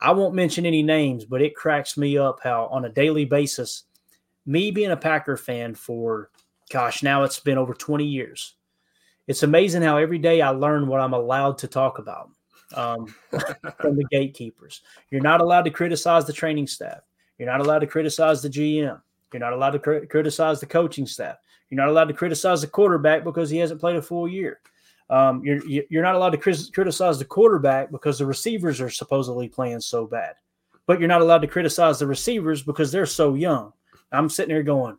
I 0.00 0.12
won't 0.12 0.34
mention 0.34 0.66
any 0.66 0.82
names, 0.82 1.24
but 1.24 1.40
it 1.40 1.56
cracks 1.56 1.96
me 1.96 2.18
up 2.18 2.40
how 2.42 2.66
on 2.66 2.84
a 2.84 2.90
daily 2.90 3.24
basis, 3.24 3.84
me 4.44 4.70
being 4.70 4.90
a 4.90 4.96
Packer 4.96 5.36
fan 5.36 5.74
for 5.74 6.30
gosh, 6.70 7.02
now 7.02 7.22
it's 7.22 7.40
been 7.40 7.58
over 7.58 7.72
20 7.72 8.04
years. 8.04 8.56
It's 9.28 9.44
amazing 9.44 9.82
how 9.82 9.96
every 9.96 10.18
day 10.18 10.40
I 10.40 10.50
learn 10.50 10.88
what 10.88 11.00
I'm 11.00 11.14
allowed 11.14 11.58
to 11.58 11.68
talk 11.68 11.98
about 11.98 12.30
um, 12.74 13.06
from 13.80 13.96
the 13.96 14.04
gatekeepers. 14.10 14.82
You're 15.10 15.20
not 15.20 15.40
allowed 15.40 15.62
to 15.62 15.70
criticize 15.70 16.26
the 16.26 16.32
training 16.32 16.66
staff. 16.66 17.00
You're 17.38 17.50
not 17.50 17.60
allowed 17.60 17.80
to 17.80 17.86
criticize 17.86 18.42
the 18.42 18.48
GM. 18.48 19.00
You're 19.32 19.40
not 19.40 19.52
allowed 19.52 19.70
to 19.70 19.78
cr- 19.78 20.06
criticize 20.06 20.60
the 20.60 20.66
coaching 20.66 21.06
staff. 21.06 21.36
You're 21.70 21.76
not 21.76 21.88
allowed 21.88 22.08
to 22.08 22.14
criticize 22.14 22.60
the 22.60 22.68
quarterback 22.68 23.24
because 23.24 23.50
he 23.50 23.58
hasn't 23.58 23.80
played 23.80 23.96
a 23.96 24.02
full 24.02 24.28
year. 24.28 24.60
Um, 25.08 25.42
you're 25.44 25.64
you're 25.66 26.02
not 26.02 26.16
allowed 26.16 26.30
to 26.30 26.68
criticize 26.72 27.18
the 27.18 27.24
quarterback 27.24 27.92
because 27.92 28.18
the 28.18 28.26
receivers 28.26 28.80
are 28.80 28.90
supposedly 28.90 29.48
playing 29.48 29.80
so 29.80 30.06
bad. 30.06 30.34
But 30.86 30.98
you're 30.98 31.08
not 31.08 31.20
allowed 31.20 31.42
to 31.42 31.48
criticize 31.48 31.98
the 31.98 32.06
receivers 32.06 32.62
because 32.62 32.90
they're 32.90 33.06
so 33.06 33.34
young. 33.34 33.72
I'm 34.12 34.28
sitting 34.28 34.54
there 34.54 34.62
going, 34.62 34.98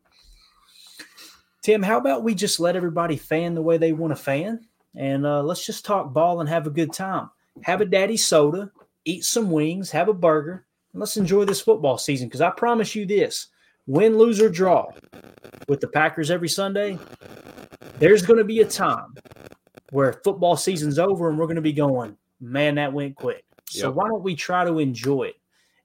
Tim, 1.62 1.82
how 1.82 1.98
about 1.98 2.24
we 2.24 2.36
just 2.36 2.60
let 2.60 2.76
everybody 2.76 3.18
fan 3.18 3.56
the 3.56 3.62
way 3.62 3.78
they 3.78 3.94
want 3.94 4.12
to 4.12 4.22
fan, 4.22 4.68
and 4.96 5.26
uh, 5.26 5.42
let's 5.44 5.66
just 5.66 5.86
talk 5.86 6.14
ball 6.14 6.40
and 6.42 6.50
have 6.50 6.68
a 6.68 6.72
good 6.72 6.94
time 6.94 7.30
have 7.64 7.82
a 7.82 7.86
daddy 7.86 8.18
soda, 8.18 8.72
eat 9.06 9.24
some 9.24 9.52
wings, 9.52 9.92
have 9.92 10.10
a 10.10 10.14
burger, 10.14 10.66
and 10.94 11.00
let's 11.00 11.18
enjoy 11.18 11.46
this 11.46 11.62
football 11.62 11.98
season. 11.98 12.28
Because 12.28 12.42
I 12.42 12.50
promise 12.52 12.96
you 12.96 13.06
this 13.06 13.48
win, 13.86 14.18
lose, 14.18 14.42
or 14.42 14.50
draw 14.50 14.92
with 15.68 15.80
the 15.80 15.88
Packers 15.88 16.30
every 16.30 16.50
Sunday, 16.50 16.98
there's 18.00 18.22
going 18.22 18.38
to 18.38 18.44
be 18.44 18.60
a 18.60 18.66
time 18.66 19.16
where 19.92 20.14
football 20.24 20.58
season's 20.58 21.00
over 21.00 21.30
and 21.30 21.38
we're 21.38 21.46
going 21.46 21.56
to 21.56 21.62
be 21.62 21.74
going, 21.74 22.18
man, 22.40 22.76
that 22.76 22.92
went 22.92 23.16
quick. 23.16 23.46
So 23.70 23.88
yep. 23.88 23.96
why 23.96 24.08
don't 24.08 24.24
we 24.24 24.36
try 24.36 24.66
to 24.66 24.80
enjoy 24.80 25.24
it? 25.24 25.36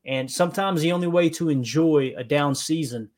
And 0.05 0.31
sometimes 0.31 0.81
the 0.81 0.93
only 0.93 1.07
way 1.07 1.29
to 1.31 1.49
enjoy 1.49 2.13
a 2.17 2.25
down 2.25 2.55
season 2.55 3.09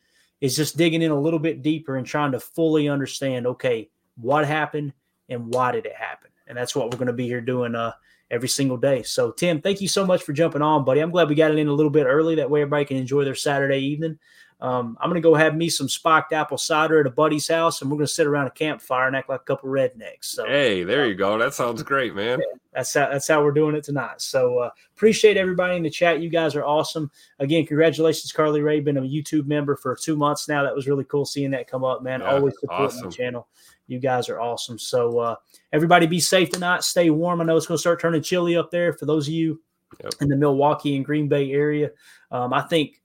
is 0.40 0.57
just 0.57 0.76
digging 0.76 1.02
in 1.02 1.11
a 1.11 1.20
little 1.20 1.38
bit 1.38 1.62
deeper 1.62 1.96
and 1.96 2.07
trying 2.07 2.32
to 2.32 2.40
fully 2.40 2.88
understand, 2.88 3.46
okay, 3.46 3.88
what 4.16 4.46
happened 4.46 4.92
and 5.28 5.46
why 5.46 5.72
did 5.72 5.86
it 5.86 5.96
happen? 5.96 6.30
And 6.46 6.57
that's 6.57 6.76
what 6.76 6.90
we're 6.90 6.98
going 6.98 7.07
to 7.07 7.14
be 7.14 7.26
here 7.26 7.40
doing 7.40 7.74
uh, 7.74 7.92
every 8.30 8.48
single 8.48 8.76
day. 8.76 9.02
So, 9.02 9.30
Tim, 9.30 9.60
thank 9.60 9.80
you 9.80 9.88
so 9.88 10.04
much 10.04 10.22
for 10.22 10.32
jumping 10.32 10.62
on, 10.62 10.84
buddy. 10.84 11.00
I'm 11.00 11.10
glad 11.10 11.28
we 11.28 11.34
got 11.34 11.50
it 11.50 11.58
in 11.58 11.68
a 11.68 11.72
little 11.72 11.90
bit 11.90 12.06
early. 12.06 12.34
That 12.36 12.50
way, 12.50 12.62
everybody 12.62 12.84
can 12.84 12.96
enjoy 12.96 13.24
their 13.24 13.34
Saturday 13.34 13.78
evening. 13.78 14.18
Um, 14.60 14.96
I'm 15.00 15.10
going 15.10 15.20
to 15.20 15.26
go 15.28 15.34
have 15.34 15.54
me 15.54 15.68
some 15.68 15.88
spiked 15.88 16.32
apple 16.32 16.56
cider 16.56 17.00
at 17.00 17.06
a 17.06 17.10
buddy's 17.10 17.48
house, 17.48 17.82
and 17.82 17.90
we're 17.90 17.98
going 17.98 18.06
to 18.06 18.12
sit 18.12 18.26
around 18.26 18.46
a 18.46 18.50
campfire 18.50 19.06
and 19.06 19.16
act 19.16 19.28
like 19.28 19.40
a 19.40 19.44
couple 19.44 19.68
rednecks. 19.68 20.24
So, 20.24 20.46
hey, 20.46 20.84
there 20.84 21.06
you 21.06 21.14
go. 21.14 21.36
That 21.36 21.52
sounds 21.52 21.82
great, 21.82 22.14
man. 22.14 22.38
Yeah, 22.38 22.58
that's 22.72 22.94
how 22.94 23.10
that's 23.10 23.28
how 23.28 23.42
we're 23.42 23.52
doing 23.52 23.74
it 23.74 23.84
tonight. 23.84 24.22
So, 24.22 24.60
uh, 24.60 24.70
appreciate 24.96 25.36
everybody 25.36 25.76
in 25.76 25.82
the 25.82 25.90
chat. 25.90 26.20
You 26.20 26.30
guys 26.30 26.54
are 26.54 26.64
awesome. 26.64 27.10
Again, 27.40 27.66
congratulations, 27.66 28.32
Carly 28.32 28.62
Ray. 28.62 28.80
Been 28.80 28.96
a 28.96 29.02
YouTube 29.02 29.46
member 29.46 29.76
for 29.76 29.94
two 29.96 30.16
months 30.16 30.48
now. 30.48 30.62
That 30.62 30.74
was 30.74 30.86
really 30.88 31.04
cool 31.04 31.26
seeing 31.26 31.50
that 31.50 31.68
come 31.68 31.84
up, 31.84 32.02
man. 32.02 32.20
Yeah, 32.20 32.30
Always 32.30 32.54
supporting 32.58 32.86
awesome. 32.86 33.10
the 33.10 33.16
channel. 33.16 33.48
You 33.87 33.99
guys 33.99 34.28
are 34.28 34.41
awesome. 34.41 34.78
So, 34.78 35.18
uh, 35.18 35.37
everybody 35.72 36.07
be 36.07 36.20
safe 36.20 36.51
tonight. 36.51 36.82
Stay 36.85 37.11
warm. 37.11 37.41
I 37.41 37.45
know 37.45 37.57
it's 37.57 37.66
going 37.66 37.76
to 37.76 37.80
start 37.80 38.01
turning 38.01 38.22
chilly 38.22 38.57
up 38.57 38.70
there 38.70 38.93
for 38.93 39.07
those 39.07 39.28
of 39.28 39.35
you 39.35 39.61
Yep. 40.03 40.12
in 40.22 40.28
the 40.28 40.37
Milwaukee 40.37 40.97
and 40.97 41.05
Green 41.05 41.28
Bay 41.28 41.53
area. 41.53 41.91
Um, 42.32 42.53
I 42.53 42.62
think 42.62 43.01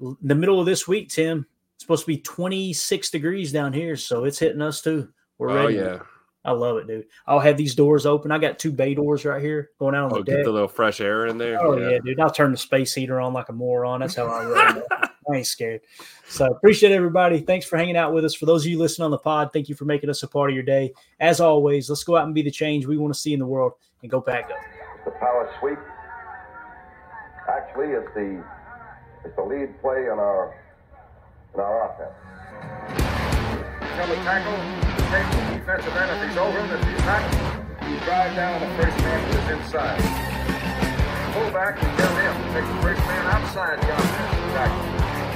the 0.00 0.34
middle 0.34 0.60
of 0.60 0.66
this 0.66 0.86
week, 0.86 1.08
Tim, 1.08 1.46
it's 1.76 1.84
supposed 1.84 2.02
to 2.02 2.08
be 2.08 2.18
26 2.18 3.10
degrees 3.10 3.52
down 3.52 3.72
here, 3.72 3.96
so 3.96 4.24
it's 4.24 4.38
hitting 4.38 4.60
us 4.60 4.82
too. 4.82 5.08
We're 5.38 5.50
Oh, 5.50 5.54
ready. 5.64 5.76
yeah. 5.76 6.00
I 6.44 6.52
love 6.52 6.76
it, 6.76 6.86
dude. 6.86 7.06
I'll 7.26 7.40
have 7.40 7.56
these 7.56 7.74
doors 7.74 8.06
open. 8.06 8.30
I 8.30 8.38
got 8.38 8.58
two 8.58 8.70
bay 8.70 8.94
doors 8.94 9.24
right 9.24 9.42
here 9.42 9.70
going 9.80 9.94
out 9.94 10.12
on 10.12 10.18
Oh, 10.18 10.22
the 10.22 10.24
get 10.24 10.44
the 10.44 10.52
little 10.52 10.68
fresh 10.68 11.00
air 11.00 11.26
in 11.26 11.38
there. 11.38 11.58
Oh 11.60 11.76
yeah. 11.76 11.98
dude. 12.04 12.20
I'll 12.20 12.30
turn 12.30 12.52
the 12.52 12.56
space 12.56 12.94
heater 12.94 13.20
on 13.20 13.32
like 13.32 13.48
a 13.48 13.52
moron. 13.52 14.00
That's 14.00 14.14
how 14.14 14.26
I 14.26 14.44
roll. 14.74 14.82
I 15.28 15.38
ain't 15.38 15.46
scared. 15.46 15.80
So 16.28 16.46
appreciate 16.46 16.92
everybody. 16.92 17.40
Thanks 17.40 17.66
for 17.66 17.76
hanging 17.76 17.96
out 17.96 18.12
with 18.12 18.24
us. 18.24 18.34
For 18.34 18.46
those 18.46 18.64
of 18.64 18.70
you 18.70 18.78
listening 18.78 19.04
on 19.04 19.10
the 19.10 19.18
pod, 19.18 19.50
thank 19.52 19.68
you 19.68 19.74
for 19.74 19.84
making 19.84 20.08
us 20.10 20.22
a 20.22 20.28
part 20.28 20.50
of 20.50 20.54
your 20.54 20.64
day. 20.64 20.92
As 21.20 21.40
always, 21.40 21.88
let's 21.88 22.04
go 22.04 22.16
out 22.16 22.24
and 22.24 22.34
be 22.34 22.42
the 22.42 22.50
change 22.50 22.86
we 22.86 22.96
want 22.96 23.12
to 23.12 23.18
see 23.18 23.32
in 23.32 23.40
the 23.40 23.46
world 23.46 23.72
and 24.02 24.10
go 24.10 24.20
back 24.20 24.44
up. 24.44 24.58
The 25.04 25.10
power 25.12 25.52
sweep. 25.60 25.78
Actually, 27.48 27.88
it's 27.88 28.12
the 28.14 28.42
it's 29.24 29.34
the 29.36 29.42
lead 29.42 29.80
play 29.80 30.02
in 30.02 30.18
our 30.18 30.54
in 31.54 31.60
our 31.60 31.90
offense. 31.90 32.14
Double 33.96 34.14
tackle, 34.22 34.52
take 35.10 35.26
the 35.30 35.58
defensive 35.58 35.96
end 35.96 36.22
if 36.22 36.28
he's 36.28 36.36
over 36.36 36.58
him. 36.58 36.70
If 36.70 36.86
he's 36.86 37.06
not, 37.06 37.22
you 37.88 37.98
drive 38.00 38.36
down 38.36 38.60
the 38.60 38.82
first 38.82 38.96
man 38.98 39.32
to 39.32 39.40
his 39.40 39.58
inside. 39.58 39.98
Pull 41.32 41.50
back 41.50 41.82
and 41.82 41.98
tell 41.98 42.14
him 42.16 42.34
take 42.52 42.66
the 42.66 42.82
first 42.82 43.00
man 43.06 43.26
outside 43.26 43.80
the 43.80 43.92
offensive 43.94 44.52
tackle. 44.54 44.95